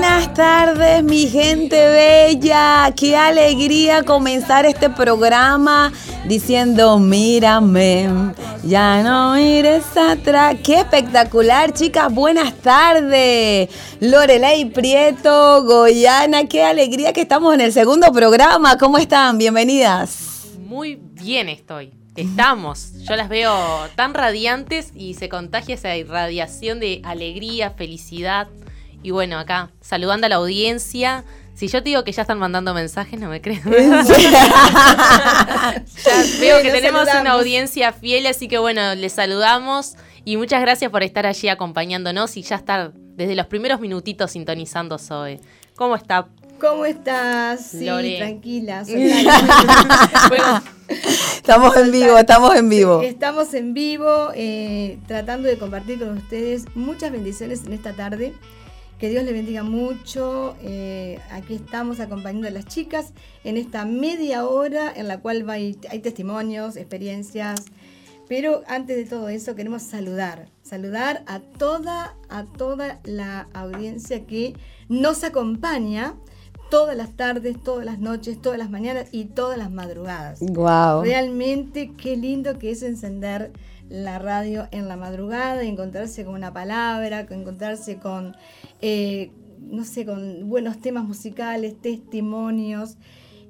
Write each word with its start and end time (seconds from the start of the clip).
buenas 0.00 0.32
tardes, 0.32 1.04
mi 1.04 1.28
gente 1.28 1.76
bella. 1.76 2.90
Qué 2.96 3.18
alegría 3.18 4.02
comenzar 4.02 4.64
este 4.64 4.88
programa 4.88 5.92
diciendo, 6.26 6.98
mírame, 6.98 8.08
ya 8.64 9.02
no 9.02 9.34
mires 9.34 9.84
atrás. 9.98 10.56
Qué 10.64 10.76
espectacular, 10.76 11.74
chicas. 11.74 12.10
Buenas 12.14 12.54
tardes. 12.54 13.68
Lorelei 14.00 14.70
Prieto, 14.70 15.62
Goyana, 15.64 16.46
qué 16.46 16.64
alegría 16.64 17.12
que 17.12 17.20
estamos 17.20 17.52
en 17.52 17.60
el 17.60 17.72
segundo 17.74 18.10
programa. 18.10 18.78
¿Cómo 18.78 18.96
están? 18.96 19.36
Bienvenidas. 19.36 20.46
Muy 20.60 20.98
bien 21.12 21.50
estoy. 21.50 21.92
Estamos. 22.16 22.94
Yo 23.06 23.16
las 23.16 23.28
veo 23.28 23.54
tan 23.96 24.14
radiantes 24.14 24.92
y 24.94 25.12
se 25.12 25.28
contagia 25.28 25.74
esa 25.74 25.94
irradiación 25.94 26.80
de 26.80 27.02
alegría, 27.04 27.72
felicidad. 27.72 28.48
Y 29.02 29.10
bueno, 29.10 29.38
acá, 29.38 29.70
saludando 29.80 30.26
a 30.26 30.30
la 30.30 30.36
audiencia. 30.36 31.24
Si 31.54 31.68
yo 31.68 31.82
te 31.82 31.90
digo 31.90 32.04
que 32.04 32.12
ya 32.12 32.22
están 32.22 32.38
mandando 32.38 32.72
mensajes, 32.72 33.18
no 33.20 33.28
me 33.28 33.40
crees. 33.40 33.62
ya 33.64 33.74
veo 36.40 36.62
que 36.62 36.70
tenemos 36.70 37.08
una 37.20 37.32
audiencia 37.32 37.92
fiel, 37.92 38.26
así 38.26 38.48
que 38.48 38.58
bueno, 38.58 38.94
les 38.94 39.12
saludamos 39.12 39.96
y 40.24 40.36
muchas 40.36 40.60
gracias 40.60 40.90
por 40.90 41.02
estar 41.02 41.26
allí 41.26 41.48
acompañándonos 41.48 42.36
y 42.36 42.42
ya 42.42 42.56
estar 42.56 42.92
desde 42.94 43.34
los 43.34 43.46
primeros 43.46 43.80
minutitos 43.80 44.30
sintonizando 44.30 44.98
Zoe. 44.98 45.40
¿Cómo 45.76 45.96
está? 45.96 46.28
¿Cómo 46.60 46.84
estás? 46.84 47.70
Sí, 47.70 47.86
tranquila. 48.18 48.84
estamos 51.36 51.76
en 51.76 51.90
vivo, 51.90 52.18
estamos 52.18 52.54
en 52.54 52.68
vivo. 52.68 53.00
Estamos 53.00 53.54
en 53.54 53.72
vivo, 53.72 54.28
eh, 54.34 54.98
tratando 55.06 55.48
de 55.48 55.56
compartir 55.56 55.98
con 55.98 56.18
ustedes 56.18 56.64
muchas 56.74 57.12
bendiciones 57.12 57.64
en 57.64 57.72
esta 57.72 57.94
tarde. 57.94 58.34
Que 59.00 59.08
Dios 59.08 59.24
les 59.24 59.32
bendiga 59.32 59.62
mucho. 59.62 60.56
Eh, 60.60 61.18
aquí 61.30 61.54
estamos 61.54 62.00
acompañando 62.00 62.48
a 62.48 62.50
las 62.50 62.66
chicas 62.66 63.14
en 63.44 63.56
esta 63.56 63.86
media 63.86 64.46
hora 64.46 64.92
en 64.94 65.08
la 65.08 65.20
cual 65.20 65.48
hay, 65.48 65.72
testimonios, 65.72 66.76
experiencias. 66.76 67.64
Pero 68.28 68.62
antes 68.66 68.98
de 68.98 69.06
todo 69.06 69.30
eso 69.30 69.56
queremos 69.56 69.82
saludar, 69.82 70.50
saludar 70.62 71.24
a 71.26 71.40
toda, 71.40 72.14
a 72.28 72.44
toda 72.44 73.00
la 73.04 73.48
audiencia 73.54 74.26
que 74.26 74.52
nos 74.90 75.24
acompaña 75.24 76.14
todas 76.70 76.94
las 76.94 77.16
tardes, 77.16 77.58
todas 77.58 77.86
las 77.86 78.00
noches, 78.00 78.40
todas 78.42 78.58
las 78.58 78.68
mañanas 78.68 79.08
y 79.12 79.24
todas 79.24 79.56
las 79.56 79.70
madrugadas. 79.70 80.40
Wow. 80.40 81.04
Realmente 81.04 81.94
qué 81.96 82.18
lindo 82.18 82.58
que 82.58 82.70
es 82.70 82.82
encender 82.82 83.50
la 83.90 84.18
radio 84.18 84.68
en 84.70 84.88
la 84.88 84.96
madrugada, 84.96 85.62
encontrarse 85.62 86.24
con 86.24 86.34
una 86.34 86.52
palabra, 86.52 87.26
encontrarse 87.28 87.98
con, 87.98 88.36
eh, 88.80 89.32
no 89.60 89.84
sé, 89.84 90.06
con 90.06 90.48
buenos 90.48 90.80
temas 90.80 91.04
musicales, 91.04 91.74
testimonios 91.82 92.96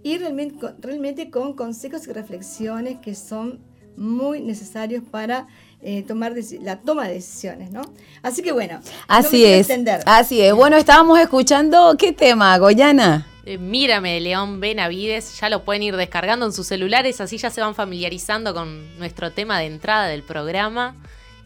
y 0.02 0.18
realmente, 0.18 0.66
realmente 0.80 1.30
con 1.30 1.52
consejos 1.52 2.08
y 2.08 2.12
reflexiones 2.12 2.98
que 2.98 3.14
son 3.14 3.60
muy 3.96 4.40
necesarios 4.40 5.04
para 5.08 5.46
eh, 5.82 6.02
tomar 6.02 6.34
la 6.62 6.80
toma 6.80 7.06
de 7.06 7.14
decisiones, 7.14 7.70
¿no? 7.70 7.82
Así 8.22 8.42
que 8.42 8.52
bueno, 8.52 8.80
así 9.08 9.44
es. 9.44 9.68
Así 10.06 10.40
es. 10.40 10.54
Bueno, 10.54 10.76
estábamos 10.76 11.18
escuchando 11.20 11.96
qué 11.98 12.12
tema, 12.12 12.56
Goyana. 12.58 13.29
Eh, 13.50 13.58
mírame 13.58 14.20
León 14.20 14.60
Benavides, 14.60 15.40
ya 15.40 15.48
lo 15.48 15.64
pueden 15.64 15.82
ir 15.82 15.96
descargando 15.96 16.46
en 16.46 16.52
sus 16.52 16.68
celulares, 16.68 17.20
así 17.20 17.36
ya 17.36 17.50
se 17.50 17.60
van 17.60 17.74
familiarizando 17.74 18.54
con 18.54 18.96
nuestro 18.96 19.32
tema 19.32 19.58
de 19.58 19.66
entrada 19.66 20.06
del 20.06 20.22
programa. 20.22 20.94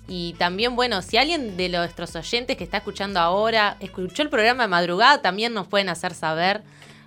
Y 0.07 0.35
también, 0.35 0.77
bueno, 0.77 1.01
si 1.01 1.17
alguien 1.17 1.57
de 1.57 1.71
nuestros 1.71 2.15
oyentes 2.15 2.59
que 2.59 2.65
está 2.65 2.77
escuchando 2.77 3.21
ahora 3.21 3.79
escuchó 3.81 4.21
el 4.21 4.29
programa 4.29 4.65
de 4.65 4.69
madrugada, 4.69 5.23
también 5.23 5.55
nos 5.55 5.67
pueden 5.67 5.89
hacer 5.89 6.13
saber, 6.13 6.61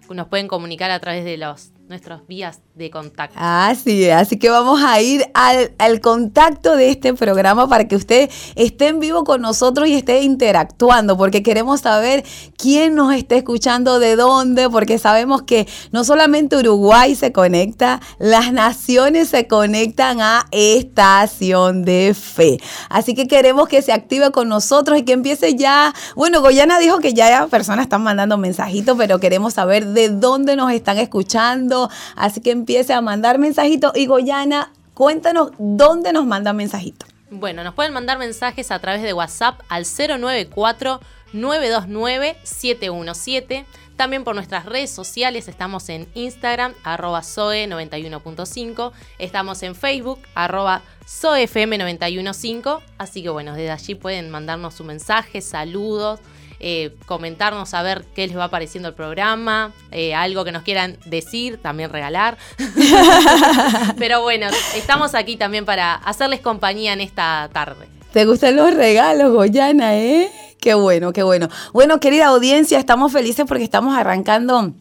nos 0.09 0.28
pueden 0.30 0.48
comunicar 0.48 0.89
a 0.89 1.00
través 1.00 1.23
de 1.23 1.38
los 1.38 1.70
nuestras 1.88 2.27
vías 2.27 2.59
de 2.75 2.89
contacto. 2.91 3.38
Así 3.39 4.03
es, 4.03 4.13
así 4.13 4.38
que 4.38 4.49
vamos 4.49 4.83
a 4.83 5.02
ir 5.02 5.23
al, 5.33 5.71
al, 5.77 6.02
contacto 6.02 6.75
de 6.75 6.89
este 6.89 7.14
programa 7.14 7.67
para 7.70 7.87
que 7.87 7.95
usted 7.95 8.30
esté 8.55 8.87
en 8.87 8.99
vivo 8.99 9.23
con 9.23 9.42
nosotros 9.42 9.87
y 9.87 9.93
esté 9.93 10.21
interactuando, 10.21 11.17
porque 11.17 11.43
queremos 11.43 11.81
saber 11.81 12.26
quién 12.58 12.95
nos 12.95 13.14
está 13.14 13.36
escuchando, 13.36 13.99
de 13.99 14.17
dónde, 14.17 14.70
porque 14.70 14.99
sabemos 14.99 15.43
que 15.43 15.65
no 15.92 16.03
solamente 16.03 16.58
Uruguay 16.58 17.15
se 17.15 17.31
conecta, 17.31 18.02
las 18.20 18.52
naciones 18.52 19.30
se 19.30 19.47
conectan 19.47 20.20
a 20.20 20.45
Estación 20.52 21.86
de 21.86 22.14
Fe. 22.14 22.58
Así 22.89 23.15
que 23.15 23.27
queremos 23.27 23.70
que 23.70 23.81
se 23.81 23.93
active 23.93 24.31
con 24.31 24.49
nosotros 24.49 24.99
y 24.99 25.03
que 25.03 25.14
empiece 25.14 25.55
ya, 25.55 25.93
bueno, 26.15 26.42
Goyana 26.42 26.80
dijo 26.80 26.99
que 26.99 27.14
ya 27.14 27.47
personas 27.47 27.83
están 27.83 28.03
mandando 28.03 28.37
mensajitos, 28.37 28.97
pero 28.97 29.20
queremos 29.20 29.53
saber 29.53 29.87
de 29.87 30.09
dónde 30.09 30.58
nos 30.58 30.71
están 30.71 30.97
escuchando 30.97 31.77
Así 32.15 32.42
que 32.42 32.52
empiece 32.52 32.93
a 32.93 33.02
mandar 33.02 33.38
mensajitos. 33.38 33.92
Y 33.95 34.05
Goyana, 34.05 34.71
cuéntanos 34.93 35.52
dónde 35.58 36.14
nos 36.14 36.26
manda 36.26 36.54
mensajitos. 36.54 37.10
Bueno, 37.30 37.64
nos 37.64 37.73
pueden 37.73 37.93
mandar 37.93 38.17
mensajes 38.17 38.71
a 38.71 38.80
través 38.80 39.02
de 39.02 39.14
WhatsApp 39.14 39.60
al 39.70 39.86
094 39.86 41.02
929 41.33 42.38
717. 42.43 43.65
También 43.98 44.23
por 44.23 44.36
nuestras 44.36 44.65
redes 44.65 44.92
sociales 44.92 45.48
estamos 45.48 45.89
en 45.89 46.08
Instagram, 46.14 46.73
arroba 46.83 47.21
Zoe91.5. 47.21 48.92
Estamos 49.17 49.64
en 49.64 49.73
Facebook, 49.73 50.20
arroba 50.36 50.83
ZoeFM915. 51.05 52.80
Así 52.99 53.23
que 53.23 53.30
bueno, 53.30 53.54
desde 53.54 53.71
allí 53.71 53.95
pueden 53.95 54.30
mandarnos 54.30 54.76
su 54.76 54.83
mensaje, 54.83 55.42
saludos, 55.42 56.20
eh, 56.60 56.95
comentarnos 57.06 57.73
a 57.73 57.82
ver 57.84 58.06
qué 58.16 58.28
les 58.28 58.38
va 58.38 58.50
pareciendo 58.50 58.90
el 58.90 58.95
programa, 58.95 59.73
eh, 59.92 60.16
algo 60.16 60.44
que 60.44 60.52
nos 60.52 60.64
quieran 60.64 60.98
decir, 61.06 61.58
también 61.58 61.92
regalar. 61.92 62.38
Pero 63.98 64.22
bueno, 64.22 64.48
estamos 64.76 65.16
aquí 65.16 65.38
también 65.38 65.66
para 65.66 65.94
hacerles 65.94 66.40
compañía 66.40 66.94
en 66.94 67.02
esta 67.02 67.50
tarde. 67.54 67.88
¿Te 68.12 68.26
gustan 68.26 68.56
los 68.56 68.73
regalos, 68.73 69.32
Goyana, 69.32 69.98
eh? 69.98 70.32
Qué 70.60 70.73
bueno, 70.73 71.14
qué 71.14 71.23
bueno. 71.23 71.50
Bueno, 71.73 72.00
querida 72.00 72.28
audiencia, 72.28 72.80
estamos 72.80 73.12
felices 73.12 73.45
porque 73.48 73.64
estamos 73.64 73.95
arrancando 73.95 74.74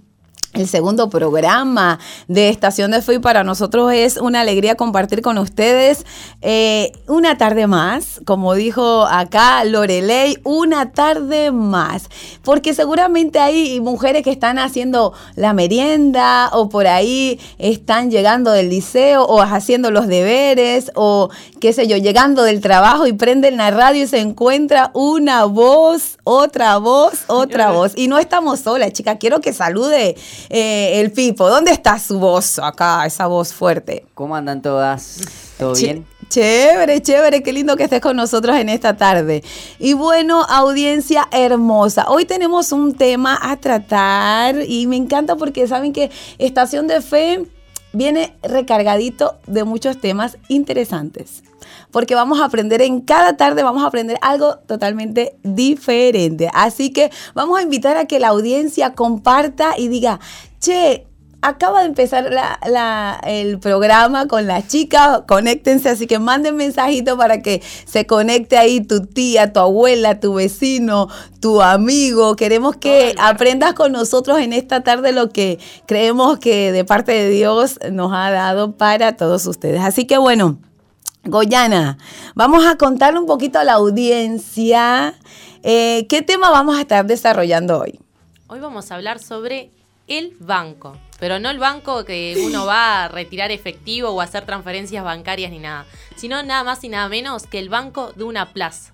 el 0.57 0.69
segundo 0.69 1.11
programa 1.11 1.99
de 2.29 2.49
Estación 2.49 2.91
de 2.91 3.03
Fe 3.03 3.21
para 3.21 3.45
nosotros 3.45 3.93
es 3.93 4.17
una 4.17 4.41
alegría 4.41 4.75
compartir 4.75 5.23
con 5.23 5.39
ustedes 5.39 6.05
eh, 6.41 6.93
una 7.07 7.37
tarde 7.37 7.67
más, 7.67 8.21
como 8.25 8.55
dijo 8.55 9.05
acá 9.07 9.65
Lorelei, 9.65 10.39
una 10.45 10.93
tarde 10.93 11.53
más, 11.53 12.09
porque 12.43 12.75
seguramente 12.75 13.39
hay 13.39 13.81
mujeres 13.81 14.23
que 14.23 14.31
están 14.31 14.59
haciendo 14.59 15.13
la 15.35 15.53
merienda 15.53 16.51
o 16.53 16.69
por 16.69 16.87
ahí 16.87 17.39
están 17.59 18.11
llegando 18.11 18.51
del 18.51 18.71
liceo 18.71 19.25
o 19.25 19.43
haciendo 19.43 19.91
los 19.91 20.07
deberes 20.07 20.91
o 20.95 21.29
qué 21.61 21.73
sé 21.73 21.87
yo, 21.87 21.97
llegando 21.97 22.43
del 22.43 22.61
trabajo 22.61 23.07
y 23.07 23.13
prenden 23.13 23.57
la 23.57 23.71
radio 23.71 24.05
y 24.05 24.07
se 24.07 24.21
encuentra 24.21 24.91
una 24.95 25.45
voz, 25.45 26.19
otra 26.25 26.79
voz, 26.79 27.25
otra 27.27 27.71
voz. 27.71 27.93
Y 27.97 28.09
no 28.09 28.19
estamos 28.19 28.61
solas, 28.61 28.93
chica, 28.93 29.19
quiero 29.19 29.41
que 29.41 29.53
salude 29.53 30.17
eh, 30.49 31.01
el 31.01 31.13
Pipo. 31.13 31.49
¿Dónde 31.49 31.71
está 31.71 31.99
su 31.99 32.19
voz 32.19 32.59
acá, 32.59 33.05
esa 33.07 33.27
voz 33.27 33.53
fuerte? 33.53 34.05
¿Cómo 34.15 34.37
andan 34.37 34.63
todas? 34.63 35.21
¿Todo 35.59 35.75
bien? 35.75 36.07
Chévere, 36.29 37.01
chévere, 37.01 37.43
qué 37.43 37.53
lindo 37.53 37.77
que 37.77 37.85
estés 37.85 38.01
con 38.01 38.17
nosotros 38.17 38.57
en 38.57 38.69
esta 38.69 38.97
tarde. 38.97 39.45
Y 39.79 39.93
bueno, 39.93 40.43
audiencia 40.43 41.29
hermosa, 41.31 42.07
hoy 42.09 42.25
tenemos 42.25 42.73
un 42.73 42.95
tema 42.95 43.39
a 43.41 43.57
tratar 43.57 44.57
y 44.67 44.87
me 44.87 44.97
encanta 44.97 45.37
porque 45.37 45.69
saben 45.69 45.93
que 45.93 46.11
Estación 46.39 46.89
de 46.89 47.01
Fe 47.01 47.45
viene 47.93 48.37
recargadito 48.43 49.37
de 49.47 49.65
muchos 49.65 50.01
temas 50.01 50.37
interesantes 50.49 51.43
porque 51.91 52.15
vamos 52.15 52.41
a 52.41 52.47
aprender 52.47 52.83
en 52.83 53.01
cada 53.01 53.37
tarde, 53.37 53.63
vamos 53.63 53.85
a 53.85 53.89
aprender 53.89 54.19
algo 54.23 54.57
totalmente 54.67 55.37
diferente. 55.43 56.51
Así 56.53 56.91
que 56.91 57.11
vamos 57.35 57.59
a 57.59 57.63
invitar 57.63 57.97
a 57.97 58.07
que 58.07 58.21
la 58.21 58.29
audiencia 58.29 58.93
comparta 58.93 59.75
y 59.77 59.89
diga, 59.89 60.21
che, 60.61 61.07
acaba 61.43 61.81
de 61.81 61.87
empezar 61.87 62.31
el 63.25 63.59
programa 63.59 64.27
con 64.27 64.47
las 64.47 64.67
chicas, 64.67 65.23
conéctense, 65.29 65.89
así 65.89 66.07
que 66.07 66.19
manden 66.19 66.57
mensajito 66.57 67.17
para 67.17 67.41
que 67.41 67.63
se 67.85 68.07
conecte 68.07 68.59
ahí 68.59 68.81
tu 68.81 69.07
tía, 69.07 69.53
tu 69.53 69.61
abuela, 69.61 70.19
tu 70.19 70.35
vecino, 70.35 71.09
tu 71.41 71.63
amigo. 71.63 72.37
Queremos 72.37 72.77
que 72.77 73.15
aprendas 73.19 73.75
con 73.75 73.93
nosotros 73.93 74.41
en 74.41 74.53
esta 74.53 74.83
tarde 74.83 75.13
lo 75.13 75.31
que 75.31 75.59
creemos 75.87 76.39
que 76.39 76.73
de 76.73 76.85
parte 76.85 77.13
de 77.13 77.31
Dios 77.31 77.79
nos 77.93 78.13
ha 78.13 78.31
dado 78.31 78.77
para 78.77 79.17
todos 79.17 79.47
ustedes. 79.47 79.81
Así 79.83 80.05
que 80.07 80.19
bueno. 80.19 80.59
Goyana, 81.27 81.99
vamos 82.37 82.65
a 82.65 82.77
contarle 82.77 83.19
un 83.19 83.27
poquito 83.27 83.59
a 83.59 83.65
la 83.65 83.73
audiencia 83.73 85.15
eh, 85.65 86.07
qué 86.09 86.23
tema 86.23 86.51
vamos 86.51 86.77
a 86.77 86.83
estar 86.83 87.05
desarrollando 87.05 87.81
hoy. 87.81 87.99
Hoy 88.47 88.61
vamos 88.61 88.91
a 88.91 88.95
hablar 88.95 89.19
sobre 89.19 89.73
el 90.07 90.37
banco, 90.39 90.97
pero 91.19 91.41
no 91.41 91.51
el 91.51 91.59
banco 91.59 92.05
que 92.05 92.41
uno 92.47 92.65
va 92.65 93.05
a 93.05 93.09
retirar 93.09 93.51
efectivo 93.51 94.11
o 94.11 94.21
hacer 94.21 94.47
transferencias 94.47 95.03
bancarias 95.03 95.51
ni 95.51 95.59
nada, 95.59 95.85
sino 96.15 96.41
nada 96.45 96.63
más 96.63 96.85
y 96.85 96.89
nada 96.89 97.09
menos 97.09 97.49
que 97.49 97.59
el 97.59 97.71
banco 97.71 98.13
de 98.13 98.23
una 98.23 98.53
plaza. 98.53 98.93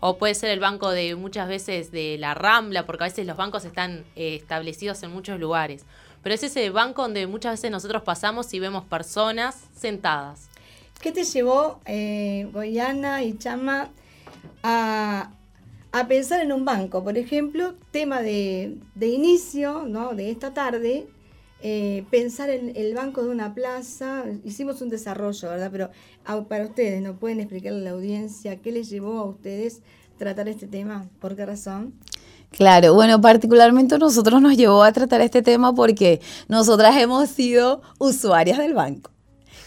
O 0.00 0.18
puede 0.18 0.34
ser 0.34 0.50
el 0.50 0.60
banco 0.60 0.90
de 0.90 1.14
muchas 1.14 1.48
veces 1.48 1.90
de 1.90 2.18
la 2.18 2.34
Rambla, 2.34 2.84
porque 2.84 3.04
a 3.04 3.06
veces 3.06 3.26
los 3.26 3.38
bancos 3.38 3.64
están 3.64 4.04
eh, 4.16 4.34
establecidos 4.34 5.02
en 5.02 5.12
muchos 5.12 5.40
lugares. 5.40 5.86
Pero 6.22 6.34
es 6.34 6.42
ese 6.42 6.68
banco 6.68 7.00
donde 7.00 7.26
muchas 7.26 7.52
veces 7.52 7.70
nosotros 7.70 8.02
pasamos 8.02 8.52
y 8.52 8.60
vemos 8.60 8.84
personas 8.84 9.56
sentadas. 9.74 10.50
¿Qué 11.04 11.12
te 11.12 11.24
llevó, 11.24 11.80
eh, 11.84 12.48
Goyana 12.50 13.22
y 13.24 13.36
Chama, 13.36 13.90
a, 14.62 15.30
pensar 16.08 16.40
en 16.40 16.50
un 16.50 16.64
banco? 16.64 17.04
Por 17.04 17.18
ejemplo, 17.18 17.74
tema 17.90 18.22
de, 18.22 18.78
inicio 18.98 19.82
¿no? 19.86 20.14
de 20.14 20.30
esta 20.30 20.54
tarde, 20.54 21.06
eh, 21.60 22.06
pensar 22.10 22.48
en 22.48 22.72
el 22.74 22.94
banco 22.94 23.22
de 23.22 23.28
una 23.28 23.52
plaza. 23.52 24.24
Hicimos 24.44 24.80
un 24.80 24.88
desarrollo, 24.88 25.50
¿verdad? 25.50 25.68
Pero 25.70 25.90
para 26.48 26.64
ustedes, 26.64 27.02
¿no 27.02 27.16
pueden 27.16 27.40
explicarle 27.40 27.80
a 27.80 27.82
la 27.82 27.90
audiencia 27.90 28.62
qué 28.62 28.72
les 28.72 28.88
llevó 28.88 29.18
a 29.18 29.24
ustedes 29.24 29.82
tratar 30.16 30.48
este 30.48 30.68
tema? 30.68 31.06
¿Por 31.20 31.36
qué 31.36 31.44
razón? 31.44 31.92
Claro, 32.50 32.94
bueno, 32.94 33.20
particularmente 33.20 33.98
nosotros 33.98 34.40
nos 34.40 34.56
llevó 34.56 34.82
a 34.82 34.92
tratar 34.92 35.20
este 35.20 35.42
tema 35.42 35.74
porque 35.74 36.22
nosotras 36.48 36.96
hemos 36.96 37.28
sido 37.28 37.82
usuarias 37.98 38.56
del 38.56 38.72
banco 38.72 39.13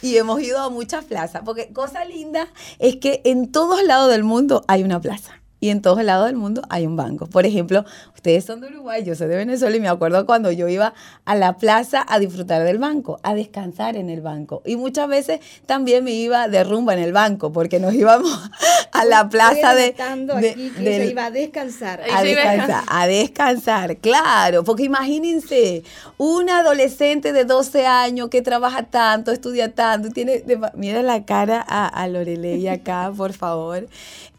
y 0.02 0.18
hemos 0.18 0.42
ido 0.42 0.60
a 0.60 0.70
muchas 0.70 1.06
plazas, 1.06 1.42
porque 1.46 1.72
cosa 1.74 2.06
linda 2.06 2.48
es 2.80 2.98
que 2.98 3.22
en 3.26 3.52
todos 3.52 3.84
lados 3.84 4.10
del 4.12 4.24
mundo 4.24 4.64
hay 4.68 4.84
una 4.84 5.00
plaza 5.00 5.42
y 5.59 5.69
en 5.69 5.81
todos 5.81 6.04
lados 6.04 6.27
del 6.27 6.36
mundo 6.36 6.62
hay 6.69 6.86
un 6.86 6.95
banco. 6.95 7.25
Por 7.25 7.45
ejemplo, 7.45 7.83
ustedes 8.13 8.45
son 8.45 8.62
de 8.62 8.68
Uruguay, 8.68 9.04
yo 9.04 9.15
soy 9.15 9.27
de 9.27 9.38
Venezuela 9.38 9.75
y 9.75 9.80
me 9.80 9.88
acuerdo 9.88 10.25
cuando 10.25 10.51
yo 10.51 10.68
iba 10.68 10.94
a 11.25 11.36
la 11.36 11.57
plaza 11.57 12.06
a 12.07 12.19
disfrutar 12.19 12.63
del 12.63 12.77
banco, 12.77 13.19
a 13.24 13.33
descansar 13.33 13.95
en 13.95 14.09
el 14.09 14.21
banco. 14.21 14.62
Y 14.65 14.75
muchas 14.75 15.07
veces 15.07 15.39
también 15.65 16.04
me 16.04 16.12
iba 16.12 16.48
de 16.48 16.63
rumba 16.63 16.94
en 16.94 17.00
el 17.00 17.12
banco, 17.12 17.51
porque 17.51 17.80
nos 17.80 17.94
íbamos 17.94 18.31
a 18.92 19.06
la 19.06 19.30
plaza 19.30 19.74
de... 19.74 19.95
aquí 19.98 20.71
que 20.77 21.07
iba 21.07 21.25
a 21.25 21.31
descansar. 21.31 22.01
A 22.13 22.21
descansar, 22.21 22.83
a 22.88 23.07
descansar, 23.07 23.98
claro, 23.98 24.63
porque 24.63 24.83
imagínense, 24.83 25.83
una 26.18 26.59
adolescente 26.59 27.33
de 27.33 27.45
12 27.45 27.88
años 27.88 28.30
que 28.30 28.42
trabaja 28.42 28.83
tanto, 28.83 29.31
estudia 29.31 29.74
tanto, 29.74 30.09
tiene, 30.09 30.44
mira 30.75 31.01
la 31.01 31.25
cara 31.25 31.65
a, 31.68 31.88
a 31.88 32.07
Lorelei 32.07 32.68
acá, 32.68 33.12
por 33.15 33.33
favor. 33.33 33.88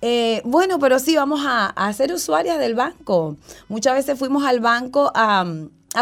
Eh, 0.01 0.43
bueno, 0.45 0.79
pero 0.79 0.99
sí, 0.99 1.17
vamos 1.17 1.41
a, 1.45 1.93
ser 1.93 2.13
usuarias 2.13 2.59
del 2.59 2.75
banco. 2.75 3.37
Muchas 3.69 3.95
veces 3.95 4.19
fuimos 4.19 4.45
al 4.45 4.61
banco 4.61 5.11
a, 5.15 5.45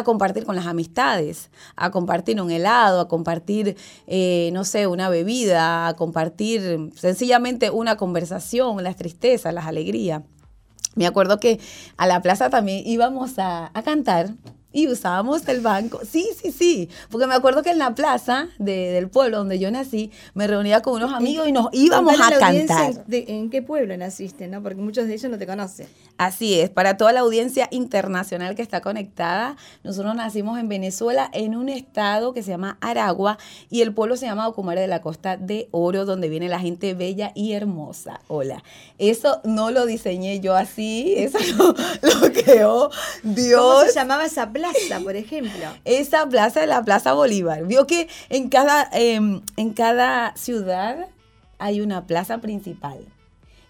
compartir 0.04 0.44
con 0.44 0.56
las 0.56 0.66
amistades, 0.66 1.50
a 1.74 1.90
compartir 1.90 2.40
un 2.40 2.50
helado, 2.50 3.00
a 3.00 3.08
compartir, 3.08 3.76
eh, 4.06 4.50
no 4.52 4.64
sé, 4.64 4.86
una 4.86 5.08
bebida, 5.08 5.88
a 5.88 5.96
compartir 5.96 6.90
sencillamente 6.94 7.70
una 7.70 7.96
conversación, 7.96 8.82
las 8.82 8.96
tristezas, 8.96 9.54
las 9.54 9.66
alegrías. 9.66 10.22
Me 10.96 11.06
acuerdo 11.06 11.40
que 11.40 11.60
a 11.96 12.06
la 12.06 12.20
plaza 12.20 12.50
también 12.50 12.82
íbamos 12.86 13.38
a, 13.38 13.70
a 13.72 13.82
cantar 13.82 14.34
y 14.76 14.88
usábamos 14.88 15.48
el 15.48 15.62
banco. 15.62 16.00
Sí, 16.06 16.28
sí, 16.38 16.52
sí. 16.52 16.90
Porque 17.08 17.26
me 17.26 17.34
acuerdo 17.34 17.62
que 17.62 17.70
en 17.70 17.78
la 17.78 17.94
plaza 17.94 18.48
del 18.58 19.08
pueblo 19.08 19.38
donde 19.38 19.58
yo 19.58 19.70
nací, 19.70 20.10
me 20.34 20.46
reunía 20.46 20.82
con 20.82 20.96
unos 20.96 21.14
amigos 21.14 21.48
y 21.48 21.52
nos 21.52 21.68
íbamos 21.72 22.20
a 22.20 22.38
cantar. 22.38 22.92
¿En 23.10 23.48
qué 23.48 23.62
pueblo 23.62 23.96
naciste? 23.96 24.48
no 24.48 24.62
Porque 24.62 24.82
muchos 24.82 25.06
de 25.06 25.14
ellos 25.14 25.30
no 25.30 25.38
te 25.38 25.46
conocen. 25.46 25.86
Así 26.18 26.60
es. 26.60 26.68
Para 26.68 26.98
toda 26.98 27.14
la 27.14 27.20
audiencia 27.20 27.68
internacional 27.70 28.54
que 28.54 28.60
está 28.60 28.82
conectada, 28.82 29.56
nosotros 29.82 30.14
nacimos 30.14 30.60
en 30.60 30.68
Venezuela, 30.68 31.30
en 31.32 31.56
un 31.56 31.70
estado 31.70 32.34
que 32.34 32.42
se 32.42 32.50
llama 32.50 32.76
Aragua, 32.82 33.38
y 33.70 33.80
el 33.80 33.94
pueblo 33.94 34.18
se 34.18 34.26
llama 34.26 34.46
Ocumare 34.46 34.82
de 34.82 34.88
la 34.88 35.00
Costa 35.00 35.38
de 35.38 35.68
Oro, 35.70 36.04
donde 36.04 36.28
viene 36.28 36.50
la 36.50 36.60
gente 36.60 36.92
bella 36.92 37.32
y 37.34 37.54
hermosa. 37.54 38.20
Hola. 38.28 38.62
Eso 38.98 39.40
no 39.44 39.70
lo 39.70 39.86
diseñé 39.86 40.40
yo 40.40 40.54
así, 40.54 41.14
eso 41.16 41.38
lo, 41.56 41.68
lo 42.10 42.32
creó 42.32 42.90
Dios. 43.22 43.62
¿Cómo 43.62 43.80
se 43.86 43.94
llamaba 43.94 44.26
esa 44.26 44.52
plaza? 44.52 44.65
Plaza, 44.72 45.00
por 45.02 45.16
ejemplo. 45.16 45.64
Esa 45.84 46.28
plaza 46.28 46.62
es 46.62 46.68
la 46.68 46.82
Plaza 46.82 47.12
Bolívar. 47.12 47.64
Vio 47.66 47.86
que 47.86 48.08
en 48.28 48.48
cada, 48.48 48.88
em, 48.92 49.42
en 49.56 49.72
cada 49.72 50.36
ciudad 50.36 51.08
hay 51.58 51.80
una 51.80 52.06
plaza 52.06 52.38
principal. 52.38 53.06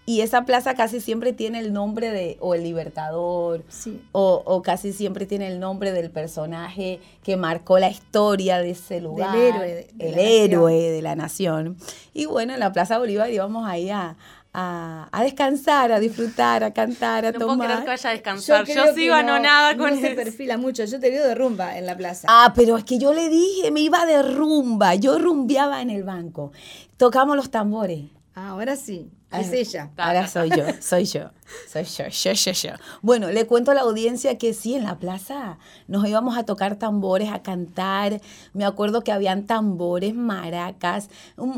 Y 0.09 0.21
esa 0.21 0.45
plaza 0.45 0.75
casi 0.75 1.01
siempre 1.01 1.33
tiene 1.33 1.59
el 1.59 1.73
nombre 1.73 2.13
de, 2.13 2.37
o 2.39 2.55
el 2.55 2.63
libertador, 2.63 3.65
o, 4.13 4.63
casi 4.63 4.93
siempre 4.93 5.27
tiene 5.27 5.49
el 5.49 5.59
nombre 5.59 5.91
del 5.91 6.13
personaje 6.13 7.01
que 7.25 7.37
marcó 7.37 7.81
la 7.81 7.91
historia 7.91 8.59
de 8.59 8.71
ese 8.71 9.01
lugar. 9.01 9.37
Del 9.37 9.55
héroe. 9.57 9.89
el 9.99 10.19
héroe 10.19 10.91
de 10.93 11.03
la 11.03 11.17
nación. 11.17 11.77
Y 12.15 12.27
bueno, 12.27 12.55
en 12.55 12.61
la 12.61 12.73
Plaza 12.73 12.99
Bolívar 12.99 13.33
íbamos 13.33 13.67
ahí 13.67 13.91
a, 13.91 14.17
a, 14.59 15.23
descansar, 15.23 15.93
a 15.93 16.01
disfrutar, 16.01 16.65
a 16.65 16.73
cantar, 16.73 17.27
a 17.27 17.33
no 17.33 17.39
tomar. 17.39 17.57
No 17.57 17.65
puedo 17.65 17.81
que 17.81 17.87
vaya 17.89 18.09
a 18.09 18.13
descansar. 18.13 18.67
Yo, 18.67 18.95
sigo 18.95 19.15
anonada 19.15 19.77
con 19.77 19.95
no 19.95 20.01
se 20.01 20.15
perfila 20.15 20.57
mucho. 20.57 20.85
Yo 20.85 20.99
te 20.99 21.11
veo 21.11 21.27
de 21.27 21.35
rumba 21.35 21.77
en 21.77 21.85
la 21.85 21.95
plaza. 21.95 22.27
Ah, 22.31 22.53
pero 22.57 22.79
es 22.79 22.85
que 22.85 22.99
yo 22.99 23.13
le 23.13 23.29
dije, 23.29 23.71
me 23.71 23.81
iba 23.81 24.07
de 24.07 24.23
rumba. 24.23 24.95
Yo 24.95 25.19
rumbeaba 25.19 25.83
en 25.83 25.91
el 25.91 26.05
banco. 26.05 26.53
Tocamos 26.97 27.37
los 27.37 27.51
tambores. 27.51 28.05
Ah, 28.39 28.51
ahora 28.51 28.77
sí. 28.77 29.11
Es 29.33 29.51
ella. 29.51 29.91
Ahora 29.97 30.29
soy 30.29 30.51
yo, 30.51 30.65
soy 30.83 31.07
yo, 31.07 31.31
soy 31.67 31.85
yo, 31.85 32.07
yo, 32.09 32.33
yo, 32.33 32.53
yo. 32.53 32.71
Bueno, 33.01 33.31
le 33.31 33.47
cuento 33.47 33.71
a 33.71 33.75
la 33.75 33.81
audiencia 33.81 34.37
que 34.37 34.53
sí, 34.53 34.75
en 34.75 34.85
la 34.85 34.99
plaza 34.99 35.59
nos 35.89 36.07
íbamos 36.07 36.37
a 36.37 36.45
tocar 36.45 36.77
tambores, 36.77 37.31
a 37.33 37.43
cantar. 37.43 38.21
Me 38.53 38.67
acuerdo 38.67 39.01
que 39.01 39.11
habían 39.11 39.47
tambores, 39.47 40.15
maracas, 40.15 41.09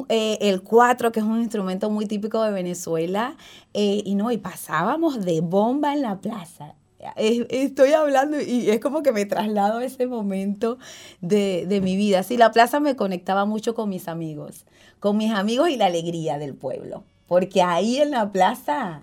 eh, 0.09 0.39
el 0.41 0.63
cuatro, 0.63 1.11
que 1.11 1.19
es 1.19 1.27
un 1.27 1.41
instrumento 1.41 1.91
muy 1.91 2.07
típico 2.07 2.43
de 2.45 2.53
Venezuela. 2.53 3.37
Eh, 3.75 4.03
y 4.05 4.15
no, 4.15 4.31
y 4.31 4.39
pasábamos 4.39 5.25
de 5.25 5.41
bomba 5.41 5.95
en 5.95 6.03
la 6.03 6.21
plaza. 6.21 6.77
Estoy 7.17 7.93
hablando 7.93 8.41
y 8.41 8.71
es 8.71 8.81
como 8.81 9.03
que 9.03 9.13
me 9.13 9.25
traslado 9.25 9.79
a 9.79 9.85
ese 9.85 10.07
momento 10.07 10.79
de, 11.21 11.65
de 11.69 11.81
mi 11.81 11.97
vida. 11.97 12.23
Sí, 12.23 12.37
la 12.37 12.51
plaza 12.51 12.81
me 12.81 12.97
conectaba 12.97 13.45
mucho 13.45 13.75
con 13.75 13.89
mis 13.89 14.09
amigos, 14.09 14.65
con 15.01 15.17
mis 15.17 15.33
amigos 15.33 15.71
y 15.71 15.77
la 15.77 15.87
alegría 15.87 16.39
del 16.39 16.55
pueblo. 16.55 17.05
Porque 17.27 17.63
ahí 17.63 17.99
en 17.99 18.11
la 18.11 18.33
plaza, 18.33 19.03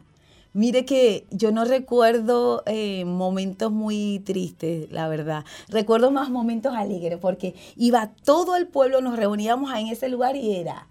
mire 0.53 0.85
que 0.85 1.25
yo 1.31 1.51
no 1.51 1.65
recuerdo 1.65 2.63
eh, 2.65 3.05
momentos 3.05 3.71
muy 3.71 4.21
tristes, 4.25 4.91
la 4.91 5.07
verdad. 5.07 5.45
Recuerdo 5.69 6.11
más 6.11 6.29
momentos 6.29 6.73
alegres, 6.75 7.19
porque 7.19 7.53
iba 7.75 8.11
todo 8.23 8.55
el 8.55 8.67
pueblo, 8.67 9.01
nos 9.01 9.15
reuníamos 9.15 9.71
ahí 9.71 9.85
en 9.85 9.91
ese 9.91 10.09
lugar 10.09 10.35
y 10.35 10.55
era 10.55 10.87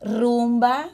rumba, 0.00 0.90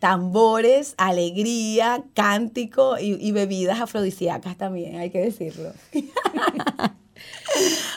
tambores, 0.00 0.94
alegría, 0.96 2.04
cántico 2.14 2.98
y, 2.98 3.14
y 3.14 3.32
bebidas 3.32 3.80
afrodisíacas 3.80 4.56
también, 4.56 4.96
hay 4.96 5.10
que 5.10 5.20
decirlo. 5.20 5.72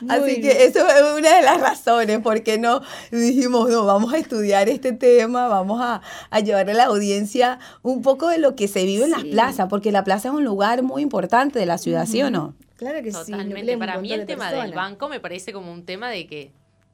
Así 0.10 0.42
que 0.42 0.66
eso 0.66 0.88
es 0.88 1.02
una 1.18 1.36
de 1.36 1.42
las 1.42 1.60
razones 1.60 2.20
por 2.20 2.44
qué 2.44 2.58
no 2.58 2.82
dijimos, 3.12 3.70
no, 3.70 3.86
vamos 3.86 4.14
a 4.14 4.18
estudiar 4.18 4.70
este 4.70 4.94
tema, 4.94 5.48
vamos 5.48 5.82
a, 5.82 6.02
a 6.30 6.40
llevarle 6.40 6.72
a 6.74 6.76
la 6.76 6.86
audiencia 6.86 7.60
un 7.82 8.02
poco 8.02 8.30
de 8.30 8.38
lo 8.38 8.56
que 8.56 8.68
se 8.68 8.86
vive 8.86 9.06
en 9.06 9.12
las 9.12 9.24
plazas, 9.24 9.68
porque 9.70 9.92
la 9.92 10.04
plaza 10.04 10.30
es 10.30 10.34
un 10.34 10.44
lugar 10.44 10.84
muy 10.84 11.02
importante 11.02 11.60
de 11.60 11.66
la 11.66 11.78
ciudad, 11.78 12.06
¿sí 12.06 12.22
o 12.22 12.32
no? 12.32 12.56
Claro 12.78 13.04
que 13.04 13.12
sí. 13.12 13.32
Totalmente. 13.32 13.78
Para 13.78 14.00
mí 14.00 14.12
el 14.12 14.26
tema 14.26 14.52
del 14.52 14.74
banco 14.74 15.08
me 15.08 15.20
parece 15.20 15.54
como 15.54 15.72
un 15.72 15.86
tema 15.86 16.10
de 16.10 16.26
que 16.26 16.52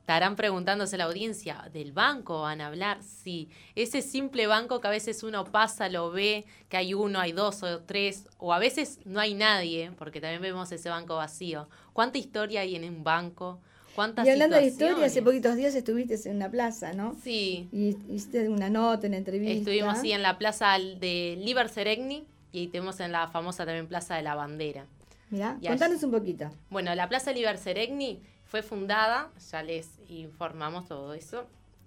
estarán 0.08 0.38
preguntándose 0.38 0.96
la 0.96 1.04
audiencia, 1.04 1.70
¿del 1.74 1.92
banco 1.92 2.44
van 2.44 2.62
a 2.62 2.68
hablar? 2.68 3.04
Sí, 3.04 3.50
ese 3.76 4.02
simple 4.02 4.48
banco 4.48 4.80
que 4.80 4.88
a 4.88 4.90
veces 4.90 5.22
uno 5.22 5.44
pasa, 5.44 5.90
lo 5.90 6.12
ve, 6.12 6.46
que 6.70 6.78
hay 6.78 6.94
uno, 6.94 7.20
hay 7.20 7.34
dos 7.34 7.62
o 7.62 7.82
tres, 7.82 8.26
o 8.38 8.54
a 8.54 8.58
veces 8.58 9.00
no 9.04 9.20
hay 9.20 9.34
nadie, 9.34 9.92
porque 9.98 10.22
también 10.22 10.42
vemos 10.42 10.72
ese 10.72 10.88
banco 10.88 11.18
vacío. 11.18 11.68
¿Cuánta 11.92 12.20
historia 12.20 12.62
hay 12.62 12.78
en 12.78 12.86
un 12.86 13.04
banco? 13.04 13.60
¿Cuántas 13.96 14.26
y 14.26 14.30
hablando 14.30 14.56
de 14.56 14.68
historia, 14.68 15.04
hace 15.04 15.22
poquitos 15.22 15.58
días 15.58 15.76
estuviste 15.76 16.16
en 16.30 16.38
una 16.38 16.50
plaza, 16.50 16.94
¿no? 16.94 17.14
Sí. 17.22 17.68
Y 17.74 17.98
hiciste 18.10 18.48
una 18.48 18.70
nota, 18.70 19.08
una 19.08 19.18
entrevista. 19.18 19.52
Estuvimos, 19.58 19.98
sí, 20.00 20.14
en 20.14 20.24
la 20.24 20.38
plaza 20.38 20.78
de 20.80 21.36
Liber 21.38 21.68
Seregni 21.68 22.26
y 22.54 22.68
tenemos 22.68 23.02
en 23.02 23.12
la 23.12 23.28
famosa 23.28 23.66
también 23.66 23.88
Plaza 23.88 24.16
de 24.16 24.22
la 24.22 24.36
Bandera. 24.36 24.86
Mira, 25.32 25.58
contanos 25.68 26.02
un 26.04 26.12
poquito. 26.12 26.50
Bueno, 26.70 26.96
la 26.96 27.10
Plaza 27.10 27.34
Liber 27.34 27.58
Seregni 27.58 28.22
fue 28.48 28.64
fundada, 28.64 29.30
ya 29.52 29.62
les 29.62 29.90
informamos 30.08 30.88
todo 30.88 31.14
eso, 31.14 31.46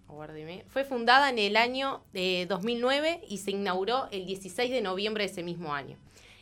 Guárdeme. 0.09 0.65
Fue 0.69 0.85
fundada 0.85 1.31
en 1.31 1.39
el 1.39 1.57
año 1.57 2.03
de 2.13 2.47
2009 2.49 3.23
y 3.29 3.39
se 3.39 3.53
inauguró 3.53 4.09
el 4.11 4.27
16 4.27 4.71
de 4.71 4.83
noviembre 4.83 5.25
de 5.25 5.31
ese 5.31 5.43
mismo 5.43 5.73
año. 5.73 5.97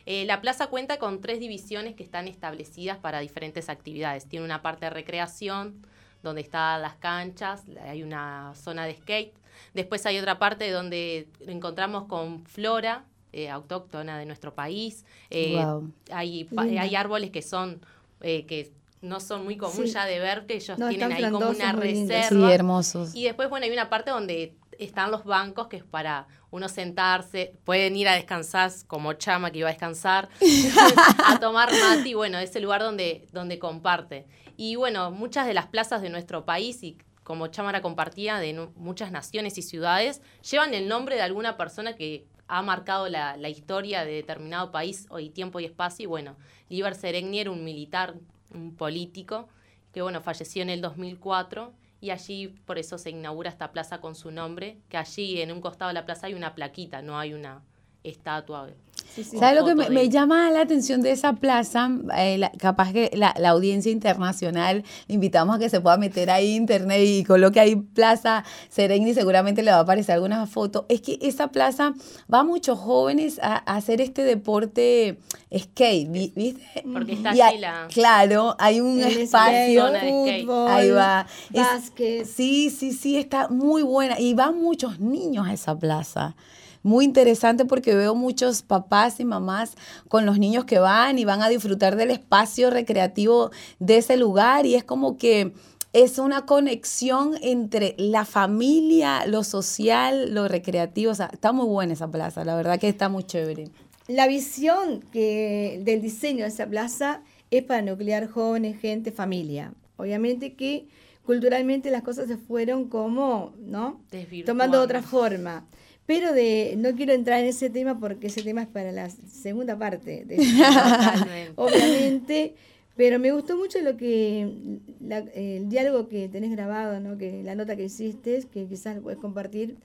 Eh, 0.05 0.25
la 0.25 0.41
plaza 0.41 0.67
cuenta 0.67 0.97
con 0.97 1.21
tres 1.21 1.39
divisiones 1.39 1.95
que 1.95 2.03
están 2.03 2.27
establecidas 2.27 2.97
para 2.97 3.19
diferentes 3.19 3.69
actividades. 3.69 4.25
Tiene 4.25 4.43
una 4.43 4.61
parte 4.61 4.87
de 4.87 4.89
recreación, 4.89 5.85
donde 6.23 6.41
están 6.41 6.81
las 6.81 6.95
canchas, 6.95 7.63
hay 7.81 8.03
una 8.03 8.53
zona 8.55 8.85
de 8.85 8.95
skate. 8.95 9.33
Después 9.73 10.05
hay 10.05 10.17
otra 10.17 10.39
parte 10.39 10.69
donde 10.71 11.27
encontramos 11.47 12.05
con 12.05 12.43
flora 12.45 13.05
eh, 13.31 13.49
autóctona 13.49 14.17
de 14.17 14.25
nuestro 14.25 14.53
país. 14.53 15.05
Eh, 15.29 15.63
hay, 16.11 16.49
hay, 16.57 16.95
árboles 16.95 17.29
que 17.29 17.41
son 17.41 17.79
que 18.19 18.73
no 19.01 19.19
son 19.19 19.43
muy 19.45 19.55
común 19.57 19.85
Sí. 19.87 19.93
ya 19.93 20.05
de 20.05 20.19
ver 20.19 20.45
que 20.45 20.55
ellos 20.55 20.77
No, 20.77 20.89
tienen 20.89 21.11
ahí 21.13 21.31
como 21.31 21.49
una 21.49 21.71
reserva. 21.71 22.47
Sí, 22.47 22.53
hermosos. 22.53 23.15
Y 23.15 23.23
después, 23.23 23.49
bueno, 23.49 23.65
hay 23.65 23.71
una 23.71 23.89
parte 23.89 24.11
donde 24.11 24.55
están 24.77 25.11
los 25.11 25.25
bancos 25.25 25.67
que 25.67 25.77
es 25.77 25.83
para 25.83 26.27
uno 26.51 26.67
sentarse, 26.69 27.53
pueden 27.65 27.95
ir 27.95 28.07
a 28.07 28.13
descansar 28.13 28.71
como 28.87 29.13
Chama 29.13 29.51
que 29.51 29.59
iba 29.59 29.67
a 29.69 29.71
descansar, 29.71 30.29
a 31.25 31.39
tomar 31.39 31.69
mate 31.71 32.09
y 32.09 32.13
bueno, 32.13 32.39
es 32.39 32.55
el 32.55 32.63
lugar 32.63 32.81
donde, 32.81 33.27
donde 33.31 33.59
comparte. 33.59 34.25
Y 34.57 34.75
bueno, 34.75 35.11
muchas 35.11 35.47
de 35.47 35.53
las 35.53 35.67
plazas 35.67 36.01
de 36.01 36.09
nuestro 36.09 36.45
país 36.45 36.81
y 36.83 36.97
como 37.23 37.47
Chámara 37.47 37.81
compartía 37.81 38.37
de 38.39 38.53
muchas 38.75 39.11
naciones 39.11 39.57
y 39.57 39.61
ciudades, 39.61 40.21
llevan 40.49 40.73
el 40.73 40.87
nombre 40.87 41.15
de 41.15 41.21
alguna 41.21 41.57
persona 41.57 41.95
que 41.95 42.25
ha 42.47 42.63
marcado 42.63 43.07
la, 43.07 43.37
la 43.37 43.49
historia 43.49 44.03
de 44.03 44.13
determinado 44.13 44.71
país 44.71 45.05
o 45.11 45.19
y 45.19 45.29
tiempo 45.29 45.59
y 45.59 45.65
espacio. 45.65 46.03
Y 46.03 46.07
bueno, 46.07 46.35
Liber 46.69 46.95
Seregni 46.95 47.39
era 47.39 47.51
un 47.51 47.63
militar, 47.63 48.15
un 48.51 48.75
político, 48.75 49.47
que 49.93 50.01
bueno, 50.01 50.21
falleció 50.21 50.61
en 50.61 50.69
el 50.69 50.81
2004 50.81 51.73
y 52.01 52.11
allí 52.11 52.47
por 52.47 52.77
eso 52.77 52.97
se 52.97 53.09
inaugura 53.09 53.49
esta 53.49 53.71
plaza 53.71 53.99
con 53.99 54.15
su 54.15 54.31
nombre, 54.31 54.77
que 54.89 54.97
allí 54.97 55.41
en 55.41 55.51
un 55.51 55.61
costado 55.61 55.89
de 55.89 55.95
la 55.95 56.05
plaza 56.05 56.27
hay 56.27 56.33
una 56.33 56.55
plaquita, 56.55 57.01
no 57.01 57.17
hay 57.17 57.33
una 57.33 57.61
estatua. 58.03 58.69
Sí, 59.15 59.23
sí. 59.23 59.37
¿Sabes 59.37 59.59
lo 59.59 59.65
que 59.65 59.75
me, 59.75 59.89
me 59.89 60.07
llama 60.09 60.49
la 60.51 60.61
atención 60.61 61.01
de 61.01 61.11
esa 61.11 61.33
plaza? 61.33 61.89
Eh, 62.17 62.37
la- 62.37 62.51
capaz 62.51 62.93
que 62.93 63.09
la, 63.13 63.33
la 63.37 63.49
audiencia 63.49 63.91
internacional, 63.91 64.83
le 65.07 65.15
invitamos 65.15 65.55
a 65.55 65.59
que 65.59 65.69
se 65.69 65.81
pueda 65.81 65.97
meter 65.97 66.29
ahí 66.29 66.55
internet 66.55 67.01
y 67.03 67.23
coloque 67.23 67.59
ahí 67.59 67.75
Plaza 67.75 68.43
Sereni, 68.69 69.13
seguramente 69.13 69.63
le 69.63 69.71
va 69.71 69.77
a 69.77 69.81
aparecer 69.81 70.15
alguna 70.15 70.45
foto. 70.47 70.85
Es 70.89 71.01
que 71.01 71.17
esa 71.21 71.47
plaza 71.47 71.93
va 72.31 72.39
a 72.39 72.43
muchos 72.43 72.77
jóvenes 72.79 73.39
a, 73.41 73.55
a 73.55 73.77
hacer 73.77 73.99
este 74.01 74.23
deporte 74.23 75.17
skate, 75.57 76.09
vi- 76.11 76.33
¿viste? 76.35 76.83
Porque 76.93 77.13
está 77.13 77.33
Y 77.33 77.57
la... 77.59 77.87
Claro, 77.91 78.55
hay 78.59 78.79
un 78.81 79.01
El 79.01 79.17
espacio. 79.17 79.85
Zona 79.87 79.99
de 80.03 80.09
skate. 80.09 80.41
fútbol, 80.45 80.71
Ahí 80.71 80.89
va. 80.91 81.25
Es- 81.53 81.61
básquet. 81.61 82.25
Sí, 82.25 82.69
sí, 82.69 82.93
sí, 82.93 83.17
está 83.17 83.49
muy 83.49 83.81
buena. 83.81 84.19
Y 84.19 84.33
van 84.33 84.57
muchos 84.61 84.99
niños 84.99 85.47
a 85.47 85.53
esa 85.53 85.77
plaza. 85.77 86.35
Muy 86.83 87.05
interesante 87.05 87.65
porque 87.65 87.95
veo 87.95 88.15
muchos 88.15 88.61
papás 88.61 89.19
y 89.19 89.25
mamás 89.25 89.75
con 90.07 90.25
los 90.25 90.39
niños 90.39 90.65
que 90.65 90.79
van 90.79 91.19
y 91.19 91.25
van 91.25 91.41
a 91.41 91.49
disfrutar 91.49 91.95
del 91.95 92.11
espacio 92.11 92.69
recreativo 92.69 93.51
de 93.79 93.97
ese 93.97 94.17
lugar 94.17 94.65
y 94.65 94.75
es 94.75 94.83
como 94.83 95.17
que 95.17 95.53
es 95.91 96.19
una 96.19 96.45
conexión 96.45 97.35
entre 97.41 97.95
la 97.97 98.23
familia, 98.23 99.25
lo 99.25 99.43
social, 99.43 100.33
lo 100.33 100.47
recreativo. 100.47 101.11
O 101.11 101.15
sea, 101.15 101.29
está 101.33 101.51
muy 101.51 101.65
buena 101.65 101.93
esa 101.93 102.09
plaza, 102.09 102.45
la 102.45 102.55
verdad 102.55 102.79
que 102.79 102.87
está 102.87 103.09
muy 103.09 103.23
chévere. 103.23 103.65
La 104.07 104.27
visión 104.27 105.01
que, 105.11 105.81
del 105.83 106.01
diseño 106.01 106.43
de 106.43 106.49
esa 106.49 106.67
plaza 106.67 107.21
es 107.51 107.63
para 107.63 107.81
nuclear 107.81 108.27
jóvenes, 108.27 108.79
gente, 108.79 109.11
familia. 109.11 109.73
Obviamente 109.97 110.53
que 110.53 110.87
culturalmente 111.25 111.91
las 111.91 112.03
cosas 112.03 112.27
se 112.27 112.37
fueron 112.37 112.87
como, 112.87 113.53
¿no? 113.59 114.01
Tomando 114.45 114.81
otra 114.81 115.01
forma. 115.01 115.65
Pero 116.09 116.33
de, 116.33 116.73
no 116.75 116.95
quiero 116.95 117.13
entrar 117.13 117.39
en 117.39 117.45
ese 117.45 117.69
tema 117.69 117.99
porque 117.99 118.27
ese 118.27 118.41
tema 118.41 118.63
es 118.63 118.67
para 118.67 118.91
la 118.91 119.11
segunda 119.11 119.77
parte. 119.77 120.25
De 120.25 120.37
obviamente. 121.55 122.55
Pero 122.95 123.19
me 123.19 123.31
gustó 123.31 123.55
mucho 123.57 123.79
lo 123.81 123.95
que 123.95 124.79
la- 124.99 125.19
el 125.19 125.69
diálogo 125.69 126.07
que 126.07 126.27
tenés 126.27 126.49
grabado, 126.49 126.99
¿no? 126.99 127.15
que 127.19 127.43
la 127.43 127.53
nota 127.53 127.75
que 127.75 127.83
hiciste, 127.83 128.43
que 128.51 128.65
quizás 128.65 128.95
lo 128.95 129.03
puedes 129.03 129.19
compartir, 129.19 129.77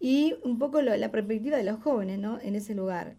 y 0.00 0.36
un 0.42 0.58
poco 0.58 0.80
lo- 0.80 0.96
la 0.96 1.10
perspectiva 1.10 1.58
de 1.58 1.64
los 1.64 1.78
jóvenes 1.82 2.18
¿no? 2.18 2.40
en 2.40 2.56
ese 2.56 2.74
lugar. 2.74 3.14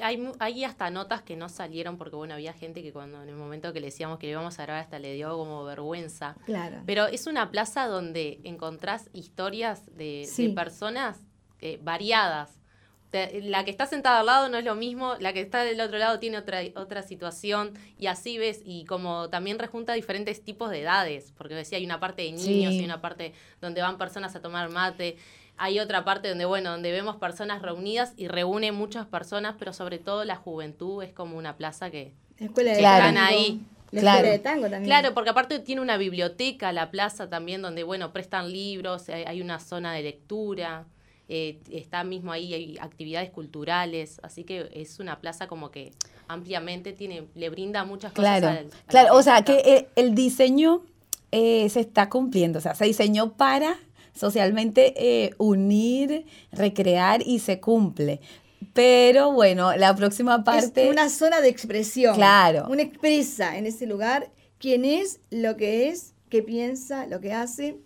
Hay, 0.00 0.22
hay 0.38 0.62
hasta 0.62 0.88
notas 0.88 1.20
que 1.22 1.34
no 1.34 1.48
salieron 1.48 1.98
porque, 1.98 2.14
bueno, 2.14 2.34
había 2.34 2.52
gente 2.52 2.80
que 2.80 2.92
cuando 2.92 3.24
en 3.24 3.28
el 3.28 3.34
momento 3.34 3.72
que 3.72 3.80
le 3.80 3.86
decíamos 3.88 4.20
que 4.20 4.26
le 4.28 4.32
íbamos 4.32 4.56
a 4.60 4.62
grabar 4.62 4.84
hasta 4.84 5.00
le 5.00 5.14
dio 5.14 5.36
como 5.36 5.64
vergüenza. 5.64 6.36
Claro. 6.46 6.76
Pero 6.86 7.08
es 7.08 7.26
una 7.26 7.50
plaza 7.50 7.86
donde 7.88 8.40
encontrás 8.44 9.10
historias 9.12 9.82
de, 9.96 10.28
personas 10.54 11.18
eh, 11.60 11.78
variadas. 11.82 12.56
Te- 13.10 13.40
La 13.42 13.64
que 13.64 13.72
está 13.72 13.86
sentada 13.86 14.20
al 14.20 14.26
lado 14.26 14.48
no 14.48 14.58
es 14.58 14.64
lo 14.64 14.76
mismo, 14.76 15.16
la 15.18 15.32
que 15.32 15.40
está 15.40 15.64
del 15.64 15.80
otro 15.80 15.98
lado 15.98 16.20
tiene 16.20 16.38
otra, 16.38 16.60
otra 16.76 17.02
situación 17.02 17.72
y 17.98 18.06
así 18.06 18.38
ves, 18.38 18.60
y 18.64 18.84
como 18.84 19.28
también 19.30 19.58
rejunta 19.58 19.94
diferentes 19.94 20.44
tipos 20.44 20.70
de 20.70 20.82
edades, 20.82 21.32
porque 21.36 21.54
decía, 21.54 21.78
hay 21.78 21.84
una 21.84 21.98
parte 21.98 22.22
de 22.22 22.30
niños 22.32 22.72
Sí. 22.74 22.80
y 22.80 22.84
una 22.84 23.00
parte 23.00 23.32
donde 23.60 23.82
van 23.82 23.98
personas 23.98 24.36
a 24.36 24.40
tomar 24.40 24.70
mate, 24.70 25.16
hay 25.56 25.80
otra 25.80 26.04
parte 26.04 26.28
donde, 26.28 26.44
bueno, 26.44 26.70
donde 26.70 26.92
vemos 26.92 27.16
personas 27.16 27.62
reunidas 27.62 28.14
y 28.16 28.28
reúne 28.28 28.70
muchas 28.70 29.06
personas, 29.06 29.56
pero 29.58 29.72
sobre 29.72 29.98
todo 29.98 30.24
la 30.24 30.36
juventud 30.36 31.02
es 31.02 31.12
como 31.12 31.36
una 31.36 31.56
plaza 31.56 31.90
que... 31.90 32.14
Escuela 32.38 32.70
de 32.72 32.78
Claro. 32.78 33.06
Están 33.08 33.18
ahí. 33.24 33.60
La 33.90 34.00
Claro. 34.02 34.16
escuela 34.18 34.32
de 34.32 34.38
tango 34.38 34.62
también. 34.70 34.84
Claro, 34.84 35.14
porque 35.14 35.30
aparte 35.30 35.58
tiene 35.58 35.82
una 35.82 35.96
biblioteca, 35.96 36.72
la 36.72 36.92
plaza 36.92 37.28
también, 37.28 37.60
donde, 37.60 37.82
bueno, 37.82 38.12
prestan 38.12 38.50
libros, 38.52 39.08
hay, 39.08 39.24
hay 39.24 39.40
una 39.42 39.58
zona 39.58 39.92
de 39.92 40.02
lectura, 40.02 40.86
eh, 41.32 41.60
está 41.70 42.02
mismo 42.04 42.32
ahí, 42.32 42.52
hay 42.52 42.76
actividades 42.80 43.30
culturales, 43.30 44.20
así 44.22 44.44
que 44.44 44.68
es 44.74 44.98
una 45.00 45.20
plaza 45.20 45.46
como 45.46 45.70
que 45.70 45.92
ampliamente 46.28 46.92
tiene, 46.92 47.28
le 47.34 47.48
brinda 47.50 47.84
muchas 47.84 48.12
cosas 48.12 48.40
Claro, 48.40 48.48
al- 48.48 48.56
al 48.66 48.70
claro, 48.88 49.14
o 49.16 49.22
sea 49.22 49.42
que 49.42 49.60
el, 49.60 49.86
el 50.08 50.14
diseño 50.14 50.82
eh, 51.32 51.68
se 51.70 51.80
está 51.80 52.08
cumpliendo, 52.08 52.58
o 52.58 52.62
sea, 52.62 52.74
se 52.74 52.84
diseñó 52.84 53.32
para 53.34 53.78
socialmente 54.14 54.92
eh, 54.96 55.30
unir, 55.38 56.26
recrear 56.52 57.22
y 57.24 57.38
se 57.38 57.60
cumple. 57.60 58.20
Pero 58.74 59.32
bueno, 59.32 59.74
la 59.76 59.94
próxima 59.96 60.36
es 60.38 60.44
parte... 60.44 60.90
una 60.90 61.08
zona 61.08 61.40
de 61.40 61.48
expresión. 61.48 62.14
Claro. 62.14 62.66
Una 62.68 62.82
expresa 62.82 63.56
en 63.56 63.66
ese 63.66 63.86
lugar 63.86 64.30
quién 64.58 64.84
es, 64.84 65.20
lo 65.30 65.56
que 65.56 65.88
es, 65.88 66.12
qué 66.28 66.42
piensa, 66.42 67.06
lo 67.06 67.20
que 67.20 67.32
hace. 67.32 67.76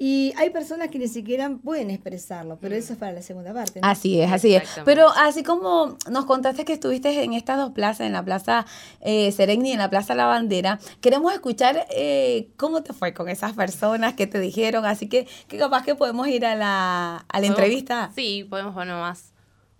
Y 0.00 0.32
hay 0.36 0.50
personas 0.50 0.90
que 0.90 0.98
ni 1.00 1.08
siquiera 1.08 1.50
pueden 1.64 1.90
expresarlo, 1.90 2.56
pero 2.60 2.76
eso 2.76 2.92
es 2.92 2.98
para 3.00 3.10
la 3.10 3.20
segunda 3.20 3.52
parte. 3.52 3.80
¿no? 3.80 3.88
Así 3.88 4.20
es, 4.20 4.30
así 4.30 4.54
es. 4.54 4.62
Pero 4.84 5.08
así 5.08 5.42
como 5.42 5.98
nos 6.08 6.24
contaste 6.24 6.64
que 6.64 6.74
estuviste 6.74 7.24
en 7.24 7.32
estas 7.32 7.56
dos 7.58 7.72
plazas, 7.72 8.06
en 8.06 8.12
la 8.12 8.24
Plaza 8.24 8.64
eh, 9.00 9.32
Sereni 9.32 9.70
y 9.70 9.72
en 9.72 9.78
la 9.78 9.90
Plaza 9.90 10.14
La 10.14 10.26
Bandera, 10.26 10.78
queremos 11.00 11.32
escuchar 11.32 11.84
eh, 11.90 12.48
cómo 12.56 12.84
te 12.84 12.92
fue 12.92 13.12
con 13.12 13.28
esas 13.28 13.54
personas 13.54 14.14
que 14.14 14.28
te 14.28 14.38
dijeron, 14.38 14.84
así 14.84 15.08
que, 15.08 15.26
que 15.48 15.58
capaz 15.58 15.84
que 15.84 15.96
podemos 15.96 16.28
ir 16.28 16.46
a 16.46 16.54
la, 16.54 17.24
a 17.28 17.40
la 17.40 17.46
entrevista. 17.48 18.12
Sí, 18.14 18.46
podemos 18.48 18.74
poner 18.74 18.94
más, 18.94 19.32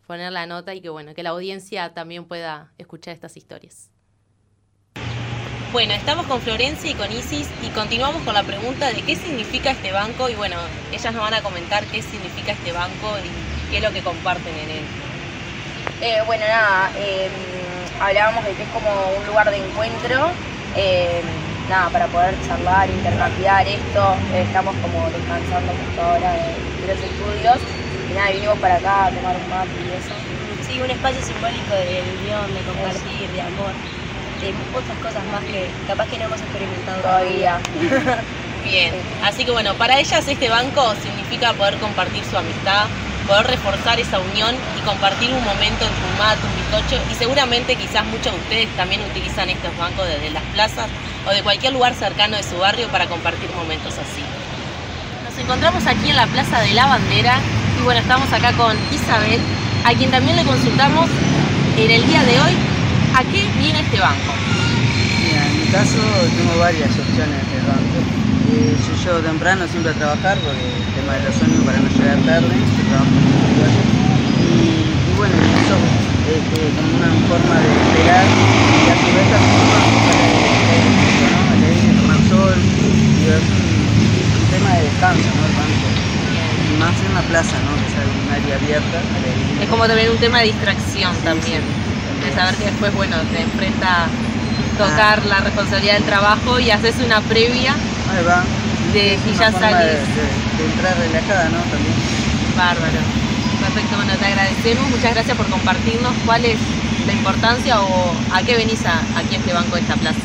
poner 0.09 0.33
la 0.33 0.47
nota 0.47 0.75
y 0.75 0.81
que, 0.81 0.89
bueno, 0.89 1.15
que 1.15 1.23
la 1.23 1.31
audiencia 1.31 1.95
también 1.95 2.25
pueda 2.25 2.73
escuchar 2.77 3.15
estas 3.15 3.37
historias. 3.37 3.91
Bueno, 5.71 5.93
estamos 5.93 6.27
con 6.27 6.41
Florencia 6.41 6.91
y 6.91 6.95
con 6.95 7.13
Isis 7.13 7.47
y 7.63 7.69
continuamos 7.69 8.23
con 8.23 8.33
la 8.33 8.43
pregunta 8.43 8.91
de 8.91 9.03
qué 9.03 9.17
significa 9.17 9.73
este 9.73 9.93
banco 9.93 10.31
y 10.31 10.35
bueno, 10.35 10.57
ellas 10.91 11.13
nos 11.13 11.21
van 11.23 11.35
a 11.35 11.43
comentar 11.43 11.85
qué 11.85 12.01
significa 12.01 12.53
este 12.53 12.73
banco 12.73 13.19
y 13.23 13.71
qué 13.71 13.77
es 13.77 13.83
lo 13.83 13.93
que 13.93 14.01
comparten 14.01 14.55
en 14.55 14.71
él. 14.71 14.85
Eh, 16.01 16.23
bueno, 16.25 16.47
nada, 16.49 16.91
eh, 16.97 17.29
hablábamos 18.01 18.45
de 18.47 18.53
que 18.55 18.63
es 18.63 18.69
como 18.71 18.89
un 19.21 19.27
lugar 19.27 19.51
de 19.51 19.59
encuentro, 19.59 20.31
eh, 20.75 21.21
nada, 21.69 21.91
para 21.91 22.07
poder 22.07 22.35
charlar, 22.47 22.89
intercambiar 22.89 23.69
esto. 23.69 24.17
Estamos 24.35 24.75
como 24.81 25.05
descansando 25.11 25.71
justo 25.85 26.01
ahora 26.01 26.33
de, 26.33 26.81
de 26.81 26.95
los 26.95 27.05
estudios 27.05 27.59
y 28.11 28.15
nada, 28.15 28.31
vinimos 28.31 28.59
para 28.59 28.77
acá 28.77 29.05
a 29.05 29.11
tomar 29.11 29.37
un 29.37 29.51
mate 29.51 29.77
y 29.85 29.93
eso. 29.93 30.17
Sí, 30.67 30.81
un 30.81 30.91
espacio 30.91 31.21
simbólico 31.23 31.75
de 31.77 32.01
unión, 32.25 32.55
de 32.55 32.61
compartir, 32.65 33.29
de 33.29 33.41
amor, 33.43 33.73
de 34.47 34.55
otras 34.75 34.99
cosas 35.03 35.25
más 35.33 35.43
que 35.45 35.69
capaz 35.87 36.07
que 36.09 36.19
no 36.19 36.25
hemos 36.25 36.41
experimentado 36.41 37.03
Todavía. 37.03 37.59
Bien, 38.65 38.95
así 39.25 39.45
que 39.45 39.51
bueno, 39.51 39.75
para 39.75 39.99
ellas 39.99 40.27
este 40.27 40.49
banco 40.49 40.95
significa 41.03 41.53
poder 41.55 41.79
compartir 41.79 42.23
su 42.25 42.37
amistad, 42.37 42.87
poder 43.27 43.47
reforzar 43.47 43.99
esa 43.99 44.19
unión 44.19 44.55
y 44.77 44.81
compartir 44.85 45.31
un 45.33 45.43
momento 45.45 45.85
en 45.85 45.95
tu 45.95 46.09
mate, 46.19 46.41
un 46.45 46.55
bizcocho 46.57 47.03
y 47.11 47.15
seguramente 47.15 47.77
quizás 47.77 48.05
muchos 48.07 48.33
de 48.33 48.39
ustedes 48.39 48.69
también 48.77 49.01
utilizan 49.11 49.49
estos 49.49 49.77
bancos 49.77 50.07
desde 50.07 50.31
las 50.31 50.43
plazas 50.55 50.89
o 51.27 51.31
de 51.31 51.43
cualquier 51.43 51.73
lugar 51.73 51.95
cercano 51.95 52.37
de 52.37 52.43
su 52.43 52.59
barrio 52.59 52.89
para 52.89 53.07
compartir 53.07 53.51
momentos 53.55 53.95
así. 53.95 54.23
Nos 55.25 55.39
encontramos 55.39 55.87
aquí 55.87 56.11
en 56.11 56.17
la 56.17 56.27
Plaza 56.27 56.61
de 56.61 56.73
la 56.75 56.87
Bandera 56.87 57.39
y 57.79 57.85
bueno, 57.85 58.01
estamos 58.01 58.33
acá 58.33 58.53
con 58.53 58.77
Isabel, 58.93 59.41
a 59.85 59.95
quien 59.95 60.11
también 60.11 60.37
le 60.37 60.45
consultamos 60.45 61.09
en 61.77 61.91
el 61.91 62.07
día 62.07 62.23
de 62.25 62.41
hoy 62.41 62.57
a 63.15 63.23
qué 63.25 63.48
viene 63.59 63.81
este 63.81 64.01
banco. 64.01 64.33
Mira, 65.25 65.43
en 65.47 65.55
mi 65.61 65.67
caso 65.69 65.99
tengo 66.37 66.59
varias 66.59 66.91
opciones 66.91 67.41
de 67.51 67.59
banco. 67.67 67.99
Eh, 68.49 68.75
yo 68.81 68.93
llego 68.97 69.19
temprano 69.21 69.67
siempre 69.69 69.93
a 69.93 69.95
trabajar 69.95 70.39
porque 70.41 70.65
el 70.65 70.89
tema 70.97 71.13
de 71.19 71.23
los 71.29 71.35
sueños 71.37 71.61
para 71.67 71.79
no 71.79 71.89
llegar 71.91 72.19
tarde, 72.25 72.49
yo 72.49 72.83
trabajo 72.89 73.13
en 73.13 73.27
el. 73.29 73.99
Y, 74.49 74.89
y 74.89 75.13
bueno, 75.19 75.35
eso 75.37 75.77
es 76.33 76.41
eh, 76.57 76.71
como 76.73 76.91
una 76.97 77.13
forma 77.29 77.57
de 77.61 77.69
esperar 77.69 78.25
y 78.25 78.89
a 78.89 78.97
su 78.97 79.09
vez 79.13 79.27
también 79.29 79.61
una 79.69 79.83
forma 79.85 80.09
para 80.09 80.25
¿no? 80.89 81.61
leer, 81.61 81.93
tomar 82.01 82.21
sol, 82.33 82.57
y 82.57 83.25
es 83.29 83.45
un, 83.45 83.69
un 84.41 84.47
tema 84.49 84.71
de 84.77 84.83
descanso, 84.89 85.29
¿no? 85.29 85.43
El 85.45 85.55
banco. 85.59 85.87
Y 86.69 86.81
más 86.81 86.95
en 87.05 87.11
una 87.13 87.25
plaza, 87.29 87.57
¿no? 87.69 87.73
Que 87.77 87.87
es 87.91 87.97
un 88.01 88.29
área 88.33 88.55
abierta. 88.57 88.97
aire. 88.97 89.65
Es 89.65 89.69
como 89.69 89.87
también 89.87 90.11
un 90.11 90.19
tema 90.19 90.41
de 90.41 90.47
distracción 90.47 91.13
también. 91.25 91.61
sí, 91.61 91.88
de 92.29 92.35
saber 92.35 92.55
que 92.57 92.65
después, 92.67 92.95
bueno, 92.95 93.17
te 93.33 93.43
enfrenta 93.43 94.07
tocar 94.77 95.25
la 95.27 95.39
responsabilidad 95.41 95.95
del 95.95 96.05
trabajo 96.05 96.61
y 96.61 96.71
haces 96.71 96.95
una 97.05 97.21
previa 97.23 97.73
Ahí 97.75 98.25
va. 98.25 98.45
de 98.93 99.19
una 99.27 99.39
ya 99.39 99.51
forma 99.53 99.71
salís. 99.71 99.87
De, 99.87 99.99
de- 99.99 100.49
de 100.59 100.65
entrar 100.73 100.97
relajada, 100.99 101.45
¿no? 101.51 101.59
También. 101.71 101.95
Bárbaro. 102.57 103.01
Perfecto, 103.61 103.97
bueno, 103.97 104.13
te 104.19 104.27
agradecemos. 104.27 104.91
Muchas 104.91 105.15
gracias 105.15 105.37
por 105.37 105.47
compartirnos 105.47 106.13
cuál 106.27 106.45
es 106.45 106.59
la 107.07 107.13
importancia 107.13 107.81
o 107.81 108.13
a 108.33 108.43
qué 108.43 108.57
venís 108.57 108.85
a- 108.87 109.01
aquí 109.19 109.35
a 109.35 109.39
este 109.39 109.53
banco 109.53 109.75
de 109.77 109.81
esta 109.83 109.95
plaza. 109.97 110.19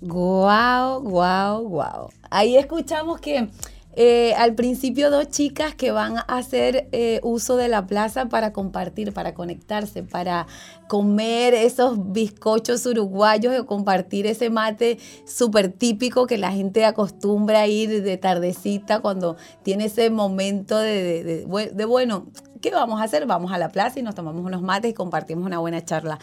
Guau, 0.00 1.00
guau, 1.00 1.62
guau. 1.68 2.10
Ahí 2.30 2.56
escuchamos 2.58 3.20
que 3.20 3.48
eh, 3.96 4.34
al 4.36 4.54
principio 4.54 5.10
dos 5.10 5.28
chicas 5.28 5.74
que 5.74 5.90
van 5.92 6.18
a 6.18 6.20
hacer 6.22 6.88
eh, 6.92 7.20
uso 7.22 7.56
de 7.56 7.68
la 7.68 7.86
plaza 7.86 8.26
para 8.26 8.52
compartir, 8.52 9.12
para 9.12 9.34
conectarse, 9.34 10.02
para 10.02 10.46
comer 10.88 11.54
esos 11.54 12.12
bizcochos 12.12 12.84
uruguayos 12.86 13.58
o 13.58 13.66
compartir 13.66 14.26
ese 14.26 14.50
mate 14.50 14.98
súper 15.26 15.72
típico 15.72 16.26
que 16.26 16.38
la 16.38 16.52
gente 16.52 16.84
acostumbra 16.84 17.60
a 17.60 17.66
ir 17.66 18.02
de 18.02 18.16
tardecita 18.16 19.00
cuando 19.00 19.36
tiene 19.62 19.86
ese 19.86 20.10
momento 20.10 20.78
de, 20.78 21.02
de- 21.02 21.24
de- 21.24 21.46
bue- 21.46 21.70
de, 21.70 21.84
bueno, 21.84 22.26
¿qué 22.60 22.70
vamos 22.70 23.00
a 23.00 23.04
hacer? 23.04 23.26
Vamos 23.26 23.52
a 23.52 23.58
la 23.58 23.68
plaza 23.70 24.00
y 24.00 24.02
nos 24.02 24.14
tomamos 24.14 24.44
unos 24.44 24.62
mates 24.62 24.90
y 24.90 24.94
compartimos 24.94 25.46
una 25.46 25.58
buena 25.58 25.84
charla. 25.84 26.18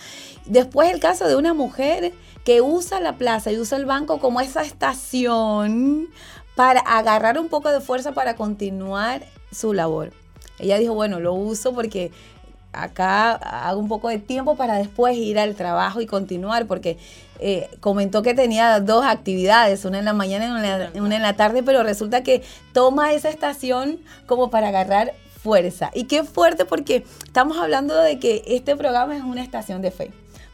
Después 0.45 0.91
el 0.93 0.99
caso 0.99 1.27
de 1.27 1.35
una 1.35 1.53
mujer 1.53 2.13
que 2.43 2.61
usa 2.61 2.99
la 2.99 3.17
plaza 3.17 3.51
y 3.51 3.57
usa 3.59 3.77
el 3.77 3.85
banco 3.85 4.19
como 4.19 4.41
esa 4.41 4.61
estación 4.63 6.09
para 6.55 6.79
agarrar 6.81 7.39
un 7.39 7.49
poco 7.49 7.69
de 7.69 7.81
fuerza 7.81 8.11
para 8.13 8.35
continuar 8.35 9.23
su 9.51 9.73
labor. 9.73 10.11
Ella 10.59 10.77
dijo, 10.77 10.93
bueno, 10.93 11.19
lo 11.19 11.33
uso 11.33 11.73
porque 11.73 12.11
acá 12.73 13.33
hago 13.33 13.79
un 13.79 13.87
poco 13.87 14.09
de 14.09 14.19
tiempo 14.19 14.55
para 14.55 14.75
después 14.75 15.17
ir 15.17 15.39
al 15.39 15.55
trabajo 15.55 16.01
y 16.01 16.05
continuar, 16.05 16.67
porque 16.67 16.97
eh, 17.39 17.69
comentó 17.79 18.21
que 18.21 18.33
tenía 18.33 18.79
dos 18.79 19.05
actividades, 19.05 19.83
una 19.85 19.99
en 19.99 20.05
la 20.05 20.13
mañana 20.13 20.45
y 20.45 20.49
una 20.49 20.75
en 20.75 20.93
la, 20.93 21.01
una 21.01 21.15
en 21.15 21.21
la 21.21 21.35
tarde, 21.35 21.63
pero 21.63 21.83
resulta 21.83 22.23
que 22.23 22.43
toma 22.73 23.13
esa 23.13 23.29
estación 23.29 23.99
como 24.25 24.49
para 24.49 24.69
agarrar 24.69 25.13
fuerza. 25.41 25.89
Y 25.93 26.03
qué 26.05 26.23
fuerte 26.23 26.65
porque 26.65 27.03
estamos 27.25 27.57
hablando 27.57 27.95
de 27.95 28.19
que 28.19 28.43
este 28.45 28.75
programa 28.75 29.17
es 29.17 29.23
una 29.23 29.41
estación 29.41 29.81
de 29.81 29.91
fe. 29.91 30.11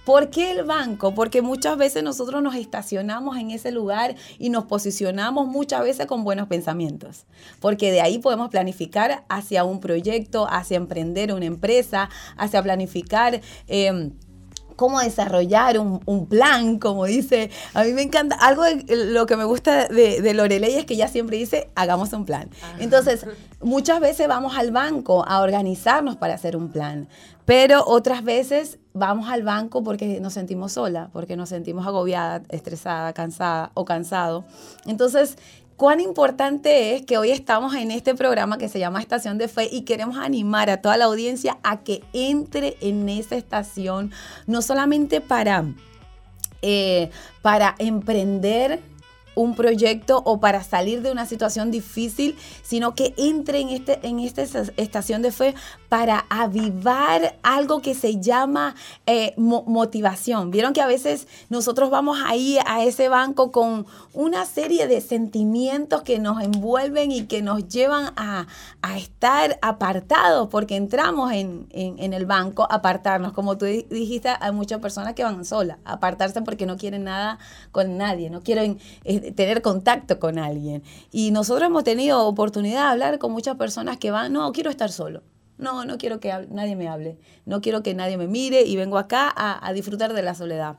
¿Por 0.07 0.29
qué 0.29 0.51
el 0.51 0.63
banco? 0.63 1.13
Porque 1.13 1.41
muchas 1.41 1.77
veces 1.77 2.01
nosotros 2.01 2.41
nos 2.41 2.55
estacionamos 2.55 3.35
en 3.35 3.51
ese 3.51 3.71
lugar 3.71 4.15
y 4.39 4.49
nos 4.49 4.63
posicionamos 4.63 5.47
muchas 5.47 5.81
veces 5.81 6.05
con 6.05 6.23
buenos 6.23 6.47
pensamientos. 6.47 7.25
Porque 7.59 7.91
de 7.91 7.99
ahí 7.99 8.17
podemos 8.17 8.47
planificar 8.47 9.25
hacia 9.27 9.65
un 9.65 9.81
proyecto, 9.81 10.47
hacia 10.49 10.77
emprender 10.77 11.33
una 11.33 11.43
empresa, 11.43 12.09
hacia 12.37 12.63
planificar... 12.63 13.41
eh, 13.67 14.11
cómo 14.77 14.99
desarrollar 14.99 15.79
un, 15.79 16.01
un 16.05 16.27
plan, 16.27 16.77
como 16.77 17.05
dice. 17.05 17.49
A 17.73 17.83
mí 17.83 17.93
me 17.93 18.03
encanta, 18.03 18.35
algo 18.35 18.63
de 18.63 18.85
lo 19.07 19.25
que 19.25 19.35
me 19.35 19.43
gusta 19.43 19.87
de, 19.87 20.21
de 20.21 20.33
Lorelei 20.33 20.75
es 20.75 20.85
que 20.85 20.93
ella 20.93 21.07
siempre 21.07 21.35
dice, 21.35 21.69
hagamos 21.75 22.13
un 22.13 22.25
plan. 22.25 22.49
Entonces, 22.79 23.25
muchas 23.59 23.99
veces 23.99 24.27
vamos 24.27 24.55
al 24.55 24.71
banco 24.71 25.25
a 25.27 25.41
organizarnos 25.41 26.15
para 26.15 26.35
hacer 26.35 26.55
un 26.55 26.69
plan, 26.69 27.09
pero 27.43 27.83
otras 27.87 28.23
veces 28.23 28.77
vamos 28.97 29.29
al 29.29 29.43
banco 29.43 29.83
porque 29.83 30.19
nos 30.19 30.33
sentimos 30.33 30.73
sola, 30.73 31.09
porque 31.13 31.35
nos 31.35 31.49
sentimos 31.49 31.85
agobiada, 31.85 32.41
estresada, 32.49 33.13
cansada 33.13 33.71
o 33.73 33.85
cansado. 33.85 34.45
Entonces, 34.85 35.37
cuán 35.77 35.99
importante 35.99 36.95
es 36.95 37.05
que 37.05 37.17
hoy 37.17 37.31
estamos 37.31 37.75
en 37.75 37.91
este 37.91 38.15
programa 38.15 38.57
que 38.57 38.67
se 38.67 38.79
llama 38.79 38.99
Estación 38.99 39.37
de 39.37 39.47
Fe 39.47 39.69
y 39.71 39.81
queremos 39.81 40.17
animar 40.17 40.69
a 40.69 40.81
toda 40.81 40.97
la 40.97 41.05
audiencia 41.05 41.57
a 41.63 41.81
que 41.83 42.03
entre 42.13 42.77
en 42.81 43.07
esa 43.09 43.35
estación, 43.35 44.11
no 44.47 44.61
solamente 44.61 45.21
para, 45.21 45.65
eh, 46.61 47.11
para 47.41 47.75
emprender 47.77 48.81
un 49.37 49.55
proyecto 49.55 50.21
o 50.25 50.39
para 50.39 50.63
salir 50.63 51.01
de 51.01 51.11
una 51.11 51.25
situación 51.25 51.71
difícil, 51.71 52.35
sino 52.63 52.95
que 52.95 53.13
entre 53.17 53.59
en, 53.61 53.69
este, 53.69 53.99
en 54.07 54.19
esta 54.19 54.41
es- 54.41 54.73
estación 54.77 55.21
de 55.21 55.31
fe 55.31 55.53
para 55.89 56.25
avivar 56.29 57.37
algo 57.43 57.81
que 57.81 57.93
se 57.95 58.19
llama 58.19 58.75
eh, 59.05 59.33
mo- 59.37 59.63
motivación. 59.67 60.51
Vieron 60.51 60.73
que 60.73 60.81
a 60.81 60.87
veces 60.87 61.27
nosotros 61.49 61.89
vamos 61.89 62.17
ahí 62.25 62.57
a 62.65 62.83
ese 62.83 63.09
banco 63.09 63.51
con 63.51 63.85
una 64.13 64.45
serie 64.45 64.87
de 64.87 64.99
sentimientos 65.01 66.01
que 66.01 66.19
nos 66.19 66.41
envuelven 66.43 67.11
y 67.11 67.23
que 67.27 67.41
nos 67.41 67.67
llevan 67.67 68.11
a, 68.17 68.47
a 68.81 68.97
estar 68.97 69.59
apartados, 69.61 70.49
porque 70.49 70.75
entramos 70.75 71.31
en, 71.31 71.67
en- 71.71 72.13
el 72.13 72.25
banco 72.25 72.67
apartarnos. 72.71 73.33
Como 73.33 73.57
tú 73.57 73.65
di- 73.65 73.85
dijiste, 73.89 74.29
hay 74.39 74.51
muchas 74.51 74.79
personas 74.79 75.13
que 75.13 75.23
van 75.23 75.45
solas, 75.45 75.77
apartarse 75.85 76.41
porque 76.41 76.65
no 76.65 76.77
quieren 76.77 77.03
nada 77.03 77.37
con 77.71 77.97
nadie, 77.97 78.29
no 78.29 78.41
quieren 78.41 78.79
eh, 79.03 79.26
tener 79.35 79.61
contacto 79.61 80.19
con 80.19 80.37
alguien. 80.39 80.83
Y 81.11 81.31
nosotros 81.31 81.67
hemos 81.67 81.83
tenido 81.83 82.25
oportunidad 82.25 82.83
de 82.83 82.91
hablar 82.91 83.19
con 83.19 83.31
muchas 83.31 83.55
personas 83.55 83.97
que 83.97 84.11
van, 84.11 84.33
no, 84.33 84.51
quiero 84.51 84.69
estar 84.69 84.91
solo. 84.91 85.23
No, 85.57 85.85
no 85.85 85.97
quiero 85.97 86.19
que 86.19 86.47
nadie 86.49 86.75
me 86.75 86.87
hable. 86.87 87.17
No 87.45 87.61
quiero 87.61 87.81
que 87.81 87.93
nadie 87.93 88.17
me 88.17 88.27
mire 88.27 88.61
y 88.61 88.75
vengo 88.75 88.97
acá 88.97 89.33
a, 89.35 89.65
a 89.65 89.73
disfrutar 89.73 90.13
de 90.13 90.21
la 90.21 90.35
soledad. 90.35 90.77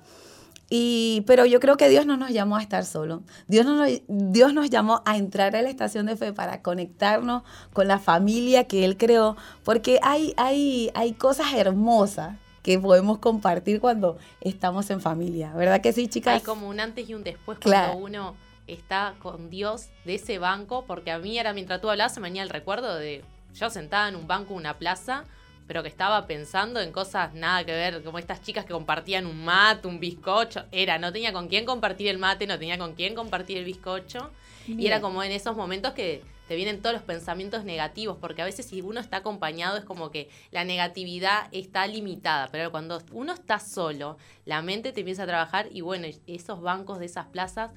Y, 0.71 1.25
pero 1.27 1.47
yo 1.47 1.61
creo 1.61 1.79
que 1.79 1.89
Dios 1.89 2.05
no 2.05 2.17
nos 2.17 2.31
llamó 2.31 2.57
a 2.57 2.63
estar 2.63 2.85
solo. 2.85 3.23
Dios 3.47 3.65
no 3.65 3.75
nos, 3.75 3.91
Dios 4.07 4.53
nos 4.53 4.69
llamó 4.69 5.03
a 5.07 5.17
entrar 5.17 5.57
a 5.57 5.63
la 5.63 5.71
estación 5.71 6.07
de 6.07 6.17
fe 6.17 6.33
para 6.33 6.61
conectarnos 6.63 7.43
con 7.73 7.89
la 7.89 7.99
familia 7.99 8.65
que 8.65 8.85
Él 8.85 8.99
creó, 8.99 9.37
porque 9.65 9.99
hay, 10.03 10.35
hay, 10.37 10.91
hay 10.95 11.15
cosas 11.15 11.55
hermosas 11.55 12.37
que 12.63 12.79
podemos 12.79 13.19
compartir 13.19 13.81
cuando 13.81 14.19
estamos 14.41 14.91
en 14.91 15.01
familia. 15.01 15.53
¿Verdad 15.55 15.81
que 15.81 15.93
sí, 15.93 16.09
chicas? 16.09 16.35
Hay 16.35 16.41
como 16.41 16.69
un 16.69 16.81
antes 16.81 17.09
y 17.09 17.15
un 17.15 17.25
después 17.25 17.59
Claro. 17.59 17.93
cuando 17.93 18.05
uno 18.05 18.37
está 18.67 19.15
con 19.21 19.49
Dios 19.51 19.89
de 20.05 20.17
ese 20.17 20.39
banco, 20.39 20.85
porque 20.87 21.11
a 21.11 21.19
mí 21.19 21.39
era 21.39 21.53
mientras 21.53 21.81
tú 21.81 21.89
hablabas, 21.89 22.15
se 22.15 22.21
me 22.21 22.29
venía 22.29 22.43
el 22.43 22.51
recuerdo 22.51 22.97
de 22.97 23.25
yo 23.55 23.71
sentada 23.71 24.09
en 24.09 24.17
un 24.17 24.27
banco, 24.27 24.53
en 24.53 24.59
una 24.59 24.77
plaza, 24.79 25.25
pero 25.67 25.83
que 25.83 25.89
estaba 25.89 26.27
pensando 26.27 26.81
en 26.81 26.93
cosas 26.93 27.35
nada 27.35 27.65
que 27.65 27.73
ver, 27.73 28.03
como 28.03 28.19
estas 28.19 28.41
chicas 28.43 28.65
que 28.65 28.73
compartían 28.73 29.27
un 29.27 29.45
mate, 29.45 29.87
un 29.87 30.01
bizcocho. 30.01 30.65
Era, 30.73 30.99
no 30.99 31.13
tenía 31.13 31.33
con 31.33 31.49
quién 31.49 31.65
compartir 31.67 32.09
el 32.09 32.19
mate, 32.19 32.47
no 32.47 32.59
tenía 32.59 32.79
con 32.79 32.95
quién 32.95 33.15
compartir 33.15 33.59
el 33.59 33.65
bizcocho. 33.65 34.31
Y 34.67 34.87
era 34.87 35.01
como 35.01 35.23
en 35.23 35.33
esos 35.33 35.57
momentos 35.57 35.93
que 35.93 36.23
te 36.49 36.57
vienen 36.57 36.81
todos 36.81 36.95
los 36.95 37.03
pensamientos 37.03 37.65
negativos, 37.65 38.17
porque 38.21 38.43
a 38.43 38.47
veces 38.47 38.67
si 38.67 38.81
uno 38.81 39.01
está 39.01 39.19
acompañado 39.19 39.77
es 39.77 39.85
como 39.85 40.11
que 40.11 40.29
la 40.51 40.65
negatividad 40.65 41.49
está 41.53 41.87
limitada, 41.87 42.49
pero 42.51 42.71
cuando 42.71 43.01
uno 43.13 43.35
está 43.35 43.61
solo, 43.61 44.17
la 44.47 44.63
mente 44.63 44.93
te 44.93 45.01
empieza 45.01 45.25
a 45.25 45.27
trabajar 45.27 45.69
y 45.71 45.83
bueno, 45.83 46.07
esos 46.27 46.61
bancos 46.61 46.99
de 46.99 47.07
esas 47.07 47.27
plazas, 47.27 47.71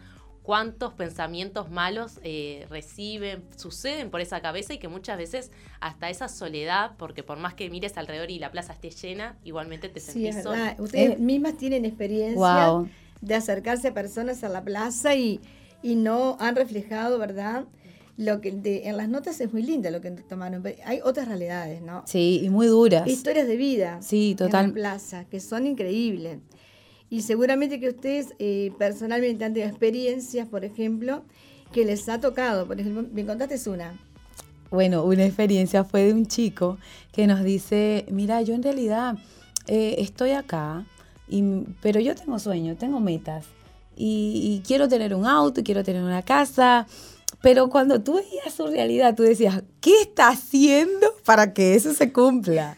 cuántos 0.44 0.94
pensamientos 0.94 1.70
malos 1.70 2.20
eh, 2.24 2.66
reciben, 2.70 3.44
suceden 3.56 4.10
por 4.10 4.22
esa 4.22 4.42
cabeza 4.42 4.74
y 4.74 4.80
que 4.80 4.88
muchas 4.88 5.18
veces 5.18 5.52
hasta 5.80 6.10
esa 6.10 6.28
soledad, 6.30 6.92
porque 6.98 7.22
por 7.24 7.38
más 7.38 7.54
que 7.54 7.70
mires 7.70 7.98
alrededor 7.98 8.32
y 8.32 8.40
la 8.40 8.52
plaza 8.52 8.74
esté 8.74 8.90
llena, 8.90 9.38
igualmente 9.44 9.90
te 9.90 10.00
Sí, 10.00 10.08
sentís 10.26 10.36
es 10.38 10.44
solo. 10.44 10.56
verdad. 10.56 10.80
Ustedes 10.80 11.14
Eh, 11.14 11.18
mismas 11.20 11.58
tienen 11.58 11.86
experiencia 11.86 12.66
Wow. 12.66 12.90
de 13.22 13.36
acercarse 13.36 13.90
a 13.90 13.94
personas 13.94 14.44
a 14.44 14.50
la 14.50 14.64
plaza 14.64 15.14
y, 15.16 15.40
y 15.84 15.96
no 15.96 16.38
han 16.40 16.56
reflejado, 16.56 17.20
¿verdad? 17.20 17.66
Lo 18.24 18.40
que 18.40 18.52
de- 18.52 18.88
en 18.88 18.98
las 18.98 19.10
notas 19.10 19.42
es 19.42 19.52
muy 19.52 19.64
linda 19.64 19.90
lo 19.90 20.00
que 20.00 20.12
tomaron. 20.12 20.62
pero 20.62 20.78
Hay 20.86 21.00
otras 21.04 21.28
realidades, 21.28 21.82
¿no? 21.82 22.04
Sí, 22.06 22.42
y 22.44 22.50
muy 22.50 22.68
duras. 22.68 23.08
Historias 23.08 23.48
de 23.48 23.58
vida 23.58 24.00
Sí, 24.02 24.32
en 24.32 24.38
total. 24.38 24.68
la 24.68 24.74
plaza 24.74 25.26
que 25.26 25.40
son 25.40 25.66
increíbles. 25.66 26.38
Y 27.10 27.24
seguramente 27.24 27.80
que 27.80 27.90
ustedes 27.90 28.28
eh, 28.38 28.72
personalmente 28.78 29.44
han 29.44 29.54
tenido 29.54 29.70
experiencias, 29.70 30.48
por 30.48 30.64
ejemplo, 30.64 31.24
que 31.74 31.84
les 31.84 32.08
ha 32.10 32.20
tocado. 32.20 32.68
Por 32.68 32.80
ejemplo, 32.80 33.06
me 33.12 33.26
contaste 33.26 33.70
una. 33.70 34.00
Bueno, 34.70 35.04
una 35.04 35.26
experiencia 35.26 35.84
fue 35.84 36.04
de 36.04 36.14
un 36.14 36.28
chico 36.28 36.78
que 37.12 37.26
nos 37.26 37.44
dice, 37.44 38.06
mira, 38.12 38.42
yo 38.44 38.54
en 38.54 38.62
realidad 38.62 39.16
eh, 39.68 39.96
estoy 39.98 40.32
acá, 40.32 40.86
y, 41.28 41.44
pero 41.82 42.00
yo 42.00 42.14
tengo 42.16 42.38
sueños, 42.40 42.78
tengo 42.78 43.00
metas, 43.00 43.46
y, 43.98 44.60
y 44.62 44.66
quiero 44.66 44.88
tener 44.88 45.14
un 45.14 45.26
auto, 45.26 45.62
quiero 45.64 45.84
tener 45.84 46.02
una 46.04 46.22
casa, 46.22 46.88
pero 47.42 47.70
cuando 47.70 48.02
tú 48.02 48.16
veías 48.16 48.54
su 48.54 48.68
realidad, 48.68 49.16
tú 49.16 49.24
decías, 49.24 49.64
¿qué 49.80 50.02
está 50.02 50.30
haciendo 50.30 51.08
para 51.26 51.54
que 51.54 51.76
eso 51.76 51.94
se 51.94 52.14
cumpla? 52.14 52.78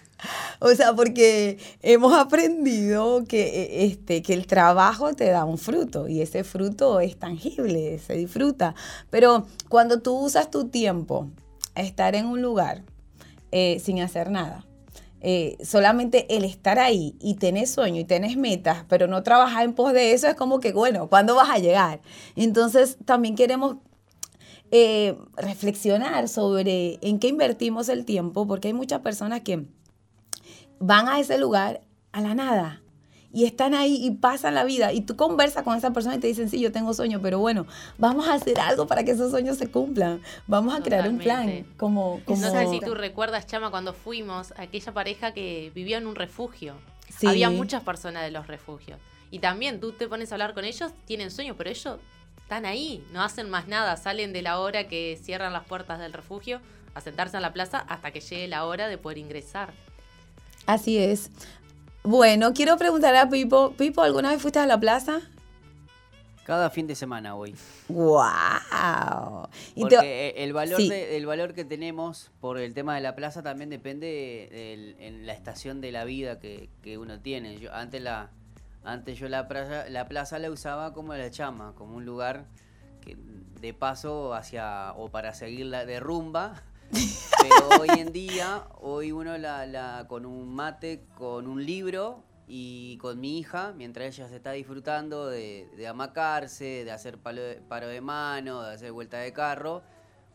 O 0.60 0.70
sea, 0.70 0.94
porque 0.94 1.58
hemos 1.82 2.14
aprendido 2.14 3.26
que, 3.26 3.42
eh, 3.42 3.86
este, 3.86 4.22
que 4.22 4.34
el 4.34 4.48
trabajo 4.48 5.14
te 5.14 5.30
da 5.30 5.44
un 5.44 5.58
fruto 5.58 6.08
y 6.08 6.22
ese 6.22 6.46
fruto 6.46 7.02
es 7.02 7.18
tangible, 7.18 8.00
se 8.00 8.14
disfruta. 8.14 8.74
Pero 9.10 9.46
cuando 9.68 10.02
tú 10.02 10.18
usas 10.18 10.50
tu 10.50 10.70
tiempo 10.70 11.28
a 11.76 11.82
estar 11.82 12.16
en 12.16 12.26
un 12.26 12.42
lugar 12.42 12.84
eh, 13.52 13.82
sin 13.84 14.00
hacer 14.00 14.32
nada, 14.32 14.66
eh, 15.20 15.58
solamente 15.64 16.36
el 16.36 16.44
estar 16.44 16.80
ahí 16.80 17.16
y 17.20 17.36
tener 17.36 17.68
sueño 17.68 18.02
y 18.02 18.06
tenés 18.06 18.38
metas, 18.38 18.86
pero 18.88 19.08
no 19.08 19.24
trabajar 19.24 19.64
en 19.64 19.74
pos 19.74 19.94
de 19.94 20.14
eso, 20.14 20.28
es 20.28 20.36
como 20.36 20.60
que, 20.60 20.74
bueno, 20.74 21.08
¿cuándo 21.08 21.36
vas 21.36 21.50
a 21.50 21.60
llegar? 21.60 22.02
Entonces, 22.36 22.98
también 23.06 23.36
queremos 23.36 23.78
eh, 24.76 25.16
reflexionar 25.38 26.28
sobre 26.28 26.98
en 27.04 27.20
qué 27.20 27.28
invertimos 27.28 27.90
el 27.90 28.06
tiempo, 28.06 28.48
porque 28.48 28.70
hay 28.70 28.74
muchas 28.74 29.02
personas 29.02 29.42
que 29.42 29.68
van 30.80 31.08
a 31.08 31.20
ese 31.20 31.38
lugar 31.38 31.82
a 32.12 32.22
la 32.22 32.34
nada 32.34 32.82
y 33.32 33.46
están 33.46 33.76
ahí 33.76 34.04
y 34.04 34.10
pasan 34.10 34.56
la 34.56 34.64
vida 34.64 34.92
y 34.92 35.02
tú 35.02 35.16
conversas 35.16 35.62
con 35.62 35.78
esa 35.78 35.94
persona 35.94 36.16
y 36.16 36.20
te 36.20 36.26
dicen, 36.26 36.50
sí, 36.50 36.60
yo 36.60 36.72
tengo 36.72 36.96
sueño, 36.96 37.20
pero 37.22 37.38
bueno, 37.38 37.68
vamos 38.00 38.28
a 38.28 38.34
hacer 38.34 38.60
algo 38.60 38.88
para 38.88 39.04
que 39.04 39.12
esos 39.12 39.30
sueños 39.30 39.58
se 39.60 39.70
cumplan. 39.70 40.24
Vamos 40.48 40.74
a 40.74 40.82
crear 40.82 41.08
un 41.08 41.20
plan. 41.20 41.68
Como, 41.78 42.22
como... 42.26 42.42
No 42.42 42.50
sé 42.50 42.68
si 42.68 42.80
tú 42.80 42.96
recuerdas, 42.96 43.46
Chama, 43.46 43.70
cuando 43.70 43.94
fuimos, 43.94 44.56
aquella 44.58 44.92
pareja 44.92 45.36
que 45.36 45.72
vivía 45.76 46.00
en 46.00 46.08
un 46.08 46.16
refugio. 46.16 46.74
Sí. 47.10 47.28
Había 47.28 47.52
muchas 47.52 47.84
personas 47.84 48.24
de 48.24 48.32
los 48.32 48.48
refugios. 48.48 49.00
Y 49.30 49.38
también 49.38 49.80
tú 49.80 49.92
te 49.92 50.08
pones 50.08 50.32
a 50.32 50.36
hablar 50.36 50.56
con 50.56 50.66
ellos, 50.66 50.92
tienen 51.06 51.30
sueño, 51.30 51.54
pero 51.56 51.70
ellos 51.70 52.00
están 52.54 52.66
ahí, 52.70 53.04
no 53.12 53.24
hacen 53.24 53.50
más 53.50 53.68
nada, 53.68 53.98
salen 53.98 54.32
de 54.32 54.44
la 54.44 54.60
hora 54.60 54.88
que 54.88 55.20
cierran 55.24 55.54
las 55.54 55.64
puertas 55.66 55.98
del 55.98 56.14
refugio 56.14 56.62
a 56.94 57.02
sentarse 57.02 57.36
en 57.36 57.42
la 57.42 57.52
plaza 57.52 57.80
hasta 57.80 58.12
que 58.12 58.20
llegue 58.22 58.48
la 58.48 58.66
hora 58.66 58.88
de 58.88 59.00
poder 59.00 59.18
ingresar. 59.18 59.74
Así 60.68 61.00
es. 61.00 61.32
Bueno, 62.04 62.54
quiero 62.54 62.78
preguntar 62.78 63.16
a 63.16 63.28
Pipo. 63.28 63.72
Pipo, 63.72 64.04
¿alguna 64.04 64.30
vez 64.30 64.40
fuiste 64.40 64.60
a 64.60 64.68
la 64.68 64.80
plaza? 64.80 65.22
Cada 66.46 66.70
fin 66.70 66.86
de 66.86 66.94
semana 66.94 67.34
voy. 67.34 67.56
¡Wow! 67.88 69.48
Porque 69.76 69.96
eh, 70.04 70.44
el 70.44 70.54
valor, 70.54 70.80
sí. 70.80 70.90
de- 70.90 71.18
el 71.18 71.26
valor 71.26 71.56
que 71.56 71.66
tenemos 71.66 72.30
por 72.40 72.60
el 72.60 72.76
tema 72.76 72.94
de 72.94 73.02
la 73.02 73.16
plaza 73.16 73.42
también 73.42 73.72
depende 73.72 74.94
en 75.00 75.26
la 75.26 75.34
estación 75.34 75.82
de 75.82 75.92
la 75.92 76.04
vida 76.06 76.40
que, 76.40 76.70
que 76.84 77.00
uno 77.00 77.20
tiene. 77.20 77.58
Yo, 77.58 77.74
antes 77.74 78.00
la 78.02 78.30
antes 78.84 79.18
yo 79.20 79.30
la 79.30 79.48
plaza, 79.48 79.90
la 79.90 80.08
plaza 80.08 80.40
la 80.40 80.50
usaba 80.52 80.94
como 80.94 81.14
la 81.14 81.30
chama, 81.32 81.74
como 81.76 81.96
un 81.96 82.06
lugar 82.06 82.46
que, 83.02 83.18
de 83.62 83.74
paso 83.74 84.34
hacia 84.34 84.94
o 84.94 85.10
para 85.10 85.34
seguir 85.34 85.68
la 85.68 85.86
de 85.86 86.00
rumba. 86.00 86.62
Pero 87.42 87.82
hoy 87.82 87.90
en 88.00 88.12
día, 88.14 88.68
hoy 88.82 89.12
uno 89.12 89.38
la, 89.38 89.66
la 89.66 90.06
con 90.08 90.26
un 90.26 90.54
mate, 90.54 91.06
con 91.16 91.48
un 91.48 91.66
libro 91.66 92.24
y 92.48 92.98
con 92.98 93.20
mi 93.20 93.40
hija, 93.40 93.74
mientras 93.76 94.08
ella 94.18 94.28
se 94.28 94.36
está 94.36 94.52
disfrutando 94.52 95.28
de, 95.28 95.70
de 95.76 95.88
amacarse, 95.88 96.84
de 96.84 96.92
hacer 96.92 97.18
palo 97.18 97.42
de- 97.42 97.56
paro 97.62 97.88
de 97.88 98.02
mano, 98.02 98.62
de 98.62 98.74
hacer 98.76 98.92
vuelta 98.92 99.18
de 99.18 99.32
carro, 99.34 99.82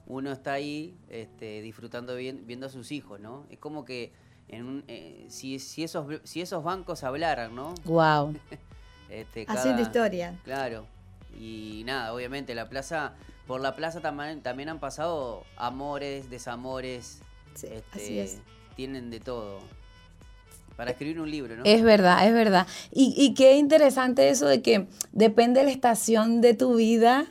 uno 0.06 0.32
está 0.32 0.54
ahí 0.54 0.98
este, 1.08 1.61
disfrutando 1.61 2.16
bien, 2.16 2.46
viendo 2.46 2.66
a 2.66 2.70
sus 2.70 2.90
hijos, 2.92 3.20
¿no? 3.20 3.46
Es 3.50 3.58
como 3.58 3.84
que 3.84 4.12
en 4.48 4.66
un, 4.66 4.84
eh, 4.88 5.26
si, 5.28 5.58
si, 5.58 5.84
esos, 5.84 6.06
si 6.24 6.40
esos 6.40 6.64
bancos 6.64 7.04
hablaran, 7.04 7.54
¿no? 7.54 7.74
¡Wow! 7.84 8.34
Este, 9.11 9.46
Haciendo 9.48 9.80
historia. 9.80 10.38
Claro. 10.44 10.84
Y 11.40 11.82
nada, 11.87 12.12
obviamente 12.12 12.54
la 12.54 12.68
plaza, 12.68 13.14
por 13.46 13.62
la 13.62 13.74
plaza 13.74 14.00
también, 14.00 14.42
también 14.42 14.68
han 14.68 14.80
pasado 14.80 15.44
amores, 15.56 16.28
desamores. 16.28 17.20
Sí, 17.54 17.68
este, 17.70 17.84
así 17.92 18.18
es. 18.18 18.38
Tienen 18.76 19.08
de 19.08 19.20
todo. 19.20 19.61
Para 20.76 20.90
escribir 20.90 21.20
un 21.20 21.30
libro, 21.30 21.56
¿no? 21.56 21.62
Es 21.64 21.82
verdad, 21.82 22.26
es 22.26 22.34
verdad. 22.34 22.66
Y, 22.92 23.14
y 23.16 23.32
qué 23.32 23.56
interesante 23.56 24.28
eso 24.28 24.46
de 24.46 24.61
que 24.61 24.88
depende 25.12 25.61
de 25.61 25.66
la 25.66 25.72
estación 25.72 26.42
de 26.42 26.52
tu 26.52 26.76
vida, 26.76 27.26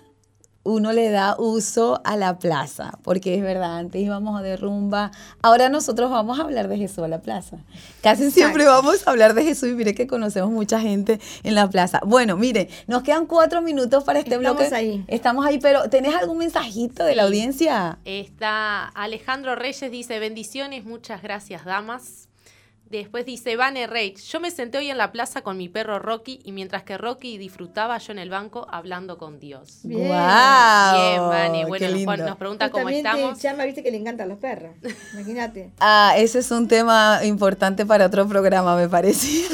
uno 0.68 0.92
le 0.92 1.10
da 1.10 1.36
uso 1.40 2.02
a 2.04 2.18
la 2.18 2.40
plaza, 2.40 3.00
porque 3.02 3.36
es 3.36 3.42
verdad, 3.42 3.78
antes 3.78 4.02
íbamos 4.02 4.42
de 4.44 4.58
rumba, 4.58 5.12
ahora 5.42 5.70
nosotros 5.70 6.12
vamos 6.12 6.40
a 6.40 6.44
hablar 6.44 6.68
de 6.68 6.78
Jesús 6.78 7.00
a 7.00 7.08
la 7.08 7.22
plaza. 7.22 7.58
Casi 8.02 8.32
siempre 8.32 8.66
vamos 8.66 9.08
a 9.08 9.12
hablar 9.12 9.34
de 9.34 9.46
Jesús 9.46 9.70
y 9.70 9.74
mire 9.74 9.96
que 9.96 10.08
conocemos 10.08 10.52
mucha 10.52 10.82
gente 10.82 11.22
en 11.44 11.56
la 11.56 11.70
plaza. 11.70 12.02
Bueno, 12.06 12.36
mire, 12.36 12.68
nos 12.86 13.04
quedan 13.04 13.28
cuatro 13.28 13.62
minutos 13.62 14.04
para 14.04 14.20
este 14.20 14.36
Estamos 14.36 14.58
bloque. 14.58 14.76
ahí. 14.76 15.06
Estamos 15.08 15.46
ahí, 15.46 15.58
pero 15.58 15.90
¿tenés 15.90 16.14
algún 16.16 16.40
mensajito 16.40 17.06
de 17.06 17.16
la 17.16 17.24
audiencia? 17.24 18.00
Está 18.04 18.88
Alejandro 18.90 19.56
Reyes, 19.56 19.90
dice, 19.90 20.20
bendiciones, 20.20 20.84
muchas 20.84 21.22
gracias, 21.22 21.64
damas. 21.64 22.28
Después 22.90 23.26
dice 23.26 23.58
Vane 23.58 23.86
Reich, 23.86 24.18
yo 24.32 24.40
me 24.40 24.50
senté 24.50 24.78
hoy 24.78 24.90
en 24.90 24.98
la 24.98 25.12
plaza 25.12 25.42
con 25.42 25.58
mi 25.58 25.68
perro 25.68 26.00
Rocky 26.00 26.40
y 26.46 26.54
mientras 26.54 26.84
que 26.84 26.98
Rocky 26.98 27.38
disfrutaba 27.38 27.98
yo 27.98 28.14
en 28.14 28.20
el 28.20 28.30
banco 28.30 28.66
hablando 28.72 29.18
con 29.18 29.40
Dios. 29.40 29.80
Bien. 29.84 30.08
¡Guau! 30.08 30.96
Bien, 30.98 31.22
Vane. 31.28 31.66
Bueno, 31.66 31.86
nos, 31.88 31.96
lindo. 31.96 32.12
pon- 32.16 32.26
nos 32.26 32.38
pregunta 32.38 32.70
cómo 32.70 32.88
estamos. 32.90 33.40
Chama, 33.40 33.66
viste 33.66 33.84
que 33.84 33.92
le 33.92 33.98
encantan 33.98 34.30
los 34.30 34.38
perros. 34.38 34.72
Imagínate. 35.14 35.72
Ah, 35.80 36.14
ese 36.18 36.40
es 36.40 36.50
un 36.52 36.68
tema 36.68 37.20
importante 37.24 37.86
para 37.86 38.06
otro 38.06 38.28
programa, 38.28 38.76
me 38.78 38.88
parece. 38.88 39.46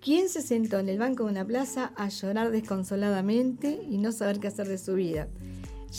¿Quién 0.00 0.28
se 0.28 0.42
sentó 0.42 0.78
en 0.78 0.88
el 0.88 0.98
banco 0.98 1.24
de 1.24 1.30
una 1.30 1.44
plaza 1.44 1.90
a 1.96 2.08
llorar 2.08 2.52
desconsoladamente 2.52 3.80
y 3.90 3.98
no 3.98 4.12
saber 4.12 4.38
qué 4.38 4.46
hacer 4.46 4.68
de 4.68 4.78
su 4.78 4.94
vida? 4.94 5.26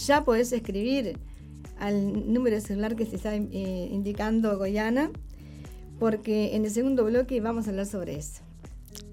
Ya 0.05 0.23
podés 0.23 0.53
escribir 0.53 1.19
al 1.79 2.33
número 2.33 2.55
de 2.55 2.61
celular 2.61 2.95
que 2.95 3.05
se 3.05 3.17
está 3.17 3.35
eh, 3.35 3.89
indicando 3.91 4.57
Goyana, 4.57 5.11
porque 5.99 6.55
en 6.55 6.63
el 6.63 6.71
segundo 6.71 7.03
bloque 7.03 7.41
vamos 7.41 7.67
a 7.67 7.71
hablar 7.71 7.87
sobre 7.87 8.15
eso. 8.15 8.41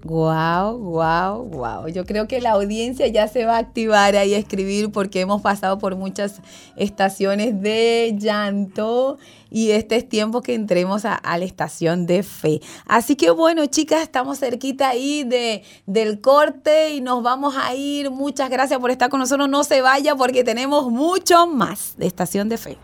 Wow, 0.03 0.77
wow, 0.77 1.43
wow. 1.43 1.87
Yo 1.89 2.05
creo 2.05 2.25
que 2.25 2.39
la 2.39 2.51
audiencia 2.51 3.07
ya 3.07 3.27
se 3.27 3.43
va 3.45 3.55
a 3.55 3.59
activar 3.59 4.15
ahí 4.15 4.33
a 4.33 4.37
escribir 4.37 4.91
porque 4.91 5.19
hemos 5.19 5.41
pasado 5.41 5.77
por 5.77 5.97
muchas 5.97 6.39
estaciones 6.77 7.61
de 7.61 8.15
llanto 8.17 9.17
y 9.51 9.71
este 9.71 9.97
es 9.97 10.07
tiempo 10.07 10.41
que 10.41 10.53
entremos 10.53 11.03
a, 11.03 11.19
la 11.23 11.43
estación 11.43 12.05
de 12.05 12.23
fe. 12.23 12.61
Así 12.85 13.17
que 13.17 13.29
bueno, 13.29 13.65
chicas, 13.65 14.01
estamos 14.01 14.39
cerquita 14.39 14.87
ahí 14.87 15.25
de, 15.25 15.63
del 15.85 16.21
corte 16.21 16.93
y 16.93 17.01
nos 17.01 17.21
vamos 17.21 17.55
a 17.57 17.75
ir. 17.75 18.09
Muchas 18.09 18.49
gracias 18.49 18.79
por 18.79 18.91
estar 18.91 19.09
con 19.09 19.19
nosotros. 19.19 19.49
No 19.49 19.65
se 19.65 19.81
vaya 19.81 20.15
porque 20.15 20.45
tenemos 20.45 20.89
mucho 20.89 21.45
más 21.45 21.95
de 21.97 22.07
estación 22.07 22.47
de 22.47 22.57
fe. 22.57 22.77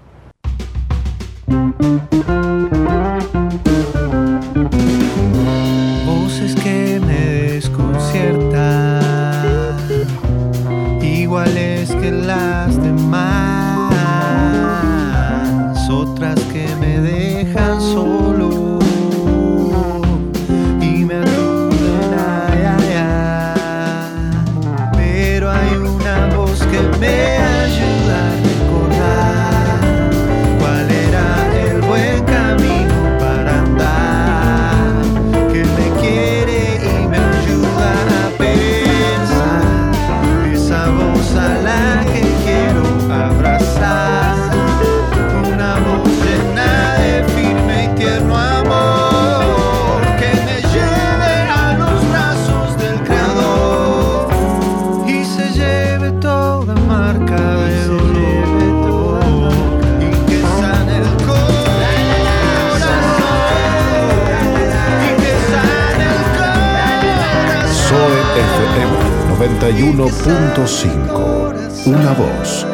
91.5. 69.59 71.87
Una 71.87 72.13
voz 72.13 72.65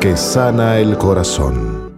que 0.00 0.16
sana 0.16 0.78
el 0.78 0.96
corazón. 0.96 1.90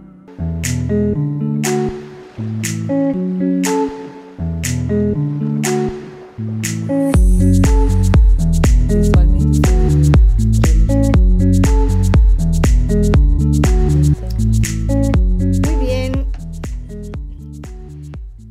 Muy 15.61 15.75
bien. 15.79 16.25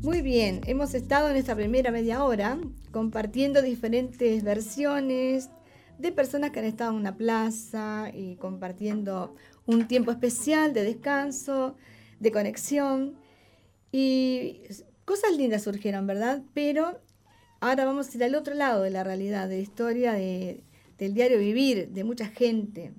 Muy 0.02 0.22
bien, 0.22 0.60
hemos 0.66 0.94
estado 0.94 1.28
en 1.28 1.36
esta 1.36 1.54
primera 1.56 1.90
media 1.90 2.24
hora 2.24 2.56
compartiendo 2.92 3.62
diferentes 3.62 4.44
versiones, 4.44 5.50
de 5.98 6.12
personas 6.12 6.50
que 6.50 6.60
han 6.60 6.64
estado 6.64 6.90
en 6.92 6.98
una 6.98 7.16
plaza 7.16 8.10
y 8.12 8.36
compartiendo 8.36 9.34
un 9.66 9.86
tiempo 9.86 10.10
especial 10.10 10.72
de 10.72 10.82
descanso, 10.82 11.76
de 12.20 12.32
conexión. 12.32 13.16
Y 13.90 14.62
cosas 15.04 15.36
lindas 15.36 15.62
surgieron, 15.62 16.06
¿verdad? 16.06 16.42
Pero 16.54 17.00
ahora 17.60 17.84
vamos 17.84 18.08
a 18.08 18.16
ir 18.16 18.24
al 18.24 18.34
otro 18.34 18.54
lado 18.54 18.82
de 18.82 18.90
la 18.90 19.04
realidad, 19.04 19.48
de 19.48 19.56
la 19.56 19.62
historia 19.62 20.12
de, 20.12 20.64
del 20.98 21.14
diario 21.14 21.38
vivir 21.38 21.88
de 21.88 22.04
mucha 22.04 22.26
gente. 22.26 22.92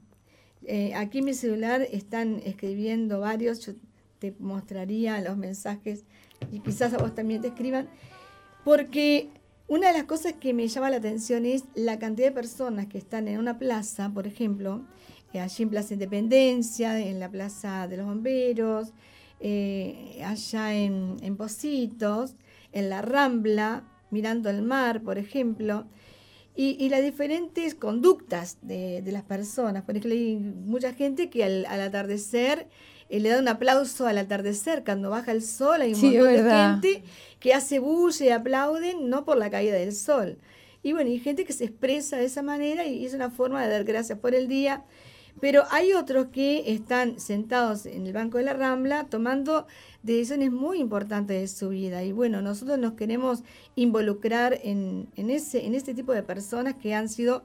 Eh, 0.66 0.94
aquí 0.96 1.20
en 1.20 1.26
mi 1.26 1.34
celular 1.34 1.86
están 1.92 2.42
escribiendo 2.46 3.20
varios, 3.20 3.66
yo 3.66 3.74
te 4.20 4.34
mostraría 4.40 5.20
los 5.22 5.36
mensajes 5.36 6.06
y 6.52 6.60
quizás 6.60 6.94
a 6.94 6.98
vos 6.98 7.14
también 7.14 7.42
te 7.42 7.50
escriban, 7.50 7.90
porque 8.64 9.30
una 9.68 9.88
de 9.88 9.94
las 9.94 10.04
cosas 10.04 10.34
que 10.34 10.54
me 10.54 10.68
llama 10.68 10.90
la 10.90 10.98
atención 10.98 11.46
es 11.46 11.64
la 11.76 12.00
cantidad 12.00 12.28
de 12.28 12.34
personas 12.34 12.88
que 12.88 12.98
están 12.98 13.28
en 13.28 13.40
una 13.40 13.58
plaza, 13.58 14.12
por 14.14 14.28
ejemplo, 14.28 14.84
eh, 15.34 15.40
allí 15.40 15.64
en 15.64 15.70
Plaza 15.70 15.94
Independencia, 15.94 17.00
en 17.00 17.20
la 17.20 17.30
Plaza 17.30 17.88
de 17.88 17.98
los 17.98 18.06
Bomberos, 18.06 18.94
eh, 19.40 20.22
allá 20.26 20.74
en, 20.74 21.18
en 21.22 21.38
Positos, 21.38 22.36
en 22.72 22.90
la 22.90 23.02
Rambla, 23.02 23.84
mirando 24.12 24.50
el 24.50 24.62
mar, 24.62 25.02
por 25.02 25.18
ejemplo, 25.18 25.86
y, 26.56 26.90
las 26.90 27.02
diferentes 27.02 27.74
conductas 27.74 28.58
de, 28.62 29.04
las 29.08 29.24
personas. 29.24 29.84
Por 29.84 29.98
ejemplo, 29.98 30.14
hay 30.14 30.36
mucha 30.36 30.94
gente 30.94 31.30
que 31.30 31.44
al, 31.44 31.66
atardecer 31.66 32.68
eh, 33.10 33.20
le 33.20 33.30
da 33.30 33.40
un 33.40 33.48
aplauso 33.48 34.06
al 34.06 34.20
atardecer, 34.20 34.84
cuando 34.84 35.10
baja 35.10 35.32
el 35.32 35.42
sol, 35.42 35.82
hay 35.82 35.94
un 35.96 36.02
montón 36.02 36.36
de 36.36 36.52
gente 36.52 37.04
que 37.44 37.54
hace 37.54 37.80
bulla 37.80 38.26
y 38.26 38.30
aplauden, 38.30 39.10
no 39.10 39.26
por 39.26 39.36
la 39.36 39.50
caída 39.50 39.76
del 39.76 39.92
sol. 39.92 40.38
Y 40.82 40.94
bueno, 40.94 41.10
hay 41.10 41.20
gente 41.20 41.44
que 41.44 41.52
se 41.52 41.66
expresa 41.66 42.16
de 42.16 42.24
esa 42.24 42.42
manera 42.42 42.86
y 42.86 43.06
es 43.06 43.14
una 43.14 43.30
forma 43.30 43.62
de 43.62 43.70
dar 43.70 43.84
gracias 43.84 44.18
por 44.18 44.34
el 44.34 44.48
día. 44.48 44.86
Pero 45.42 45.64
hay 45.70 45.92
otros 45.92 46.28
que 46.28 46.72
están 46.72 47.20
sentados 47.20 47.86
en 47.86 48.08
el 48.08 48.14
banco 48.14 48.38
de 48.38 48.46
la 48.46 48.54
Rambla 48.54 49.08
tomando 49.10 49.68
decisiones 50.04 50.54
muy 50.54 50.80
importantes 50.80 51.42
de 51.42 51.48
su 51.50 51.68
vida. 51.68 52.02
Y 52.04 52.14
bueno, 52.14 52.42
nosotros 52.42 52.80
nos 52.80 52.94
queremos 52.94 53.44
involucrar 53.76 54.58
en, 54.64 55.10
en, 55.18 55.30
ese, 55.30 55.66
en 55.66 55.76
este 55.76 55.94
tipo 55.94 56.14
de 56.14 56.24
personas 56.24 56.76
que 56.76 56.94
han 56.94 57.10
sido 57.10 57.44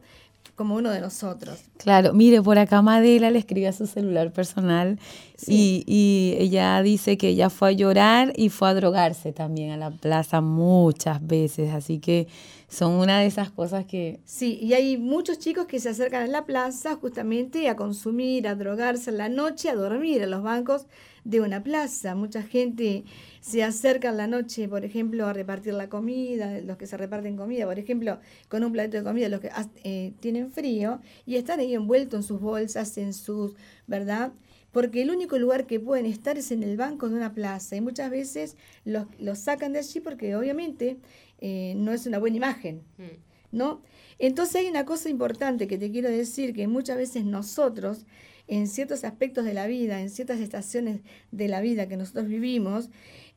como 0.54 0.76
uno 0.76 0.90
de 0.90 1.00
nosotros. 1.00 1.61
Claro, 1.76 2.12
mire, 2.12 2.42
por 2.42 2.58
acá 2.58 2.82
Madela 2.82 3.30
le 3.30 3.38
escribió 3.38 3.68
a 3.68 3.72
su 3.72 3.87
celular 3.87 4.32
personal 4.32 4.98
y, 5.46 5.84
y, 5.87 6.34
ella 6.38 6.82
dice 6.82 7.16
que 7.16 7.28
ella 7.28 7.50
fue 7.50 7.68
a 7.68 7.72
llorar 7.72 8.32
y 8.37 8.48
fue 8.48 8.68
a 8.68 8.74
drogarse 8.74 9.32
también 9.32 9.70
a 9.70 9.76
la 9.76 9.90
plaza 9.90 10.40
muchas 10.40 11.24
veces, 11.26 11.72
así 11.72 11.98
que 11.98 12.26
son 12.68 12.92
una 12.92 13.20
de 13.20 13.26
esas 13.26 13.50
cosas 13.50 13.87
que... 13.87 14.20
Sí, 14.24 14.58
y 14.61 14.74
hay 14.74 14.98
muchos 14.98 15.38
chicos 15.38 15.66
que 15.66 15.80
se 15.80 15.88
acercan 15.88 16.24
a 16.24 16.26
la 16.26 16.44
plaza 16.44 16.96
justamente 16.96 17.68
a 17.68 17.76
consumir, 17.76 18.46
a 18.46 18.54
drogarse 18.54 19.11
en 19.11 19.18
la 19.18 19.28
noche, 19.28 19.70
a 19.70 19.74
dormir 19.74 20.22
en 20.22 20.30
los 20.30 20.42
bancos 20.42 20.87
de 21.28 21.42
una 21.42 21.62
plaza. 21.62 22.14
Mucha 22.14 22.42
gente 22.42 23.04
se 23.42 23.62
acerca 23.62 24.08
en 24.08 24.16
la 24.16 24.26
noche, 24.26 24.66
por 24.66 24.82
ejemplo, 24.86 25.26
a 25.26 25.34
repartir 25.34 25.74
la 25.74 25.90
comida, 25.90 26.58
los 26.62 26.78
que 26.78 26.86
se 26.86 26.96
reparten 26.96 27.36
comida, 27.36 27.66
por 27.66 27.78
ejemplo, 27.78 28.18
con 28.48 28.64
un 28.64 28.72
plato 28.72 28.96
de 28.96 29.02
comida, 29.02 29.28
los 29.28 29.40
que 29.40 29.50
eh, 29.84 30.14
tienen 30.20 30.50
frío 30.50 31.00
y 31.26 31.36
están 31.36 31.60
ahí 31.60 31.74
envueltos 31.74 32.20
en 32.20 32.22
sus 32.22 32.40
bolsas, 32.40 32.96
en 32.96 33.12
sus, 33.12 33.52
¿verdad? 33.86 34.32
Porque 34.72 35.02
el 35.02 35.10
único 35.10 35.38
lugar 35.38 35.66
que 35.66 35.78
pueden 35.78 36.06
estar 36.06 36.38
es 36.38 36.50
en 36.50 36.62
el 36.62 36.78
banco 36.78 37.10
de 37.10 37.16
una 37.16 37.34
plaza 37.34 37.76
y 37.76 37.82
muchas 37.82 38.10
veces 38.10 38.56
los, 38.86 39.06
los 39.18 39.38
sacan 39.38 39.74
de 39.74 39.80
allí 39.80 40.00
porque 40.00 40.34
obviamente 40.34 40.96
eh, 41.42 41.74
no 41.76 41.92
es 41.92 42.06
una 42.06 42.18
buena 42.18 42.38
imagen, 42.38 42.84
mm. 42.96 43.54
¿no? 43.56 43.82
Entonces 44.18 44.56
hay 44.56 44.68
una 44.68 44.86
cosa 44.86 45.10
importante 45.10 45.68
que 45.68 45.76
te 45.76 45.90
quiero 45.90 46.08
decir, 46.08 46.54
que 46.54 46.66
muchas 46.68 46.96
veces 46.96 47.26
nosotros 47.26 48.06
en 48.48 48.66
ciertos 48.66 49.04
aspectos 49.04 49.44
de 49.44 49.54
la 49.54 49.66
vida, 49.66 50.00
en 50.00 50.11
ciertas 50.11 50.40
estaciones 50.40 51.00
de 51.30 51.48
la 51.48 51.61
vida 51.61 51.87
que 51.87 51.96
nosotros 51.96 52.26
vivimos, 52.26 52.90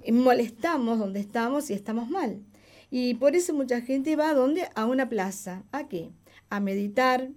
eh, 0.04 0.12
molestamos 0.12 0.97
donde 0.97 1.19
estamos 1.19 1.69
y 1.69 1.74
estamos 1.74 2.10
mal. 2.10 2.41
Y 2.89 3.13
por 3.15 3.36
eso 3.36 3.54
mucha 3.54 3.82
gente 3.82 4.15
va 4.15 4.30
a 4.30 4.34
donde? 4.34 4.67
A 4.76 4.86
una 4.86 5.08
plaza. 5.08 5.63
¿A 5.71 5.88
qué? 5.88 6.10
A 6.50 6.60
meditar, 6.60 7.30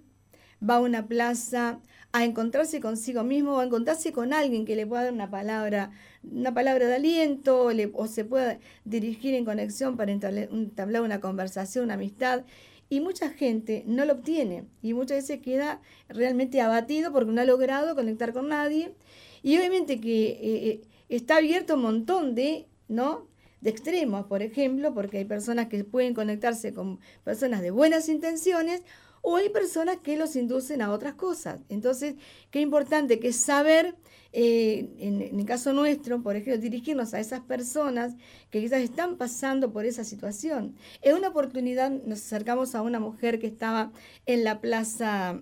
va 0.67 0.77
a 0.77 0.81
una 0.81 1.07
plaza 1.07 1.79
a 2.11 2.23
encontrarse 2.23 2.79
consigo 2.79 3.23
mismo 3.23 3.55
o 3.55 3.59
a 3.59 3.65
encontrarse 3.65 4.13
con 4.13 4.31
alguien 4.31 4.65
que 4.65 4.77
le 4.77 4.87
pueda 4.87 5.03
dar 5.03 5.13
una 5.13 5.29
palabra, 5.29 5.91
una 6.23 6.53
palabra 6.53 6.87
de 6.87 6.95
aliento 6.95 7.69
o, 7.93 8.07
se 8.07 8.23
pueda 8.23 8.57
dirigir 8.85 9.35
en 9.35 9.43
conexión 9.43 9.97
para 9.97 10.13
entablar 10.13 11.01
una 11.01 11.19
conversación, 11.19 11.85
una 11.85 11.95
amistad 11.95 12.45
y 12.89 13.01
mucha 13.01 13.29
gente 13.29 13.83
no 13.87 14.05
lo 14.05 14.13
obtiene 14.13 14.65
y 14.81 14.93
muchas 14.93 15.17
veces 15.17 15.41
queda 15.41 15.81
realmente 16.07 16.61
abatido 16.61 17.11
porque 17.11 17.31
no 17.31 17.41
ha 17.41 17.45
logrado 17.45 17.95
conectar 17.95 18.33
con 18.33 18.49
nadie 18.49 18.93
y 19.41 19.57
obviamente 19.57 19.99
que 19.99 20.27
eh, 20.27 20.39
eh, 20.41 20.81
está 21.09 21.37
abierto 21.37 21.75
un 21.75 21.81
montón 21.81 22.35
de, 22.35 22.67
¿no? 22.87 23.27
de 23.61 23.69
extremos, 23.69 24.25
por 24.27 24.41
ejemplo, 24.43 24.93
porque 24.93 25.19
hay 25.19 25.25
personas 25.25 25.67
que 25.67 25.83
pueden 25.83 26.13
conectarse 26.13 26.73
con 26.73 26.99
personas 27.23 27.61
de 27.61 27.71
buenas 27.71 28.09
intenciones 28.09 28.83
o 29.27 29.37
hay 29.37 29.49
personas 29.49 29.97
que 30.03 30.17
los 30.17 30.35
inducen 30.35 30.83
a 30.83 30.91
otras 30.91 31.15
cosas. 31.15 31.59
Entonces, 31.67 32.13
qué 32.51 32.61
importante 32.61 33.19
que 33.19 33.29
es 33.29 33.37
saber 33.37 33.95
eh, 34.31 34.87
en, 34.99 35.39
el 35.39 35.45
caso 35.45 35.73
nuestro, 35.73 36.21
por 36.21 36.35
ejemplo, 36.35 36.61
dirigirnos 36.61 37.15
a 37.15 37.19
esas 37.19 37.39
personas 37.39 38.13
que 38.51 38.61
quizás 38.61 38.81
están 38.81 39.17
pasando 39.17 39.73
por 39.73 39.85
esa 39.85 40.03
situación. 40.03 40.75
En 41.01 41.15
una 41.15 41.29
oportunidad 41.29 41.89
nos 41.89 42.19
acercamos 42.19 42.75
a 42.75 42.83
una 42.83 42.99
mujer 42.99 43.39
que 43.39 43.47
estaba 43.47 43.91
en 44.27 44.43
la 44.43 44.61
plaza 44.61 45.41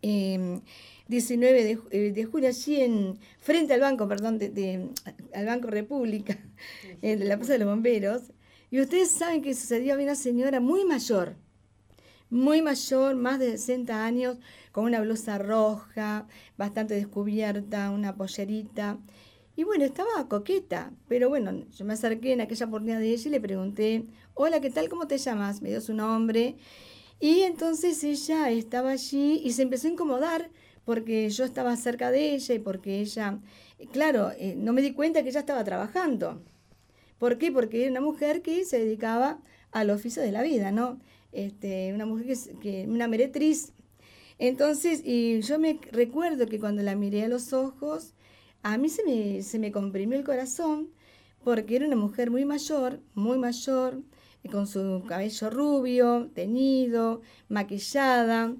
19 0.00 1.70
em, 1.70 1.80
eh, 1.90 2.12
de, 2.12 2.24
julio, 2.26 2.48
allí 2.48 2.80
en, 2.80 3.18
frente 3.40 3.74
al 3.74 3.80
banco, 3.80 4.06
perdón, 4.06 4.38
de, 4.38 4.88
al 5.34 5.46
Banco 5.46 5.66
República, 5.66 6.38
de 7.02 7.16
la 7.16 7.36
plaza 7.38 7.54
de 7.54 7.58
los 7.58 7.68
bomberos. 7.68 8.22
Y 8.70 8.80
ustedes 8.80 9.10
saben 9.10 9.42
que 9.42 9.52
sucedió 9.52 9.94
a 9.94 9.98
una 9.98 10.14
señora 10.14 10.60
muy 10.60 10.84
mayor, 10.84 11.34
muy 12.34 12.62
mayor, 12.62 13.14
más 13.14 13.38
de 13.38 13.52
60 13.52 14.04
años, 14.04 14.38
con 14.72 14.84
una 14.84 15.00
blusa 15.00 15.38
roja, 15.38 16.26
bastante 16.58 16.94
descubierta, 16.94 17.92
una 17.92 18.16
pollerita. 18.16 18.98
Y 19.54 19.62
bueno, 19.62 19.84
estaba 19.84 20.28
coqueta, 20.28 20.92
pero 21.06 21.28
bueno, 21.28 21.64
yo 21.70 21.84
me 21.84 21.92
acerqué 21.92 22.32
en 22.32 22.40
aquella 22.40 22.66
oportunidad 22.66 22.98
de 22.98 23.12
ella 23.12 23.28
y 23.28 23.30
le 23.30 23.40
pregunté, 23.40 24.04
hola, 24.34 24.60
¿qué 24.60 24.70
tal? 24.70 24.88
¿Cómo 24.88 25.06
te 25.06 25.16
llamas? 25.16 25.62
Me 25.62 25.68
dio 25.68 25.80
su 25.80 25.94
nombre. 25.94 26.56
Y 27.20 27.42
entonces 27.42 28.02
ella 28.02 28.50
estaba 28.50 28.90
allí 28.90 29.40
y 29.44 29.52
se 29.52 29.62
empezó 29.62 29.86
a 29.86 29.92
incomodar 29.92 30.50
porque 30.84 31.30
yo 31.30 31.44
estaba 31.44 31.76
cerca 31.76 32.10
de 32.10 32.34
ella 32.34 32.54
y 32.54 32.58
porque 32.58 33.00
ella, 33.00 33.38
claro, 33.92 34.32
eh, 34.38 34.56
no 34.56 34.72
me 34.72 34.82
di 34.82 34.92
cuenta 34.92 35.22
que 35.22 35.28
ella 35.28 35.40
estaba 35.40 35.62
trabajando. 35.62 36.42
¿Por 37.18 37.38
qué? 37.38 37.52
Porque 37.52 37.82
era 37.82 37.92
una 37.92 38.00
mujer 38.00 38.42
que 38.42 38.64
se 38.64 38.80
dedicaba 38.80 39.38
al 39.70 39.90
oficio 39.90 40.20
de 40.20 40.32
la 40.32 40.42
vida, 40.42 40.72
¿no? 40.72 40.98
Este, 41.34 41.92
una 41.92 42.06
mujer 42.06 42.26
que, 42.26 42.58
que 42.60 42.86
una 42.88 43.08
meretriz 43.08 43.72
entonces, 44.38 45.00
y 45.04 45.40
yo 45.42 45.58
me 45.58 45.78
recuerdo 45.92 46.46
que 46.46 46.58
cuando 46.58 46.82
la 46.82 46.96
miré 46.96 47.24
a 47.24 47.28
los 47.28 47.52
ojos, 47.52 48.14
a 48.62 48.78
mí 48.78 48.88
se 48.88 49.04
me, 49.04 49.42
se 49.42 49.58
me 49.58 49.70
comprimió 49.70 50.18
el 50.18 50.24
corazón 50.24 50.90
porque 51.44 51.76
era 51.76 51.86
una 51.86 51.96
mujer 51.96 52.30
muy 52.30 52.44
mayor, 52.44 53.00
muy 53.14 53.38
mayor, 53.38 54.02
con 54.50 54.66
su 54.66 55.04
cabello 55.06 55.50
rubio, 55.50 56.30
teñido, 56.34 57.20
maquillada. 57.48 58.54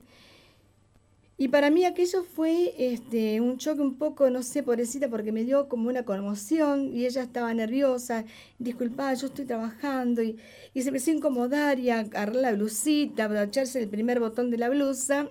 Y 1.36 1.48
para 1.48 1.70
mí 1.70 1.84
aquello 1.84 2.22
fue 2.22 2.74
este, 2.78 3.40
un 3.40 3.58
choque 3.58 3.82
un 3.82 3.96
poco, 3.98 4.30
no 4.30 4.44
sé, 4.44 4.62
pobrecita, 4.62 5.08
porque 5.08 5.32
me 5.32 5.42
dio 5.42 5.68
como 5.68 5.88
una 5.88 6.04
conmoción 6.04 6.94
y 6.94 7.06
ella 7.06 7.22
estaba 7.22 7.52
nerviosa. 7.52 8.24
Disculpa, 8.60 9.12
yo 9.14 9.26
estoy 9.26 9.44
trabajando 9.44 10.22
y, 10.22 10.38
se 10.74 10.88
empezó 10.88 11.10
a 11.10 11.14
incomodar 11.14 11.80
y 11.80 11.90
a 11.90 12.00
agarrar 12.00 12.36
la 12.36 12.52
blusita, 12.52 13.24
a 13.24 13.44
echarse 13.44 13.82
el 13.82 13.88
primer 13.88 14.20
botón 14.20 14.50
de 14.50 14.58
la 14.58 14.68
blusa. 14.68 15.28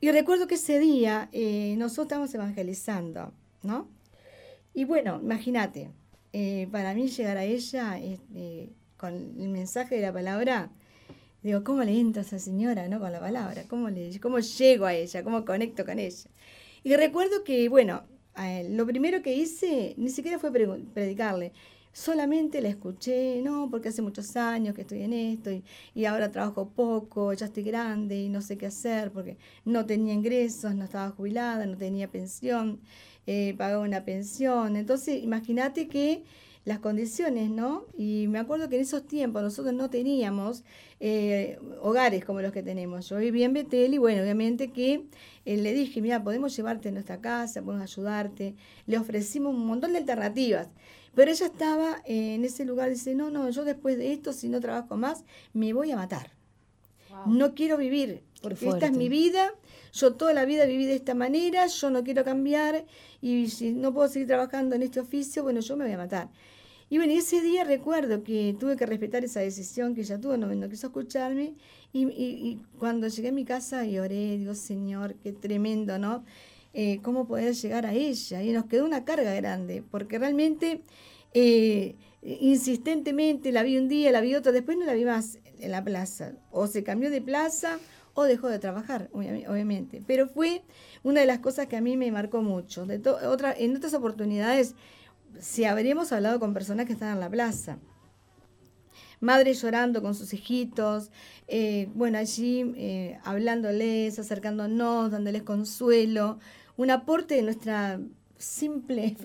Y 0.00 0.10
recuerdo 0.10 0.48
que 0.48 0.56
ese 0.56 0.80
día 0.80 1.28
eh, 1.32 1.76
nosotros 1.78 2.06
estábamos 2.06 2.34
evangelizando, 2.34 3.32
¿no? 3.62 3.88
Y 4.74 4.84
bueno, 4.84 5.20
imagínate, 5.22 5.90
eh, 6.32 6.68
para 6.72 6.92
mí 6.92 7.08
llegar 7.08 7.36
a 7.36 7.44
ella 7.44 7.98
este, 7.98 8.70
con 8.96 9.14
el 9.14 9.48
mensaje 9.48 9.94
de 9.94 10.02
la 10.02 10.12
palabra, 10.12 10.70
digo, 11.46 11.64
¿cómo 11.64 11.82
le 11.84 11.98
entra 11.98 12.22
a 12.22 12.24
esa 12.24 12.38
señora, 12.38 12.88
no? 12.88 12.98
Con 13.00 13.12
la 13.12 13.20
palabra, 13.20 13.64
¿cómo, 13.68 13.88
le, 13.88 14.18
cómo 14.20 14.40
llego 14.40 14.84
a 14.86 14.94
ella, 14.94 15.22
cómo 15.22 15.44
conecto 15.44 15.84
con 15.84 15.98
ella? 15.98 16.28
Y 16.82 16.94
recuerdo 16.96 17.44
que, 17.44 17.68
bueno, 17.68 18.02
lo 18.68 18.86
primero 18.86 19.22
que 19.22 19.34
hice 19.34 19.94
ni 19.96 20.10
siquiera 20.10 20.38
fue 20.38 20.50
predicarle, 20.50 21.52
solamente 21.92 22.60
la 22.60 22.68
escuché, 22.68 23.40
no, 23.42 23.68
porque 23.70 23.88
hace 23.88 24.02
muchos 24.02 24.36
años 24.36 24.74
que 24.74 24.82
estoy 24.82 25.02
en 25.02 25.12
esto 25.12 25.50
y, 25.94 26.04
ahora 26.04 26.30
trabajo 26.30 26.68
poco, 26.68 27.32
ya 27.32 27.46
estoy 27.46 27.62
grande 27.62 28.16
y 28.22 28.28
no 28.28 28.42
sé 28.42 28.58
qué 28.58 28.66
hacer 28.66 29.12
porque 29.12 29.38
no 29.64 29.86
tenía 29.86 30.12
ingresos, 30.12 30.74
no 30.74 30.84
estaba 30.84 31.10
jubilada, 31.10 31.64
no 31.64 31.76
tenía 31.76 32.10
pensión, 32.10 32.80
eh, 33.26 33.54
pagaba 33.56 33.82
una 33.82 34.04
pensión. 34.04 34.76
Entonces, 34.76 35.22
imagínate 35.22 35.88
que 35.88 36.24
las 36.66 36.80
condiciones, 36.80 37.48
¿no? 37.48 37.86
Y 37.96 38.26
me 38.28 38.40
acuerdo 38.40 38.68
que 38.68 38.74
en 38.74 38.82
esos 38.82 39.06
tiempos 39.06 39.40
nosotros 39.40 39.72
no 39.72 39.88
teníamos 39.88 40.64
eh, 40.98 41.60
hogares 41.80 42.24
como 42.24 42.42
los 42.42 42.50
que 42.50 42.64
tenemos. 42.64 43.08
Yo 43.08 43.18
vivía 43.18 43.46
en 43.46 43.52
Betel 43.52 43.94
y 43.94 43.98
bueno, 43.98 44.20
obviamente 44.20 44.72
que 44.72 45.06
eh, 45.44 45.56
le 45.56 45.72
dije, 45.72 46.02
mira, 46.02 46.24
podemos 46.24 46.56
llevarte 46.56 46.88
a 46.88 46.92
nuestra 46.92 47.20
casa, 47.20 47.62
podemos 47.62 47.84
ayudarte. 47.84 48.56
Le 48.86 48.98
ofrecimos 48.98 49.54
un 49.54 49.64
montón 49.64 49.92
de 49.92 49.98
alternativas. 49.98 50.68
Pero 51.14 51.30
ella 51.30 51.46
estaba 51.46 52.02
en 52.04 52.44
ese 52.44 52.64
lugar, 52.64 52.90
dice, 52.90 53.14
no, 53.14 53.30
no, 53.30 53.48
yo 53.48 53.64
después 53.64 53.96
de 53.96 54.12
esto, 54.12 54.32
si 54.32 54.48
no 54.48 54.60
trabajo 54.60 54.96
más, 54.96 55.24
me 55.52 55.72
voy 55.72 55.92
a 55.92 55.96
matar. 55.96 56.32
No 57.26 57.54
quiero 57.54 57.78
vivir, 57.78 58.24
porque 58.42 58.68
esta 58.68 58.86
es 58.86 58.92
mi 58.92 59.08
vida, 59.08 59.54
yo 59.92 60.14
toda 60.14 60.34
la 60.34 60.44
vida 60.44 60.66
viví 60.66 60.84
de 60.84 60.96
esta 60.96 61.14
manera, 61.14 61.66
yo 61.68 61.90
no 61.90 62.04
quiero 62.04 62.24
cambiar 62.24 62.84
y 63.22 63.48
si 63.48 63.72
no 63.72 63.94
puedo 63.94 64.08
seguir 64.08 64.28
trabajando 64.28 64.74
en 64.74 64.82
este 64.82 65.00
oficio, 65.00 65.42
bueno, 65.42 65.60
yo 65.60 65.76
me 65.76 65.84
voy 65.84 65.94
a 65.94 65.96
matar. 65.96 66.28
Y 66.88 66.98
bueno, 66.98 67.12
ese 67.14 67.40
día 67.40 67.64
recuerdo 67.64 68.22
que 68.22 68.54
tuve 68.58 68.76
que 68.76 68.86
respetar 68.86 69.24
esa 69.24 69.40
decisión 69.40 69.94
que 69.94 70.02
ella 70.02 70.20
tuvo, 70.20 70.36
no, 70.36 70.68
quiso 70.68 70.88
escucharme. 70.88 71.54
Y, 71.92 72.60
cuando 72.78 73.08
llegué 73.08 73.28
a 73.28 73.32
mi 73.32 73.44
casa 73.44 73.84
lloré, 73.84 74.38
digo, 74.38 74.54
Señor, 74.54 75.14
qué 75.22 75.32
tremendo, 75.32 75.98
¿no? 75.98 76.24
Eh, 76.74 77.00
¿Cómo 77.02 77.26
poder 77.26 77.54
llegar 77.54 77.86
a 77.86 77.94
ella? 77.94 78.42
Y 78.42 78.52
nos 78.52 78.66
quedó 78.66 78.84
una 78.84 79.04
carga 79.04 79.34
grande, 79.34 79.82
porque 79.90 80.18
realmente, 80.18 80.82
eh, 81.32 81.96
insistentemente, 82.22 83.50
la 83.50 83.62
vi 83.62 83.78
un 83.78 83.88
día, 83.88 84.12
la 84.12 84.20
vi 84.20 84.34
otro, 84.34 84.52
después 84.52 84.76
no 84.76 84.84
la 84.84 84.92
vi 84.92 85.04
más 85.04 85.38
en 85.58 85.70
la 85.72 85.82
plaza. 85.82 86.34
O 86.52 86.66
se 86.66 86.84
cambió 86.84 87.10
de 87.10 87.22
plaza 87.22 87.78
o 88.14 88.24
dejó 88.24 88.48
de 88.48 88.58
trabajar, 88.58 89.08
obviamente. 89.12 90.02
Pero 90.06 90.28
fue 90.28 90.62
una 91.02 91.20
de 91.20 91.26
las 91.26 91.40
cosas 91.40 91.66
que 91.66 91.76
a 91.76 91.80
mí 91.80 91.96
me 91.96 92.12
marcó 92.12 92.42
mucho. 92.42 92.86
En 92.88 93.76
otras 93.76 93.94
oportunidades 93.94 94.74
si 95.40 95.64
habríamos 95.64 96.12
hablado 96.12 96.40
con 96.40 96.54
personas 96.54 96.86
que 96.86 96.92
están 96.92 97.12
en 97.12 97.20
la 97.20 97.30
plaza. 97.30 97.78
Madres 99.20 99.62
llorando 99.62 100.02
con 100.02 100.14
sus 100.14 100.34
hijitos, 100.34 101.10
eh, 101.48 101.88
bueno, 101.94 102.18
allí 102.18 102.72
eh, 102.76 103.18
hablándoles, 103.24 104.18
acercándonos, 104.18 105.10
dándoles 105.10 105.42
consuelo, 105.42 106.38
un 106.76 106.90
aporte 106.90 107.36
de 107.36 107.42
nuestra 107.42 107.98
simple, 108.36 109.16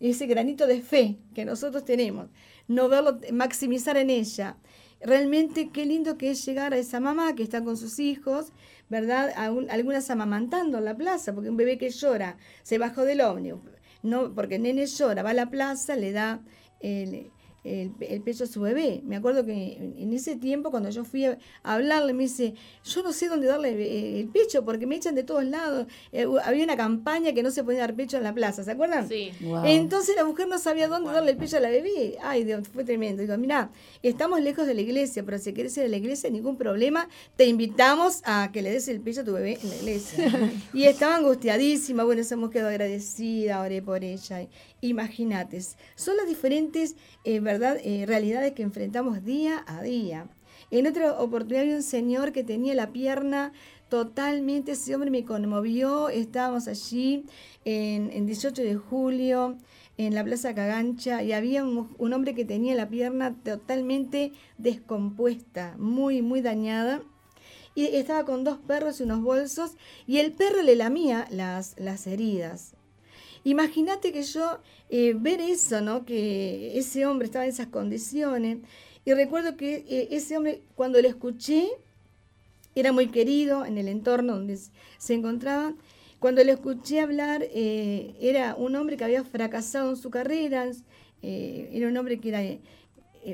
ese 0.00 0.26
granito 0.26 0.66
de 0.66 0.80
fe 0.80 1.18
que 1.34 1.44
nosotros 1.44 1.84
tenemos, 1.84 2.28
no 2.68 2.88
verlo, 2.88 3.20
maximizar 3.32 3.96
en 3.96 4.10
ella. 4.10 4.56
Realmente 5.00 5.68
qué 5.70 5.84
lindo 5.84 6.16
que 6.16 6.30
es 6.30 6.44
llegar 6.46 6.72
a 6.72 6.78
esa 6.78 6.98
mamá 6.98 7.34
que 7.34 7.42
está 7.42 7.62
con 7.62 7.76
sus 7.76 7.98
hijos, 7.98 8.52
¿verdad? 8.88 9.32
algunas 9.68 10.08
amamantando 10.08 10.78
en 10.78 10.84
la 10.86 10.96
plaza, 10.96 11.34
porque 11.34 11.50
un 11.50 11.58
bebé 11.58 11.76
que 11.76 11.90
llora 11.90 12.38
se 12.62 12.78
bajó 12.78 13.02
del 13.02 13.20
ómnibus, 13.20 13.73
no, 14.04 14.34
porque 14.34 14.56
el 14.56 14.62
nene 14.62 14.86
llora, 14.86 15.22
va 15.22 15.30
a 15.30 15.34
la 15.34 15.50
plaza, 15.50 15.96
le 15.96 16.12
da 16.12 16.40
el, 17.64 18.20
pecho 18.22 18.44
a 18.44 18.46
su 18.46 18.60
bebé. 18.60 19.00
Me 19.04 19.16
acuerdo 19.16 19.44
que 19.44 19.94
en, 19.98 20.12
ese 20.12 20.36
tiempo, 20.36 20.70
cuando 20.70 20.90
yo 20.90 21.04
fui 21.04 21.24
a, 21.24 21.38
hablarle, 21.62 22.12
me 22.12 22.24
dice, 22.24 22.54
yo 22.84 23.02
no 23.02 23.12
sé 23.12 23.28
dónde 23.28 23.46
darle 23.46 24.20
el, 24.20 24.28
pecho 24.28 24.64
porque 24.64 24.86
me 24.86 24.96
echan 24.96 25.14
de 25.14 25.22
todos 25.22 25.44
lados. 25.44 25.86
Eh, 26.12 26.26
había 26.44 26.64
una 26.64 26.76
campaña 26.76 27.32
que 27.32 27.42
no 27.42 27.50
se 27.50 27.64
podía 27.64 27.80
dar 27.80 27.94
pecho 27.94 28.16
en 28.16 28.22
la 28.22 28.34
plaza, 28.34 28.62
¿se 28.64 28.70
acuerdan? 28.70 29.08
Sí. 29.08 29.32
Entonces 29.64 30.14
la 30.16 30.24
mujer 30.24 30.48
no 30.48 30.58
sabía 30.58 30.88
dónde 30.88 31.10
darle 31.10 31.32
el 31.32 31.36
pecho 31.36 31.56
a 31.56 31.60
la 31.60 31.70
bebé. 31.70 32.18
Ay, 32.22 32.44
Dios, 32.44 32.68
fue 32.68 32.84
tremendo. 32.84 33.22
Digo, 33.22 33.36
mira, 33.38 33.70
estamos 34.02 34.40
lejos 34.40 34.66
de 34.66 34.74
la 34.74 34.82
iglesia, 34.82 35.24
pero 35.24 35.38
si 35.38 35.52
quieres 35.54 35.76
ir 35.78 35.84
a 35.84 35.88
la 35.88 35.96
iglesia, 35.96 36.30
ningún 36.30 36.56
problema, 36.56 37.08
te 37.36 37.46
invitamos 37.46 38.20
a 38.24 38.50
que 38.52 38.62
le 38.62 38.70
des 38.70 38.88
el 38.88 39.00
pecho 39.00 39.22
a 39.22 39.24
tu 39.24 39.32
bebé 39.32 39.58
en 39.62 39.70
la 39.70 39.76
iglesia. 39.76 40.52
y 40.74 40.84
estaba 40.84 41.16
angustiadísima, 41.16 42.04
bueno, 42.04 42.22
se 42.24 42.34
hemos 42.34 42.50
quedado 42.50 42.68
agradecida, 42.68 43.60
oré 43.60 43.80
por 43.80 44.04
ella. 44.04 44.46
Imagínate, 44.84 45.62
son 45.94 46.18
las 46.18 46.26
diferentes 46.26 46.94
eh, 47.24 47.40
¿verdad? 47.40 47.78
Eh, 47.82 48.04
realidades 48.04 48.52
que 48.52 48.62
enfrentamos 48.62 49.24
día 49.24 49.64
a 49.66 49.80
día. 49.80 50.28
En 50.70 50.86
otra 50.86 51.18
oportunidad 51.20 51.62
había 51.62 51.76
un 51.76 51.82
señor 51.82 52.32
que 52.32 52.44
tenía 52.44 52.74
la 52.74 52.92
pierna 52.92 53.54
totalmente, 53.88 54.72
ese 54.72 54.94
hombre 54.94 55.10
me 55.10 55.24
conmovió, 55.24 56.10
estábamos 56.10 56.68
allí 56.68 57.24
en, 57.64 58.10
en 58.12 58.26
18 58.26 58.60
de 58.60 58.74
julio 58.74 59.56
en 59.96 60.14
la 60.14 60.22
Plaza 60.22 60.54
Cagancha 60.54 61.22
y 61.22 61.32
había 61.32 61.64
un, 61.64 61.94
un, 61.96 62.12
hombre 62.12 62.34
que 62.34 62.44
tenía 62.44 62.74
la 62.74 62.90
pierna 62.90 63.34
totalmente 63.42 64.34
descompuesta, 64.58 65.76
muy, 65.78 66.20
muy 66.20 66.42
dañada. 66.42 67.00
Y 67.74 67.86
estaba 67.86 68.26
con 68.26 68.44
dos 68.44 68.58
perros 68.58 69.00
y 69.00 69.04
unos 69.04 69.22
bolsos 69.22 69.78
y 70.06 70.18
el 70.18 70.32
perro 70.32 70.60
le 70.62 70.76
lamía 70.76 71.26
las, 71.30 71.74
las 71.78 72.06
heridas. 72.06 72.73
Imagínate 73.44 74.10
que 74.10 74.22
yo 74.22 74.58
eh, 74.88 75.14
ver 75.14 75.40
eso, 75.40 75.82
¿no? 75.82 76.06
Que 76.06 76.78
ese 76.78 77.04
hombre 77.06 77.26
estaba 77.26 77.44
en 77.44 77.50
esas 77.50 77.66
condiciones. 77.66 78.58
Y 79.04 79.12
recuerdo 79.12 79.56
que 79.56 79.84
eh, 79.88 80.08
ese 80.10 80.36
hombre, 80.36 80.62
cuando 80.74 81.00
lo 81.00 81.08
escuché, 81.08 81.68
era 82.74 82.90
muy 82.90 83.08
querido 83.08 83.66
en 83.66 83.76
el 83.76 83.88
entorno 83.88 84.34
donde 84.34 84.58
se 84.98 85.14
encontraba. 85.14 85.74
Cuando 86.18 86.42
le 86.42 86.52
escuché 86.52 87.00
hablar, 87.00 87.46
eh, 87.52 88.14
era 88.20 88.54
un 88.56 88.74
hombre 88.76 88.96
que 88.96 89.04
había 89.04 89.22
fracasado 89.24 89.90
en 89.90 89.96
su 89.96 90.10
carrera, 90.10 90.70
era 91.22 91.88
un 91.88 91.96
hombre 91.96 92.18
que 92.18 92.28
era, 92.28 92.42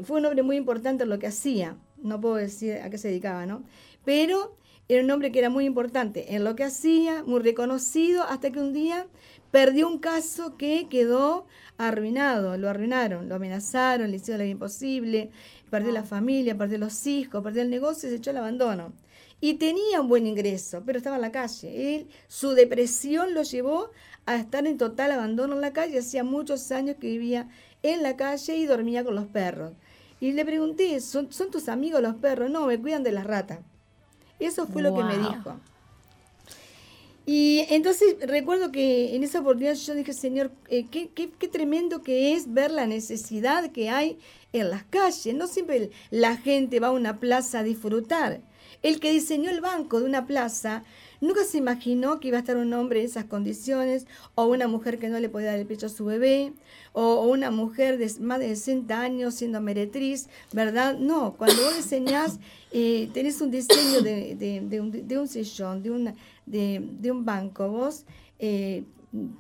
fue 0.05 0.21
un 0.21 0.27
hombre 0.27 0.43
muy 0.43 0.57
importante 0.57 1.03
en 1.03 1.09
lo 1.09 1.19
que 1.19 1.27
hacía, 1.27 1.77
no 2.03 2.21
puedo 2.21 2.37
decir 2.37 2.75
a 2.75 2.89
qué 2.89 2.99
se 2.99 3.09
dedicaba, 3.09 3.47
¿no? 3.47 3.65
Pero 4.05 4.57
era 4.89 5.05
un 5.05 5.11
hombre 5.13 5.31
que 5.31 5.39
era 5.39 5.51
muy 5.51 5.67
importante 5.67 6.35
en 6.35 6.43
lo 6.43 6.57
que 6.57 6.65
hacía, 6.65 7.23
muy 7.23 7.41
reconocido, 7.41 8.25
hasta 8.25 8.51
que 8.51 8.59
un 8.59 8.73
día 8.73 9.07
perdió 9.51 9.89
un 9.89 9.99
caso 9.99 10.57
que 10.57 10.89
quedó 10.89 11.47
arruinado, 11.79 12.57
lo 12.57 12.69
arruinaron, 12.69 13.29
lo 13.29 13.37
amenazaron, 13.37 14.11
le 14.11 14.17
hicieron 14.17 14.39
la 14.39 14.45
vida 14.45 14.53
imposible, 14.53 15.31
perdió 15.71 15.93
la 15.93 16.03
familia, 16.03 16.57
perdió 16.57 16.79
los 16.79 17.07
hijos, 17.07 17.43
perdió 17.43 17.63
el 17.63 17.71
negocio 17.71 18.09
y 18.09 18.13
se 18.13 18.19
echó 18.19 18.31
al 18.31 18.39
abandono. 18.39 18.93
Y 19.41 19.55
tenía 19.55 20.03
un 20.03 20.09
buen 20.09 20.27
ingreso, 20.27 20.83
pero 20.85 20.99
estaba 20.99 21.17
en 21.17 21.23
la 21.23 21.33
calle. 21.33 21.97
Él, 21.97 22.09
su 22.29 22.51
depresión 22.51 23.33
lo 23.33 23.43
llevó 23.43 23.91
a 24.27 24.37
estar 24.37 24.67
en 24.67 24.77
total 24.77 25.13
abandono 25.13 25.55
en 25.55 25.63
la 25.63 25.73
calle. 25.73 25.99
Hacía 25.99 26.25
muchos 26.25 26.71
años 26.73 26.97
que 27.01 27.07
vivía 27.07 27.49
en 27.83 28.03
la 28.03 28.17
calle 28.17 28.57
y 28.57 28.67
dormía 28.67 29.03
con 29.03 29.15
los 29.15 29.27
perros. 29.27 29.73
Y 30.21 30.33
le 30.33 30.45
pregunté, 30.45 31.01
¿son, 31.01 31.33
¿son 31.33 31.51
tus 31.51 31.71
amigos 31.71 32.03
los 32.03 32.17
perros? 32.17 32.51
No, 32.51 32.67
me 32.67 32.79
cuidan 32.79 33.03
de 33.03 33.13
las 33.13 33.27
ratas. 33.27 33.61
Eso 34.39 34.67
fue 34.67 34.83
lo 34.83 34.95
que 34.95 35.05
me 35.05 35.17
dijo. 35.17 35.59
Y 37.33 37.65
entonces 37.71 38.17
recuerdo 38.27 38.73
que 38.73 39.15
en 39.15 39.23
esa 39.23 39.39
oportunidad 39.39 39.75
yo 39.75 39.95
dije, 39.95 40.13
Señor, 40.13 40.51
eh, 40.69 40.87
qué, 40.91 41.11
qué, 41.15 41.31
qué, 41.31 41.47
tremendo 41.47 42.03
que 42.03 42.35
es 42.35 42.53
ver 42.53 42.73
la 42.73 42.89
necesidad 42.89 43.71
que 43.71 43.89
hay 43.89 44.19
en 44.53 44.69
las 44.69 44.83
calles. 44.83 45.33
No 45.37 45.47
siempre 45.47 45.93
la 46.11 46.37
gente 46.37 46.81
va 46.81 46.89
a 46.89 46.91
una 46.91 47.21
plaza 47.21 47.61
a 47.61 47.63
disfrutar. 47.63 48.41
El 48.83 48.99
que 48.99 49.13
diseñó 49.13 49.49
el 49.49 49.61
banco 49.61 50.01
de 50.01 50.07
una 50.07 50.27
plaza 50.27 50.83
nunca 51.21 51.45
se 51.45 51.59
imaginó 51.59 52.21
que 52.21 52.29
iba 52.29 52.39
a 52.39 52.41
estar 52.41 52.57
un 52.57 52.73
hombre 52.73 53.01
en 53.01 53.07
esas 53.07 53.25
condiciones, 53.25 54.07
o 54.35 54.47
una 54.47 54.69
mujer 54.69 54.99
que 54.99 55.09
no 55.09 55.19
le 55.19 55.29
podía 55.29 55.51
dar 55.51 55.59
el 55.59 55.67
pecho 55.67 55.87
a 55.87 55.91
su 55.91 56.05
bebé, 56.05 56.53
o, 56.93 57.27
una 57.27 57.51
mujer 57.51 57.99
de 57.99 58.11
más 58.21 58.41
de 58.41 58.49
60 58.49 59.01
años 59.01 59.35
siendo 59.35 59.61
meretriz, 59.61 60.29
¿verdad? 60.53 60.99
No, 60.99 61.35
cuando 61.37 61.63
vos 61.63 61.77
diseñás, 61.77 62.39
eh, 62.73 63.11
tenés 63.13 63.41
un 63.41 63.51
diseño 63.51 64.01
de, 64.03 64.35
de, 64.37 64.81
un, 64.81 64.91
de 64.91 65.19
un 65.19 65.29
sillón, 65.29 65.83
de 65.83 65.91
una 65.91 66.15
de, 66.51 67.11
un 67.11 67.25
banco, 67.25 67.69
vos 67.69 68.05
eh, 68.39 68.85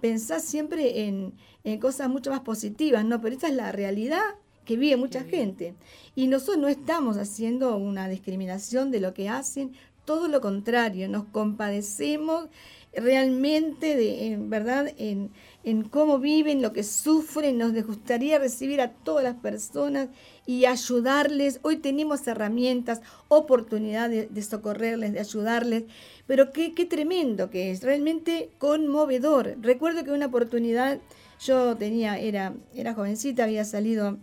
pensás 0.00 0.44
siempre 0.44 1.06
en, 1.06 1.34
cosas 1.80 2.08
mucho 2.08 2.30
más 2.30 2.40
positivas, 2.40 3.04
¿no? 3.04 3.20
Pero 3.20 3.34
esta 3.34 3.48
es 3.48 3.54
la 3.54 3.72
realidad 3.72 4.22
que 4.64 4.76
vive 4.76 4.96
mucha 4.96 5.24
gente. 5.24 5.74
Y 6.14 6.26
nosotros 6.26 6.58
no 6.58 6.68
estamos 6.68 7.16
haciendo 7.16 7.76
una 7.76 8.08
discriminación 8.08 8.90
de 8.90 9.00
lo 9.00 9.14
que 9.14 9.28
hacen, 9.28 9.72
todo 10.04 10.28
lo 10.28 10.40
contrario, 10.40 11.08
nos 11.08 11.24
compadecemos 11.24 12.48
realmente 12.92 13.96
de, 13.96 14.32
en 14.32 14.50
verdad, 14.50 14.92
en, 14.98 15.30
en 15.62 15.82
cómo 15.82 16.18
viven, 16.18 16.62
lo 16.62 16.72
que 16.72 16.82
sufren, 16.82 17.58
nos 17.58 17.72
gustaría 17.84 18.38
recibir 18.38 18.80
a 18.80 18.90
todas 18.90 19.22
las 19.22 19.36
personas 19.36 20.08
y 20.46 20.64
ayudarles. 20.64 21.60
Hoy 21.62 21.76
tenemos 21.76 22.26
herramientas, 22.26 23.00
oportunidades 23.28 24.32
de, 24.32 24.42
socorrerles, 24.42 25.12
de 25.12 25.20
ayudarles, 25.20 25.84
pero 26.26 26.52
qué, 26.52 26.74
qué 26.74 26.86
tremendo 26.86 27.50
que 27.50 27.70
es, 27.70 27.82
realmente 27.82 28.50
conmovedor. 28.58 29.56
Recuerdo 29.60 30.04
que 30.04 30.12
una 30.12 30.26
oportunidad, 30.26 30.98
yo 31.44 31.76
tenía, 31.76 32.18
era, 32.18 32.54
era 32.74 32.94
jovencita, 32.94 33.44
había 33.44 33.64
salido 33.64 34.18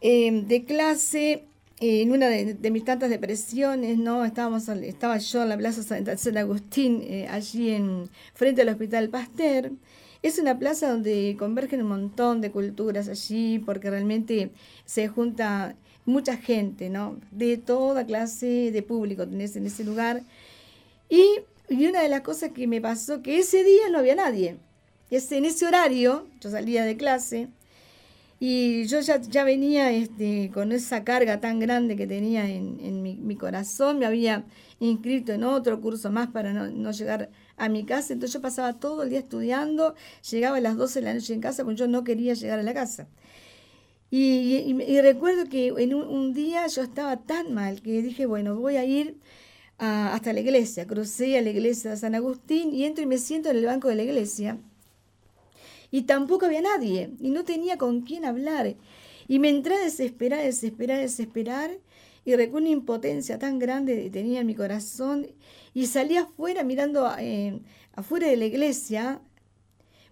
eh, 0.00 0.42
de 0.46 0.64
clase 0.64 1.44
en 1.78 2.10
una 2.10 2.28
de, 2.28 2.70
mis 2.70 2.84
tantas 2.84 3.10
depresiones, 3.10 3.98
¿no? 3.98 4.24
Estábamos, 4.24 4.68
estaba 4.68 5.18
yo 5.18 5.42
en 5.42 5.48
la 5.50 5.58
Plaza 5.58 5.82
San, 5.82 6.36
Agustín, 6.38 7.02
eh, 7.02 7.26
allí 7.28 7.70
en 7.70 8.08
frente 8.34 8.62
al 8.62 8.70
Hospital 8.70 9.10
Pasteur. 9.10 9.72
Es 10.22 10.38
una 10.38 10.58
plaza 10.58 10.90
donde 10.90 11.36
convergen 11.38 11.82
un 11.82 11.88
montón 11.88 12.40
de 12.40 12.50
culturas 12.50 13.08
allí, 13.08 13.58
porque 13.58 13.90
realmente 13.90 14.50
se 14.86 15.08
junta 15.08 15.76
mucha 16.06 16.36
gente, 16.38 16.88
¿no? 16.88 17.18
De 17.30 17.58
toda 17.58 18.06
clase 18.06 18.70
de 18.72 18.82
público 18.82 19.28
tenés 19.28 19.54
en 19.56 19.66
ese 19.66 19.84
lugar. 19.84 20.22
Y, 21.10 21.24
y 21.68 21.86
una 21.86 22.00
de 22.00 22.08
las 22.08 22.22
cosas 22.22 22.52
que 22.52 22.66
me 22.66 22.80
pasó, 22.80 23.22
que 23.22 23.38
ese 23.38 23.62
día 23.64 23.90
no 23.90 23.98
había 23.98 24.14
nadie. 24.14 24.56
Es 25.10 25.30
en 25.30 25.44
ese 25.44 25.66
horario, 25.66 26.26
yo 26.40 26.50
salía 26.50 26.84
de 26.84 26.96
clase, 26.96 27.48
Y 28.38 28.84
yo 28.86 29.00
ya, 29.00 29.20
ya 29.20 29.44
venía 29.44 29.90
este, 29.92 30.50
con 30.52 30.72
esa 30.72 31.04
carga 31.04 31.40
tan 31.40 31.58
grande 31.58 31.96
que 31.96 32.06
tenía 32.06 32.48
en, 32.48 32.78
en 32.80 33.02
mi, 33.02 33.36
corazón, 33.36 33.98
me 33.98 34.06
había 34.06 34.44
inscrito 34.78 35.32
en 35.32 35.44
otro 35.44 35.80
curso 35.80 36.10
más 36.10 36.28
para 36.28 36.52
no, 36.52 36.66
no 36.66 36.90
llegar 36.92 37.30
a 37.56 37.68
mi 37.70 37.84
casa, 37.86 38.12
entonces 38.12 38.34
yo 38.34 38.42
pasaba 38.42 38.74
todo 38.74 39.02
el 39.04 39.10
día 39.10 39.20
estudiando, 39.20 39.94
llegaba 40.30 40.58
a 40.58 40.60
las 40.60 40.76
12 40.76 41.00
de 41.00 41.06
la 41.06 41.14
noche 41.14 41.32
en 41.32 41.40
casa 41.40 41.64
porque 41.64 41.78
yo 41.78 41.88
no 41.88 42.04
quería 42.04 42.34
llegar 42.34 42.58
a 42.58 42.62
la 42.62 42.74
casa. 42.74 43.08
Y, 44.10 44.58
y- 44.86 45.00
recuerdo 45.00 45.48
que 45.48 45.68
en 45.68 45.94
un, 45.94 46.32
día 46.34 46.66
yo 46.68 46.82
estaba 46.82 47.16
tan 47.18 47.54
mal 47.54 47.82
que 47.82 48.02
dije, 48.02 48.26
bueno, 48.26 48.56
voy 48.56 48.76
a 48.76 48.84
ir 48.84 49.18
hasta 49.78 50.32
la 50.32 50.40
iglesia. 50.40 50.86
Crucé 50.86 51.38
a 51.38 51.42
la 51.42 51.50
iglesia 51.50 51.90
de 51.92 51.96
San 51.96 52.14
Agustín 52.14 52.72
y 52.74 52.84
entro 52.84 53.02
y 53.04 53.06
me 53.06 53.18
siento 53.18 53.50
en 53.50 53.56
el 53.58 53.66
banco 53.66 53.88
de 53.88 53.96
la 53.96 54.04
iglesia. 54.04 54.58
Y 55.90 56.02
tampoco 56.02 56.46
había 56.46 56.62
nadie 56.62 57.10
y 57.20 57.30
no 57.30 57.44
tenía 57.44 57.78
con 57.78 58.02
quién 58.02 58.24
hablar. 58.24 58.74
Y 59.28 59.38
me 59.38 59.48
entré 59.48 59.76
a 59.76 59.80
desesperar, 59.80 60.42
desesperar, 60.42 61.00
desesperar. 61.00 61.78
Y 62.24 62.34
recuerdo 62.34 62.66
una 62.66 62.76
impotencia 62.76 63.38
tan 63.38 63.58
grande 63.58 64.02
que 64.02 64.10
tenía 64.10 64.40
en 64.40 64.46
mi 64.46 64.54
corazón. 64.54 65.28
Y 65.74 65.86
salí 65.86 66.16
afuera 66.16 66.64
mirando 66.64 67.10
eh, 67.18 67.60
afuera 67.94 68.28
de 68.28 68.36
la 68.36 68.46
iglesia 68.46 69.20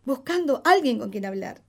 buscando 0.05 0.63
a 0.65 0.71
alguien 0.73 0.99
con 0.99 1.11
quien 1.11 1.25
hablar 1.25 1.65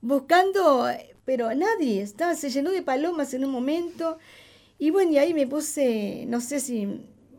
buscando, 0.00 0.88
pero 1.24 1.54
nadie, 1.54 2.02
estaba, 2.02 2.34
se 2.34 2.50
llenó 2.50 2.70
de 2.70 2.82
palomas 2.82 3.34
en 3.34 3.44
un 3.44 3.50
momento. 3.50 4.18
Y 4.78 4.90
bueno, 4.90 5.12
y 5.12 5.18
ahí 5.18 5.34
me 5.34 5.46
puse, 5.46 6.24
no 6.28 6.40
sé 6.40 6.60
si 6.60 6.88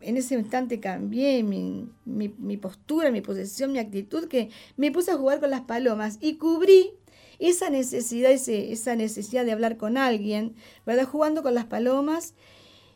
en 0.02 0.16
ese 0.16 0.34
instante 0.34 0.80
cambié 0.80 1.42
mi, 1.42 1.88
mi, 2.04 2.28
mi 2.38 2.56
postura, 2.56 3.10
mi 3.10 3.20
posición, 3.20 3.72
mi 3.72 3.78
actitud, 3.78 4.28
que 4.28 4.50
me 4.76 4.90
puse 4.92 5.10
a 5.10 5.16
jugar 5.16 5.40
con 5.40 5.50
las 5.50 5.62
palomas 5.62 6.18
y 6.20 6.34
cubrí 6.34 6.90
esa 7.38 7.70
necesidad, 7.70 8.30
ese, 8.30 8.72
esa 8.72 8.94
necesidad 8.96 9.44
de 9.44 9.52
hablar 9.52 9.76
con 9.76 9.96
alguien, 9.96 10.54
¿verdad? 10.86 11.06
Jugando 11.06 11.42
con 11.42 11.54
las 11.54 11.64
palomas. 11.66 12.34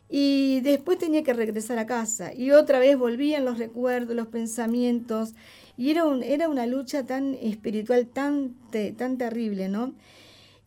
Y 0.09 0.61
después 0.61 0.97
tenía 0.97 1.23
que 1.23 1.33
regresar 1.33 1.79
a 1.79 1.85
casa. 1.85 2.33
Y 2.33 2.51
otra 2.51 2.79
vez 2.79 2.97
volvían 2.97 3.43
los 3.43 3.57
recuerdos, 3.57 4.15
los 4.15 4.27
pensamientos. 4.27 5.33
Y 5.75 5.91
era, 5.91 6.05
un, 6.05 6.23
era 6.23 6.47
una 6.47 6.65
lucha 6.65 7.05
tan 7.05 7.33
espiritual, 7.35 8.07
tan, 8.07 8.55
te- 8.71 8.93
tan 8.93 9.17
terrible, 9.17 9.67
¿no? 9.67 9.93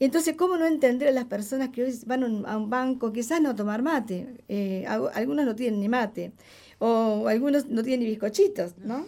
Entonces, 0.00 0.34
¿cómo 0.36 0.56
no 0.56 0.66
entender 0.66 1.08
a 1.08 1.12
las 1.12 1.26
personas 1.26 1.68
que 1.68 1.84
hoy 1.84 1.94
van 2.06 2.24
a 2.46 2.56
un, 2.56 2.70
banco, 2.70 3.12
quizás 3.12 3.40
no 3.40 3.50
a 3.50 3.54
tomar 3.54 3.82
mate? 3.82 4.34
eh, 4.48 4.84
algu- 4.88 5.10
algunos 5.14 5.44
no 5.44 5.54
tienen 5.54 5.78
ni 5.80 5.88
mate, 5.88 6.32
o 6.78 7.28
algunos 7.28 7.66
no 7.68 7.82
tienen 7.82 8.00
ni 8.00 8.06
bizcochitos, 8.10 8.78
¿no? 8.78 9.06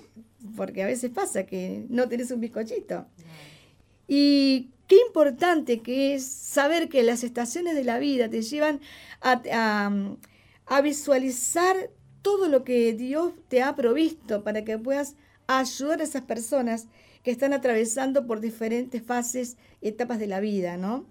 Porque 0.55 0.83
a 0.83 0.87
veces 0.87 1.11
pasa 1.11 1.45
que 1.47 1.87
no 1.89 2.09
tenés 2.09 2.31
un 2.31 2.41
bizcochito. 2.41 3.07
Y 4.07 4.69
qué 4.87 4.97
importante 5.07 5.81
que 5.81 6.15
es 6.15 6.27
saber 6.27 6.91
que 6.91 7.03
las 7.03 7.25
estaciones 7.25 7.75
de 7.75 7.85
la 7.85 7.99
vida 7.99 8.29
te 8.29 8.43
llevan 8.43 8.81
a 9.23 10.81
visualizar 10.83 11.91
todo 12.21 12.49
lo 12.49 12.65
que 12.65 12.93
Dios 12.93 13.33
te 13.49 13.63
ha 13.63 13.75
provisto 13.75 14.45
para 14.45 14.65
que 14.65 14.79
puedas 14.79 15.15
ayudar 15.47 16.01
a 16.01 16.05
esas 16.05 16.23
personas 16.23 16.87
que 17.23 17.31
están 17.31 17.53
atravesando 17.53 18.27
por 18.27 18.41
diferentes 18.41 19.03
fases, 19.03 19.57
etapas 19.81 20.19
de 20.19 20.27
la 20.27 20.41
vida, 20.41 20.77
¿no? 20.77 21.07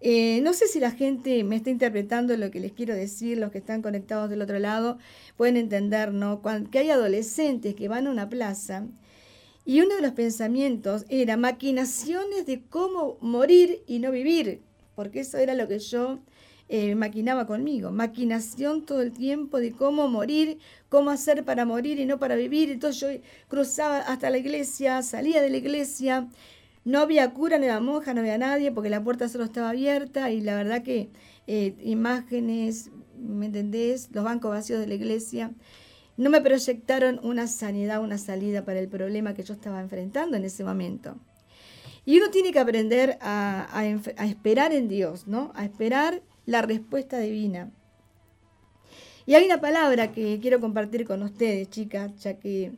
Eh, 0.00 0.40
no 0.42 0.52
sé 0.52 0.68
si 0.68 0.78
la 0.78 0.90
gente 0.90 1.42
me 1.42 1.56
está 1.56 1.70
interpretando 1.70 2.36
lo 2.36 2.50
que 2.50 2.60
les 2.60 2.72
quiero 2.72 2.94
decir, 2.94 3.38
los 3.38 3.50
que 3.50 3.58
están 3.58 3.80
conectados 3.80 4.28
del 4.28 4.42
otro 4.42 4.58
lado 4.58 4.98
pueden 5.36 5.56
entender, 5.56 6.12
¿no? 6.12 6.42
Que 6.70 6.78
hay 6.78 6.90
adolescentes 6.90 7.74
que 7.74 7.88
van 7.88 8.06
a 8.06 8.10
una 8.10 8.28
plaza 8.28 8.86
y 9.64 9.80
uno 9.80 9.96
de 9.96 10.02
los 10.02 10.12
pensamientos 10.12 11.06
era 11.08 11.36
maquinaciones 11.36 12.46
de 12.46 12.62
cómo 12.68 13.16
morir 13.20 13.82
y 13.86 13.98
no 13.98 14.10
vivir, 14.12 14.60
porque 14.94 15.20
eso 15.20 15.38
era 15.38 15.54
lo 15.54 15.66
que 15.66 15.78
yo 15.78 16.20
eh, 16.68 16.94
maquinaba 16.94 17.46
conmigo, 17.46 17.90
maquinación 17.90 18.84
todo 18.84 19.02
el 19.02 19.12
tiempo 19.12 19.58
de 19.58 19.72
cómo 19.72 20.08
morir, 20.08 20.58
cómo 20.88 21.10
hacer 21.10 21.44
para 21.44 21.64
morir 21.64 22.00
y 22.00 22.06
no 22.06 22.18
para 22.18 22.36
vivir. 22.36 22.70
Entonces 22.70 23.00
yo 23.00 23.20
cruzaba 23.48 23.98
hasta 23.98 24.30
la 24.30 24.38
iglesia, 24.38 25.02
salía 25.02 25.40
de 25.42 25.50
la 25.50 25.56
iglesia, 25.58 26.28
no 26.84 27.00
había 27.00 27.32
cura, 27.32 27.58
no 27.58 27.64
había 27.64 27.80
monja, 27.80 28.14
no 28.14 28.20
había 28.20 28.38
nadie, 28.38 28.72
porque 28.72 28.90
la 28.90 29.02
puerta 29.02 29.28
solo 29.28 29.44
estaba 29.44 29.70
abierta 29.70 30.30
y 30.30 30.40
la 30.40 30.54
verdad 30.56 30.82
que 30.82 31.10
eh, 31.46 31.74
imágenes, 31.82 32.90
¿me 33.18 33.46
entendés? 33.46 34.08
Los 34.12 34.24
bancos 34.24 34.50
vacíos 34.50 34.80
de 34.80 34.86
la 34.86 34.94
iglesia 34.94 35.52
no 36.16 36.30
me 36.30 36.40
proyectaron 36.40 37.20
una 37.22 37.46
sanidad, 37.46 38.02
una 38.02 38.18
salida 38.18 38.64
para 38.64 38.80
el 38.80 38.88
problema 38.88 39.34
que 39.34 39.42
yo 39.42 39.54
estaba 39.54 39.80
enfrentando 39.80 40.36
en 40.36 40.44
ese 40.44 40.64
momento. 40.64 41.16
Y 42.04 42.18
uno 42.18 42.30
tiene 42.30 42.52
que 42.52 42.60
aprender 42.60 43.18
a, 43.20 43.84
esperar 44.24 44.72
en 44.72 44.88
Dios, 44.88 45.26
¿no? 45.26 45.50
A 45.54 45.64
esperar 45.64 46.22
la 46.46 46.62
respuesta 46.62 47.18
divina. 47.18 47.70
Y 49.26 49.34
hay 49.34 49.44
una 49.44 49.60
palabra 49.60 50.12
que 50.12 50.38
quiero 50.40 50.60
compartir 50.60 51.04
con 51.04 51.22
ustedes, 51.22 51.68
chicas, 51.68 52.12
ya 52.22 52.38
que 52.38 52.72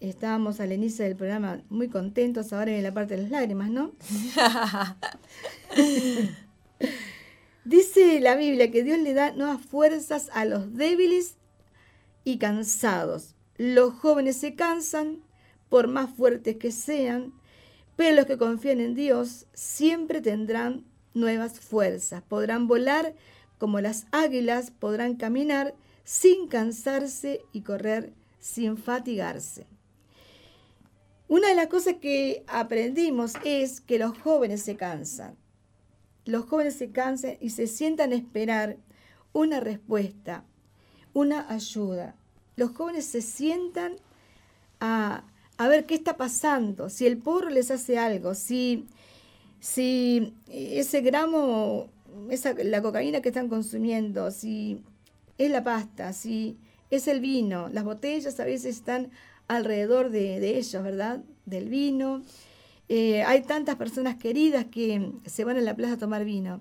estábamos 0.00 0.60
al 0.60 0.72
inicio 0.72 1.04
del 1.04 1.16
programa 1.16 1.62
muy 1.70 1.88
contentos, 1.88 2.52
ahora 2.52 2.72
en 2.72 2.82
la 2.82 2.92
parte 2.92 3.16
de 3.16 3.22
las 3.22 3.30
lágrimas, 3.30 3.70
¿no? 3.70 3.92
Dice 7.64 8.20
la 8.20 8.34
Biblia 8.34 8.70
que 8.70 8.82
Dios 8.82 8.98
le 8.98 9.14
da 9.14 9.32
nuevas 9.32 9.60
fuerzas 9.60 10.30
a 10.32 10.44
los 10.44 10.74
débiles 10.74 11.36
y 12.24 12.38
cansados. 12.38 13.34
Los 13.56 13.94
jóvenes 13.94 14.36
se 14.36 14.54
cansan 14.54 15.22
por 15.68 15.86
más 15.86 16.10
fuertes 16.10 16.56
que 16.56 16.72
sean, 16.72 17.32
pero 17.94 18.16
los 18.16 18.26
que 18.26 18.38
confían 18.38 18.80
en 18.80 18.94
Dios 18.94 19.46
siempre 19.52 20.20
tendrán 20.20 20.87
nuevas 21.18 21.60
fuerzas. 21.60 22.22
Podrán 22.22 22.66
volar 22.66 23.14
como 23.58 23.80
las 23.80 24.06
águilas, 24.12 24.70
podrán 24.70 25.16
caminar 25.16 25.74
sin 26.04 26.48
cansarse 26.48 27.42
y 27.52 27.62
correr 27.62 28.12
sin 28.40 28.78
fatigarse. 28.78 29.66
Una 31.26 31.48
de 31.48 31.54
las 31.54 31.66
cosas 31.66 31.96
que 32.00 32.44
aprendimos 32.46 33.34
es 33.44 33.82
que 33.82 33.98
los 33.98 34.16
jóvenes 34.16 34.62
se 34.62 34.76
cansan. 34.76 35.36
Los 36.24 36.46
jóvenes 36.46 36.76
se 36.76 36.90
cansan 36.90 37.36
y 37.40 37.50
se 37.50 37.66
sientan 37.66 38.12
a 38.12 38.16
esperar 38.16 38.78
una 39.32 39.60
respuesta, 39.60 40.44
una 41.12 41.52
ayuda. 41.52 42.16
Los 42.56 42.70
jóvenes 42.70 43.04
se 43.04 43.20
sientan 43.20 43.96
a, 44.80 45.24
a 45.58 45.68
ver 45.68 45.84
qué 45.84 45.94
está 45.94 46.16
pasando, 46.16 46.88
si 46.88 47.06
el 47.06 47.18
porro 47.18 47.50
les 47.50 47.70
hace 47.70 47.98
algo, 47.98 48.34
si, 48.34 48.86
si 49.60 50.34
ese 50.48 51.00
gramo, 51.00 51.88
esa, 52.30 52.54
la 52.54 52.82
cocaína 52.82 53.20
que 53.20 53.28
están 53.28 53.48
consumiendo, 53.48 54.30
si 54.30 54.82
es 55.36 55.50
la 55.50 55.64
pasta, 55.64 56.12
si 56.12 56.56
es 56.90 57.08
el 57.08 57.20
vino, 57.20 57.68
las 57.68 57.84
botellas 57.84 58.38
a 58.40 58.44
veces 58.44 58.76
están 58.76 59.10
alrededor 59.46 60.10
de, 60.10 60.40
de 60.40 60.58
ellos, 60.58 60.82
¿verdad? 60.82 61.20
Del 61.46 61.68
vino. 61.68 62.22
Eh, 62.88 63.22
hay 63.22 63.42
tantas 63.42 63.76
personas 63.76 64.16
queridas 64.16 64.66
que 64.66 65.12
se 65.26 65.44
van 65.44 65.58
a 65.58 65.60
la 65.60 65.76
plaza 65.76 65.94
a 65.94 65.98
tomar 65.98 66.24
vino 66.24 66.60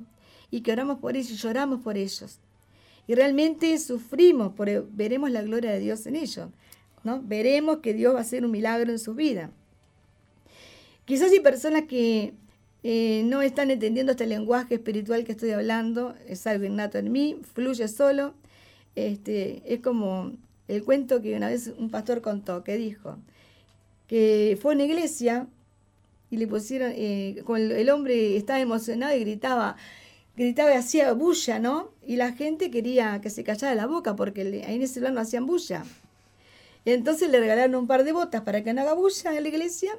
y 0.51 0.61
que 0.61 0.71
oramos 0.73 0.99
por 0.99 1.15
ellos 1.15 1.41
lloramos 1.41 1.81
por 1.81 1.97
ellos. 1.97 2.39
Y 3.07 3.15
realmente 3.15 3.77
sufrimos, 3.77 4.53
porque 4.55 4.83
veremos 4.91 5.31
la 5.31 5.41
gloria 5.41 5.71
de 5.71 5.79
Dios 5.79 6.05
en 6.07 6.17
ellos. 6.17 6.49
¿no? 7.03 7.21
Veremos 7.23 7.77
que 7.77 7.93
Dios 7.93 8.13
va 8.13 8.19
a 8.19 8.21
hacer 8.21 8.43
un 8.43 8.51
milagro 8.51 8.91
en 8.91 8.99
su 8.99 9.13
vida. 9.15 9.51
Quizás 11.05 11.31
hay 11.31 11.39
personas 11.39 11.83
que 11.83 12.33
eh, 12.89 13.23
no 13.25 13.41
están 13.41 13.69
entendiendo 13.69 14.13
este 14.13 14.25
lenguaje 14.25 14.75
espiritual 14.75 15.25
que 15.25 15.33
estoy 15.33 15.51
hablando, 15.51 16.15
es 16.25 16.47
algo 16.47 16.63
innato 16.63 16.97
en 16.97 17.11
mí, 17.11 17.37
fluye 17.53 17.85
solo. 17.89 18.33
Este, 18.95 19.61
es 19.65 19.81
como 19.81 20.31
el 20.69 20.85
cuento 20.85 21.21
que 21.21 21.35
una 21.35 21.49
vez 21.49 21.69
un 21.77 21.89
pastor 21.89 22.21
contó, 22.21 22.63
que 22.63 22.77
dijo 22.77 23.17
que 24.07 24.57
fue 24.61 24.71
a 24.71 24.75
una 24.75 24.85
iglesia 24.85 25.47
y 26.31 26.37
le 26.37 26.47
pusieron, 26.47 26.93
eh, 26.95 27.43
el, 27.57 27.89
hombre 27.89 28.37
estaba 28.37 28.61
emocionado 28.61 29.13
y 29.17 29.19
gritaba, 29.19 29.75
gritaba 30.37 30.71
y 30.73 30.77
hacía 30.77 31.11
bulla, 31.11 31.59
¿no? 31.59 31.91
Y 32.05 32.15
la 32.15 32.31
gente 32.31 32.71
quería 32.71 33.19
que 33.19 33.29
se 33.29 33.43
callara 33.43 33.75
la 33.75 33.85
boca 33.85 34.15
porque 34.15 34.63
ahí 34.65 34.75
en 34.75 34.81
ese 34.81 35.01
lugar 35.01 35.13
no 35.13 35.19
hacían 35.19 35.45
bulla. 35.45 35.83
Y 36.85 36.91
entonces 36.91 37.29
le 37.29 37.41
regalaron 37.41 37.75
un 37.75 37.87
par 37.87 38.05
de 38.05 38.13
botas 38.13 38.43
para 38.43 38.63
que 38.63 38.73
no 38.73 38.79
haga 38.79 38.93
bulla 38.93 39.35
en 39.35 39.43
la 39.43 39.49
iglesia. 39.49 39.91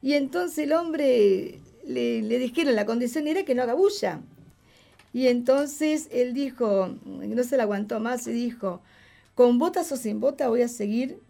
Y 0.00 0.14
entonces 0.14 0.60
el 0.60 0.72
hombre 0.72 1.60
le, 1.86 2.22
le 2.22 2.38
dijeron, 2.38 2.74
la 2.74 2.86
condición 2.86 3.26
era 3.28 3.44
que 3.44 3.54
no 3.54 3.62
haga 3.62 3.74
bulla. 3.74 4.20
Y 5.12 5.28
entonces 5.28 6.08
él 6.12 6.34
dijo, 6.34 6.94
no 7.04 7.42
se 7.42 7.56
la 7.56 7.62
aguantó 7.62 8.00
más 8.00 8.26
y 8.26 8.32
dijo, 8.32 8.82
con 9.34 9.58
botas 9.58 9.90
o 9.92 9.96
sin 9.96 10.20
botas 10.20 10.48
voy 10.48 10.62
a 10.62 10.68
seguir 10.68 11.20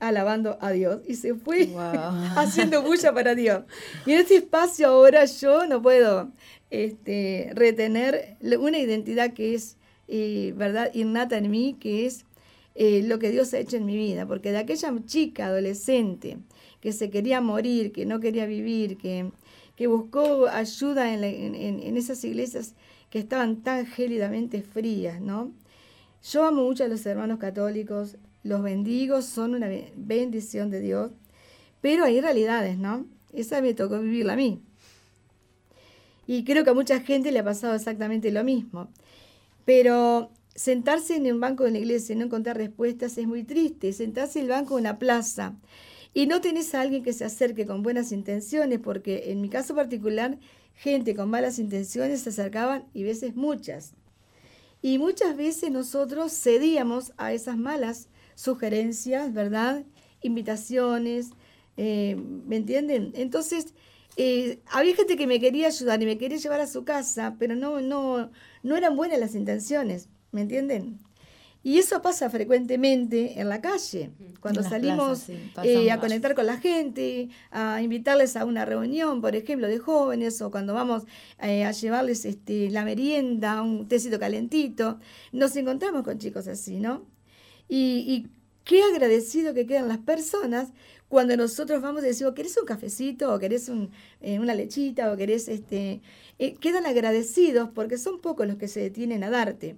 alabando 0.00 0.58
a 0.60 0.70
Dios. 0.70 1.00
Y 1.06 1.14
se 1.14 1.34
fue 1.34 1.68
haciendo 2.36 2.82
bulla 2.82 3.14
para 3.14 3.34
Dios. 3.34 3.64
Y 4.04 4.12
en 4.12 4.20
ese 4.20 4.36
espacio 4.36 4.88
ahora 4.88 5.24
yo 5.24 5.66
no 5.66 5.80
puedo 5.80 6.30
este, 6.70 7.52
retener 7.54 8.36
una 8.58 8.78
identidad 8.78 9.32
que 9.32 9.54
es, 9.54 9.76
eh, 10.08 10.52
¿verdad?, 10.56 10.90
innata 10.92 11.38
en 11.38 11.50
mí, 11.50 11.76
que 11.80 12.06
es 12.06 12.26
eh, 12.74 13.02
lo 13.02 13.18
que 13.18 13.30
Dios 13.30 13.54
ha 13.54 13.58
hecho 13.58 13.76
en 13.78 13.86
mi 13.86 13.96
vida. 13.96 14.26
Porque 14.26 14.52
de 14.52 14.58
aquella 14.58 14.92
chica 15.06 15.46
adolescente 15.46 16.38
que 16.80 16.92
se 16.92 17.08
quería 17.08 17.40
morir, 17.40 17.92
que 17.92 18.04
no 18.04 18.20
quería 18.20 18.46
vivir, 18.46 18.98
que, 18.98 19.30
que 19.76 19.86
buscó 19.86 20.48
ayuda 20.48 21.12
en, 21.12 21.20
la- 21.20 21.28
en- 21.28 21.96
esas 21.96 22.22
iglesias 22.24 22.74
que 23.10 23.18
estaban 23.18 23.56
tan 23.62 23.86
gélidamente 23.86 24.62
frías, 24.62 25.20
¿no? 25.20 25.52
Yo 26.30 26.44
amo 26.44 26.64
mucho 26.64 26.84
a 26.84 26.88
los 26.88 27.04
hermanos 27.06 27.38
católicos, 27.38 28.16
los 28.42 28.62
bendigo, 28.62 29.22
son 29.22 29.54
una 29.54 29.68
be- 29.68 29.92
bendición 29.96 30.70
de 30.70 30.80
Dios, 30.80 31.10
pero 31.80 32.04
hay 32.04 32.20
realidades, 32.20 32.78
¿no? 32.78 33.06
Esa 33.32 33.60
me 33.60 33.74
tocó 33.74 34.00
vivirla 34.00 34.32
a 34.32 34.36
mí. 34.36 34.60
Y 36.26 36.44
creo 36.44 36.64
que 36.64 36.70
a 36.70 36.74
mucha 36.74 37.00
gente 37.00 37.30
le 37.30 37.38
ha 37.38 37.44
pasado 37.44 37.74
exactamente 37.74 38.32
lo 38.32 38.42
mismo. 38.42 38.88
Pero 39.64 40.30
sentarse 40.54 41.16
en 41.16 41.32
un 41.32 41.40
banco 41.40 41.64
de 41.64 41.70
una 41.70 41.78
iglesia 41.78 42.14
y 42.14 42.16
no 42.16 42.24
encontrar 42.24 42.56
respuestas 42.56 43.16
es 43.18 43.26
muy 43.26 43.44
triste. 43.44 43.92
Sentarse 43.92 44.38
en 44.40 44.46
el 44.46 44.50
banco 44.50 44.74
de 44.74 44.80
una 44.80 44.98
plaza 44.98 45.54
y 46.16 46.26
no 46.26 46.40
tenés 46.40 46.74
a 46.74 46.80
alguien 46.80 47.02
que 47.02 47.12
se 47.12 47.26
acerque 47.26 47.66
con 47.66 47.82
buenas 47.82 48.10
intenciones, 48.10 48.80
porque 48.80 49.32
en 49.32 49.42
mi 49.42 49.50
caso 49.50 49.74
particular, 49.74 50.38
gente 50.72 51.14
con 51.14 51.28
malas 51.28 51.58
intenciones 51.58 52.22
se 52.22 52.30
acercaban 52.30 52.86
y 52.94 53.02
veces 53.02 53.36
muchas. 53.36 53.92
Y 54.80 54.96
muchas 54.96 55.36
veces 55.36 55.70
nosotros 55.70 56.32
cedíamos 56.32 57.12
a 57.18 57.34
esas 57.34 57.58
malas 57.58 58.08
sugerencias, 58.34 59.34
¿verdad? 59.34 59.84
Invitaciones, 60.22 61.32
eh, 61.76 62.16
¿me 62.46 62.56
entienden? 62.56 63.12
Entonces, 63.14 63.74
eh, 64.16 64.60
había 64.72 64.96
gente 64.96 65.18
que 65.18 65.26
me 65.26 65.38
quería 65.38 65.66
ayudar 65.66 66.02
y 66.02 66.06
me 66.06 66.16
quería 66.16 66.38
llevar 66.38 66.62
a 66.62 66.66
su 66.66 66.86
casa, 66.86 67.36
pero 67.38 67.56
no, 67.56 67.82
no, 67.82 68.30
no 68.62 68.76
eran 68.78 68.96
buenas 68.96 69.18
las 69.18 69.34
intenciones, 69.34 70.08
¿me 70.32 70.40
entienden? 70.40 70.98
Y 71.66 71.78
eso 71.78 72.00
pasa 72.00 72.30
frecuentemente 72.30 73.40
en 73.40 73.48
la 73.48 73.60
calle, 73.60 74.12
cuando 74.38 74.62
salimos 74.62 75.24
plazas, 75.24 75.24
sí, 75.24 75.50
pasa 75.52 75.68
eh, 75.68 75.90
a 75.90 75.98
conectar 75.98 76.36
con 76.36 76.46
la 76.46 76.58
gente, 76.58 77.28
a 77.50 77.82
invitarles 77.82 78.36
a 78.36 78.44
una 78.44 78.64
reunión, 78.64 79.20
por 79.20 79.34
ejemplo, 79.34 79.66
de 79.66 79.80
jóvenes, 79.80 80.40
o 80.42 80.52
cuando 80.52 80.74
vamos 80.74 81.02
eh, 81.42 81.64
a 81.64 81.72
llevarles 81.72 82.24
este, 82.24 82.70
la 82.70 82.84
merienda, 82.84 83.62
un 83.62 83.88
tecito 83.88 84.20
calentito, 84.20 85.00
nos 85.32 85.56
encontramos 85.56 86.04
con 86.04 86.20
chicos 86.20 86.46
así, 86.46 86.78
¿no? 86.78 87.04
Y, 87.68 88.04
y 88.06 88.28
qué 88.62 88.84
agradecido 88.84 89.52
que 89.52 89.66
quedan 89.66 89.88
las 89.88 89.98
personas 89.98 90.68
cuando 91.08 91.36
nosotros 91.36 91.82
vamos 91.82 92.04
y 92.04 92.06
decimos, 92.06 92.34
¿querés 92.34 92.56
un 92.58 92.66
cafecito? 92.66 93.34
¿O 93.34 93.40
querés 93.40 93.68
un, 93.68 93.90
eh, 94.20 94.38
una 94.38 94.54
lechita? 94.54 95.10
¿O 95.12 95.16
querés 95.16 95.48
este...? 95.48 96.00
eh, 96.38 96.54
quedan 96.54 96.86
agradecidos 96.86 97.70
porque 97.74 97.98
son 97.98 98.20
pocos 98.20 98.46
los 98.46 98.56
que 98.56 98.68
se 98.68 98.80
detienen 98.80 99.24
a 99.24 99.30
darte. 99.30 99.76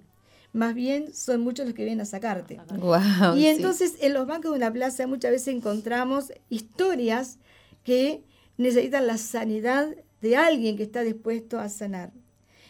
Más 0.51 0.73
bien 0.73 1.13
son 1.13 1.41
muchos 1.41 1.65
los 1.65 1.75
que 1.75 1.83
vienen 1.83 2.01
a 2.01 2.05
sacarte. 2.05 2.59
Y 3.37 3.41
sí. 3.41 3.47
entonces 3.47 3.95
en 4.01 4.13
los 4.13 4.25
bancos 4.25 4.51
de 4.51 4.57
una 4.57 4.73
plaza 4.73 5.05
muchas 5.07 5.31
veces 5.31 5.53
encontramos 5.55 6.31
historias 6.49 7.37
que 7.83 8.23
necesitan 8.57 9.05
la 9.07 9.17
sanidad 9.17 9.95
de 10.21 10.35
alguien 10.35 10.75
que 10.75 10.83
está 10.83 11.01
dispuesto 11.01 11.59
a 11.59 11.69
sanar. 11.69 12.11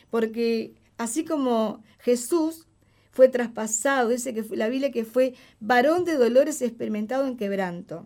Porque 0.09 0.73
así 0.97 1.23
como 1.25 1.81
Jesús 1.99 2.67
fue 3.11 3.27
traspasado, 3.29 4.09
dice 4.09 4.33
que 4.33 4.43
fue- 4.43 4.57
la 4.57 4.69
Biblia 4.69 4.91
que 4.91 5.05
fue 5.05 5.33
varón 5.59 6.05
de 6.05 6.15
dolores 6.15 6.61
experimentado 6.61 7.25
en 7.27 7.37
quebranto. 7.37 8.05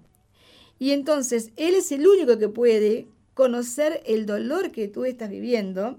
Y 0.80 0.92
entonces 0.92 1.52
Él 1.56 1.76
es 1.76 1.92
el 1.92 2.08
único 2.08 2.38
que 2.38 2.50
puede 2.50 3.08
conocer 3.34 4.02
el 4.06 4.26
dolor 4.26 4.72
que 4.72 4.88
tú 4.88 5.06
estás 5.06 5.30
viviendo 5.30 5.98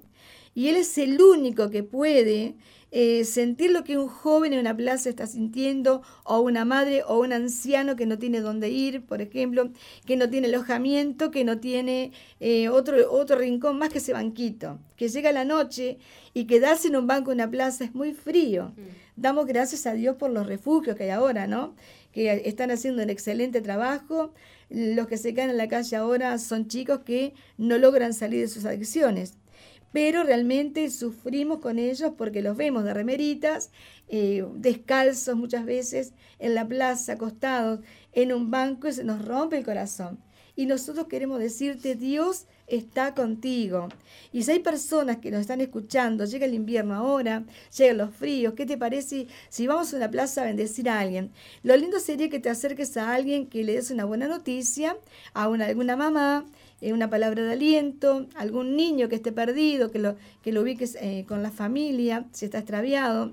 y 0.54 0.68
Él 0.68 0.76
es 0.76 0.96
el 0.98 1.20
único 1.20 1.70
que 1.70 1.82
puede 1.82 2.54
eh, 2.96 3.24
sentir 3.24 3.72
lo 3.72 3.82
que 3.82 3.98
un 3.98 4.06
joven 4.06 4.52
en 4.52 4.60
una 4.60 4.76
plaza 4.76 5.08
está 5.08 5.26
sintiendo 5.26 6.02
o 6.22 6.38
una 6.38 6.64
madre 6.64 7.02
o 7.02 7.18
un 7.18 7.32
anciano 7.32 7.96
que 7.96 8.06
no 8.06 8.18
tiene 8.18 8.40
dónde 8.40 8.70
ir, 8.70 9.04
por 9.04 9.20
ejemplo, 9.20 9.72
que 10.06 10.16
no 10.16 10.30
tiene 10.30 10.46
alojamiento, 10.46 11.32
que 11.32 11.42
no 11.42 11.58
tiene 11.58 12.12
eh, 12.38 12.68
otro, 12.68 13.10
otro 13.10 13.36
rincón 13.36 13.78
más 13.78 13.88
que 13.88 13.98
ese 13.98 14.12
banquito, 14.12 14.78
que 14.94 15.08
llega 15.08 15.32
la 15.32 15.44
noche 15.44 15.98
y 16.34 16.44
quedarse 16.44 16.86
en 16.86 16.94
un 16.94 17.08
banco 17.08 17.32
en 17.32 17.38
una 17.38 17.50
plaza 17.50 17.82
es 17.82 17.96
muy 17.96 18.12
frío. 18.12 18.72
Damos 19.16 19.46
gracias 19.46 19.86
a 19.86 19.94
Dios 19.94 20.14
por 20.14 20.30
los 20.30 20.46
refugios 20.46 20.94
que 20.94 21.02
hay 21.02 21.10
ahora, 21.10 21.48
¿no? 21.48 21.74
Que 22.12 22.42
están 22.44 22.70
haciendo 22.70 23.02
un 23.02 23.10
excelente 23.10 23.60
trabajo. 23.60 24.34
Los 24.70 25.08
que 25.08 25.16
se 25.16 25.34
quedan 25.34 25.50
en 25.50 25.56
la 25.56 25.68
calle 25.68 25.96
ahora 25.96 26.38
son 26.38 26.68
chicos 26.68 27.00
que 27.00 27.34
no 27.58 27.76
logran 27.76 28.14
salir 28.14 28.40
de 28.40 28.48
sus 28.48 28.64
adicciones. 28.66 29.34
Pero 29.94 30.24
realmente 30.24 30.90
sufrimos 30.90 31.60
con 31.60 31.78
ellos 31.78 32.14
porque 32.18 32.42
los 32.42 32.56
vemos 32.56 32.82
de 32.82 32.92
remeritas, 32.92 33.70
eh, 34.08 34.44
descalzos 34.56 35.36
muchas 35.36 35.64
veces, 35.64 36.14
en 36.40 36.56
la 36.56 36.66
plaza, 36.66 37.12
acostados, 37.12 37.78
en 38.12 38.32
un 38.32 38.50
banco 38.50 38.88
y 38.88 38.92
se 38.92 39.04
nos 39.04 39.24
rompe 39.24 39.56
el 39.56 39.64
corazón. 39.64 40.18
Y 40.56 40.66
nosotros 40.66 41.06
queremos 41.06 41.38
decirte, 41.38 41.94
Dios 41.94 42.46
está 42.66 43.14
contigo. 43.14 43.88
Y 44.32 44.42
si 44.42 44.50
hay 44.50 44.58
personas 44.58 45.18
que 45.18 45.30
nos 45.30 45.42
están 45.42 45.60
escuchando, 45.60 46.24
llega 46.24 46.46
el 46.46 46.54
invierno 46.54 46.94
ahora, 46.94 47.44
llegan 47.76 47.98
los 47.98 48.10
fríos, 48.14 48.54
¿qué 48.54 48.66
te 48.66 48.76
parece 48.76 49.28
si 49.48 49.66
vamos 49.68 49.92
a 49.92 49.96
una 49.96 50.10
plaza 50.10 50.42
a 50.42 50.46
bendecir 50.46 50.88
a 50.88 50.98
alguien? 50.98 51.30
Lo 51.62 51.76
lindo 51.76 52.00
sería 52.00 52.28
que 52.28 52.40
te 52.40 52.50
acerques 52.50 52.96
a 52.96 53.14
alguien 53.14 53.46
que 53.46 53.62
le 53.62 53.74
des 53.74 53.92
una 53.92 54.06
buena 54.06 54.26
noticia, 54.26 54.96
a 55.34 55.48
una, 55.48 55.66
alguna 55.66 55.94
mamá, 55.94 56.46
eh, 56.84 56.92
una 56.92 57.08
palabra 57.10 57.42
de 57.42 57.52
aliento, 57.52 58.26
algún 58.34 58.76
niño 58.76 59.08
que 59.08 59.16
esté 59.16 59.32
perdido, 59.32 59.90
que 59.90 59.98
lo, 59.98 60.16
que 60.42 60.52
lo 60.52 60.62
ubiques 60.62 60.96
eh, 61.00 61.24
con 61.28 61.42
la 61.42 61.50
familia, 61.50 62.26
si 62.32 62.44
está 62.46 62.58
extraviado. 62.58 63.32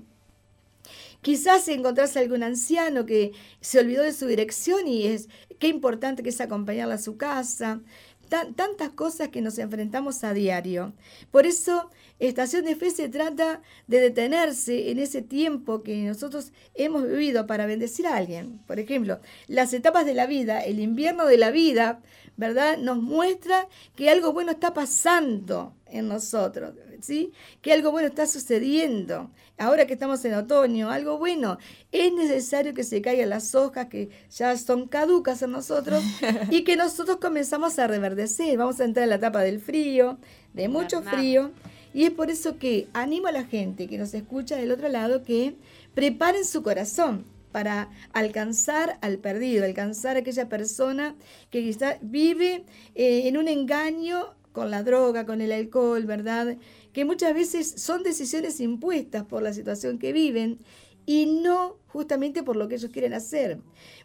Quizás 1.20 1.68
encontrarse 1.68 2.18
algún 2.18 2.42
anciano 2.42 3.06
que 3.06 3.32
se 3.60 3.78
olvidó 3.78 4.02
de 4.02 4.12
su 4.12 4.26
dirección 4.26 4.88
y 4.88 5.06
es 5.06 5.28
qué 5.60 5.68
importante 5.68 6.22
que 6.22 6.30
es 6.30 6.40
acompañarla 6.40 6.94
a 6.96 6.98
su 6.98 7.16
casa. 7.16 7.80
Tan- 8.28 8.54
tantas 8.54 8.88
cosas 8.90 9.28
que 9.28 9.42
nos 9.42 9.58
enfrentamos 9.58 10.24
a 10.24 10.32
diario. 10.32 10.94
Por 11.30 11.46
eso, 11.46 11.90
Estación 12.18 12.64
de 12.64 12.76
Fe 12.76 12.90
se 12.90 13.08
trata 13.10 13.60
de 13.86 14.00
detenerse 14.00 14.90
en 14.90 14.98
ese 14.98 15.22
tiempo 15.22 15.82
que 15.82 15.96
nosotros 16.04 16.52
hemos 16.74 17.06
vivido 17.06 17.46
para 17.46 17.66
bendecir 17.66 18.06
a 18.06 18.16
alguien. 18.16 18.58
Por 18.66 18.78
ejemplo, 18.80 19.20
las 19.48 19.74
etapas 19.74 20.06
de 20.06 20.14
la 20.14 20.26
vida, 20.26 20.64
el 20.64 20.80
invierno 20.80 21.26
de 21.26 21.36
la 21.36 21.50
vida, 21.50 22.00
¿verdad? 22.36 22.78
Nos 22.78 23.02
muestra 23.02 23.68
que 23.94 24.10
algo 24.10 24.32
bueno 24.32 24.52
está 24.52 24.74
pasando 24.74 25.74
en 25.86 26.08
nosotros, 26.08 26.74
¿sí? 27.00 27.32
Que 27.60 27.72
algo 27.72 27.90
bueno 27.90 28.08
está 28.08 28.26
sucediendo. 28.26 29.30
Ahora 29.58 29.86
que 29.86 29.92
estamos 29.92 30.24
en 30.24 30.34
otoño, 30.34 30.90
algo 30.90 31.18
bueno. 31.18 31.58
Es 31.92 32.12
necesario 32.12 32.74
que 32.74 32.84
se 32.84 33.02
caigan 33.02 33.30
las 33.30 33.54
hojas 33.54 33.86
que 33.86 34.10
ya 34.30 34.56
son 34.56 34.88
caducas 34.88 35.42
en 35.42 35.52
nosotros 35.52 36.02
y 36.50 36.64
que 36.64 36.76
nosotros 36.76 37.18
comenzamos 37.18 37.78
a 37.78 37.86
reverdecer. 37.86 38.56
Vamos 38.56 38.80
a 38.80 38.84
entrar 38.84 39.04
en 39.04 39.10
la 39.10 39.16
etapa 39.16 39.42
del 39.42 39.60
frío, 39.60 40.18
de 40.54 40.68
mucho 40.68 41.02
frío. 41.02 41.50
Y 41.94 42.04
es 42.04 42.10
por 42.10 42.30
eso 42.30 42.58
que 42.58 42.88
animo 42.94 43.26
a 43.26 43.32
la 43.32 43.44
gente 43.44 43.86
que 43.86 43.98
nos 43.98 44.14
escucha 44.14 44.56
del 44.56 44.72
otro 44.72 44.88
lado 44.88 45.22
que 45.22 45.56
preparen 45.94 46.46
su 46.46 46.62
corazón 46.62 47.26
para 47.52 47.90
alcanzar 48.12 48.98
al 49.02 49.18
perdido, 49.18 49.64
alcanzar 49.64 50.16
a 50.16 50.20
aquella 50.20 50.48
persona 50.48 51.14
que 51.50 51.62
quizá 51.62 51.98
vive 52.00 52.64
eh, 52.94 53.28
en 53.28 53.36
un 53.36 53.48
engaño 53.48 54.34
con 54.52 54.70
la 54.70 54.82
droga, 54.82 55.24
con 55.26 55.40
el 55.40 55.52
alcohol, 55.52 56.04
¿verdad? 56.04 56.56
Que 56.92 57.04
muchas 57.04 57.34
veces 57.34 57.74
son 57.76 58.02
decisiones 58.02 58.60
impuestas 58.60 59.24
por 59.24 59.42
la 59.42 59.52
situación 59.52 59.98
que 59.98 60.12
viven 60.12 60.58
y 61.06 61.26
no 61.26 61.76
justamente 61.88 62.42
por 62.42 62.56
lo 62.56 62.68
que 62.68 62.76
ellos 62.76 62.90
quieren 62.90 63.14
hacer. 63.14 63.58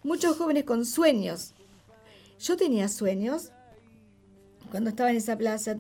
Muchos 0.04 0.38
jóvenes 0.38 0.64
con 0.64 0.86
sueños. 0.86 1.54
Yo 2.40 2.58
tenía 2.58 2.88
sueños 2.88 3.52
cuando 4.72 4.90
estaba 4.90 5.10
en 5.10 5.18
esa 5.18 5.38
plaza 5.38 5.76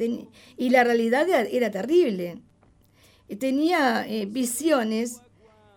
y 0.57 0.69
la 0.69 0.83
realidad 0.83 1.27
era, 1.29 1.71
terrible. 1.71 2.41
Tenía 3.39 4.07
eh, 4.07 4.25
visiones, 4.25 5.21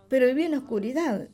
pero 0.09 0.27
vivía 0.27 0.47
en 0.47 0.55
oscuridad. 0.55 1.27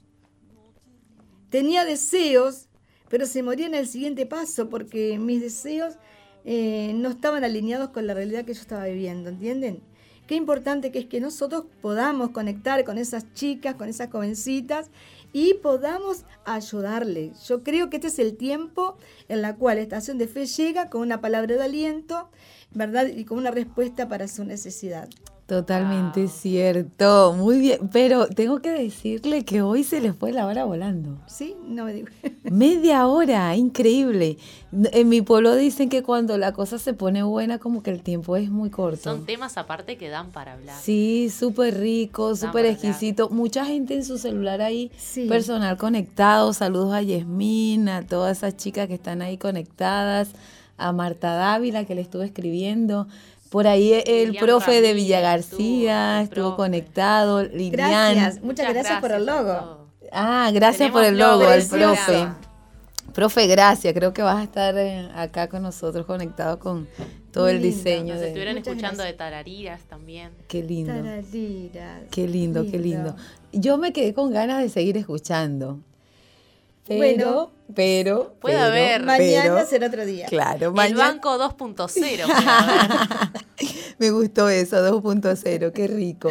Tenía 1.50 1.86
deseos, 1.86 2.68
pero 3.10 3.26
se 3.26 3.44
moría 3.44 3.68
en 3.68 3.76
el 3.76 3.88
siguiente 3.88 4.26
paso 4.26 4.70
porque 4.70 5.18
mis 5.18 5.42
deseos 5.42 5.96
eh, 6.44 6.94
no 6.96 7.10
estaban 7.10 7.44
alineados 7.44 7.90
con 7.90 8.08
la 8.08 8.14
realidad 8.14 8.46
que 8.46 8.54
yo 8.54 8.62
estaba 8.62 8.86
viviendo, 8.86 9.30
¿entienden? 9.30 9.82
Qué 10.28 10.36
importante 10.36 10.92
que 10.92 11.00
es 11.00 11.06
que 11.06 11.22
nosotros 11.22 11.66
podamos 11.82 12.32
conectar 12.32 12.84
con 12.84 12.98
esas 12.98 13.34
chicas, 13.34 13.76
con 13.76 13.88
esas 13.88 14.12
jovencitas 14.12 14.90
y 15.32 15.54
podamos 15.56 16.26
ayudarle. 16.44 17.32
Yo 17.48 17.64
creo 17.64 17.90
que 17.90 17.96
este 17.96 18.10
es 18.10 18.20
el 18.20 18.36
tiempo 18.36 18.98
en 19.30 19.42
la 19.42 19.56
cual 19.56 19.78
Estación 19.78 20.18
de 20.18 20.28
Fe 20.28 20.46
llega 20.46 20.90
con 20.90 21.02
una 21.02 21.22
palabra 21.22 21.56
de 21.56 21.64
aliento, 21.64 22.30
¿verdad? 22.72 23.08
Y 23.08 23.24
con 23.24 23.38
una 23.38 23.52
respuesta 23.52 24.10
para 24.10 24.28
su 24.28 24.44
necesidad. 24.44 25.08
Totalmente 25.48 26.24
Wow. 26.24 26.30
cierto, 26.30 27.34
muy 27.38 27.58
bien, 27.60 27.90
pero 27.92 28.28
tengo 28.28 28.62
que 28.62 28.70
decirle 28.70 29.46
que 29.46 29.62
hoy 29.62 29.86
se 29.86 30.02
les 30.02 30.14
fue 30.14 30.34
la 30.34 30.46
hora 30.46 30.66
volando. 30.66 31.20
¿Sí? 31.26 31.56
No 31.66 31.86
me 31.86 31.94
digo. 31.94 32.10
Media 32.44 33.08
hora, 33.08 33.56
increíble. 33.56 34.38
En 34.92 35.08
mi 35.08 35.22
pueblo 35.22 35.56
dicen 35.56 35.88
que 35.88 36.04
cuando 36.04 36.38
la 36.38 36.52
cosa 36.52 36.78
se 36.80 36.94
pone 36.94 37.24
buena, 37.24 37.60
como 37.60 37.82
que 37.82 37.92
el 37.92 38.04
tiempo 38.04 38.36
es 38.36 38.50
muy 38.52 38.70
corto. 38.70 39.04
Son 39.04 39.26
temas 39.26 39.58
aparte 39.58 39.98
que 39.98 40.10
dan 40.10 40.32
para 40.32 40.52
hablar. 40.54 40.76
Sí, 40.82 41.30
súper 41.30 41.80
rico, 41.80 42.36
súper 42.36 42.66
exquisito. 42.66 43.30
Mucha 43.30 43.66
gente 43.66 43.94
en 43.96 44.04
su 44.04 44.18
celular 44.18 44.60
ahí, 44.62 44.92
Sí. 44.98 45.28
personal 45.30 45.78
conectado. 45.78 46.52
Saludos 46.52 46.94
a 46.94 47.02
Yesmina, 47.02 47.98
a 47.98 48.06
todas 48.06 48.40
esas 48.40 48.58
chicas 48.58 48.88
que 48.90 48.96
están 48.96 49.22
ahí 49.22 49.38
conectadas, 49.38 50.32
a 50.78 50.92
Marta 50.92 51.34
Dávila 51.34 51.86
que 51.86 51.96
le 51.96 52.02
estuve 52.02 52.26
escribiendo. 52.26 53.08
Por 53.50 53.68
ahí 53.68 53.94
el 54.06 54.28
Lilian 54.28 54.46
profe 54.46 54.82
de 54.82 54.94
Villa 54.94 55.20
García 55.22 56.22
estuvo, 56.22 56.56
conectado. 56.56 57.44
Lilian. 57.44 57.72
Gracias, 58.16 58.42
muchas 58.44 58.74
gracias 58.74 59.00
por 59.02 59.12
el 59.12 59.26
logo. 59.26 59.88
Ah, 60.12 60.50
gracias 60.54 60.78
Tenemos 60.92 61.00
por 61.02 61.04
el 61.06 61.18
logo, 61.18 61.46
al 61.48 61.64
profe. 61.66 62.28
Profe, 63.14 63.48
gracias. 63.48 63.94
Creo 63.94 64.14
que 64.14 64.22
vas 64.22 64.38
a 64.38 64.44
estar 64.44 64.78
eh, 64.78 65.10
acá 65.16 65.48
con 65.48 65.64
nosotros 65.64 66.06
conectado 66.06 66.60
con 66.60 66.88
todo 67.32 67.48
el 67.48 67.62
diseño. 67.62 68.14
Nos 68.14 68.22
de- 68.22 68.28
estuvieron 68.28 68.56
Muchas 68.56 68.68
escuchando 68.68 68.98
gracias. 68.98 69.14
de 69.14 69.18
tarariras 69.18 69.82
también. 69.84 70.32
Qué 70.48 70.62
lindo. 70.62 70.94
Tarariras. 70.94 72.02
Qué 72.12 72.28
lindo, 72.28 72.66
qué 72.70 72.78
lindo. 72.80 73.16
Yo 73.54 73.78
me 73.78 73.92
quedé 73.94 74.14
con 74.14 74.32
ganas 74.32 74.62
de 74.62 74.70
seguir 74.70 74.98
escuchando. 74.98 75.80
Pero, 76.88 76.98
Bueno, 76.98 77.52
pero, 77.76 78.34
puede 78.40 78.56
pero, 78.56 78.66
haber. 78.68 79.04
Mañana 79.04 79.56
pero, 79.56 79.68
será 79.68 79.88
otro 79.88 80.06
día. 80.06 80.26
Claro, 80.28 80.68
El 80.68 80.74
mañana. 80.74 81.08
banco 81.12 81.38
2.0. 81.38 81.94
puede 81.94 82.24
haber. 82.50 82.88
Me 84.00 84.12
gustó 84.12 84.48
eso, 84.50 84.78
2.0, 84.78 85.72
qué 85.74 85.88
rico. 85.88 86.30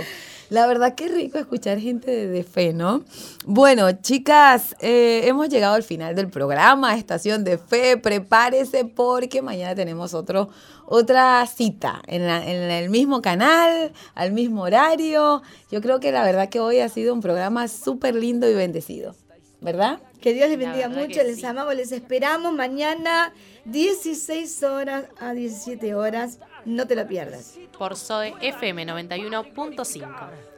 La 0.49 0.69
verdad, 0.69 0.95
qué 0.95 1.09
rico 1.09 1.39
escuchar 1.39 1.81
gente 1.81 2.09
de, 2.09 2.29
de 2.29 2.45
fe, 2.45 2.73
¿no? 2.73 3.03
Bueno, 3.45 3.91
chicas, 4.01 4.77
eh, 4.79 5.23
hemos 5.25 5.49
llegado 5.49 5.75
al 5.75 5.83
final 5.83 6.15
del 6.15 6.29
programa, 6.29 6.97
Estación 6.97 7.43
de 7.43 7.59
Fe. 7.59 7.97
Prepárese 7.97 8.85
porque 8.85 9.43
mañana 9.43 9.75
tenemos 9.75 10.15
otro, 10.15 10.49
otra 10.87 11.45
cita 11.49 12.01
en, 12.07 12.27
la- 12.29 12.49
en 12.49 12.71
el 12.71 12.91
mismo 12.91 13.21
canal, 13.23 13.93
al 14.15 14.31
mismo 14.31 14.63
horario. 14.63 15.43
Yo 15.73 15.81
creo 15.81 15.99
que 15.99 16.13
la 16.13 16.23
verdad 16.23 16.49
que 16.49 16.61
hoy 16.61 16.79
ha 16.79 16.89
sido 16.89 17.13
un 17.13 17.21
programa 17.21 17.67
súper 17.67 18.15
lindo 18.15 18.49
y 18.49 18.55
bendecido, 18.55 19.17
¿verdad? 19.61 19.99
Que 20.21 20.33
Dios 20.33 20.49
les 20.49 20.59
bendiga 20.59 20.89
mucho, 20.89 21.23
les 21.23 21.37
sí. 21.37 21.47
amamos, 21.47 21.75
les 21.75 21.93
esperamos 21.93 22.53
mañana 22.53 23.33
16 23.67 24.63
horas 24.63 25.05
a 25.19 25.33
17 25.33 25.95
horas. 25.95 26.39
No 26.65 26.87
te 26.87 26.97
lo 26.97 27.07
pierdas. 27.07 27.59
Por 27.79 27.97
SOE 27.97 28.35
FM 28.41 28.87
91.5. 28.87 30.56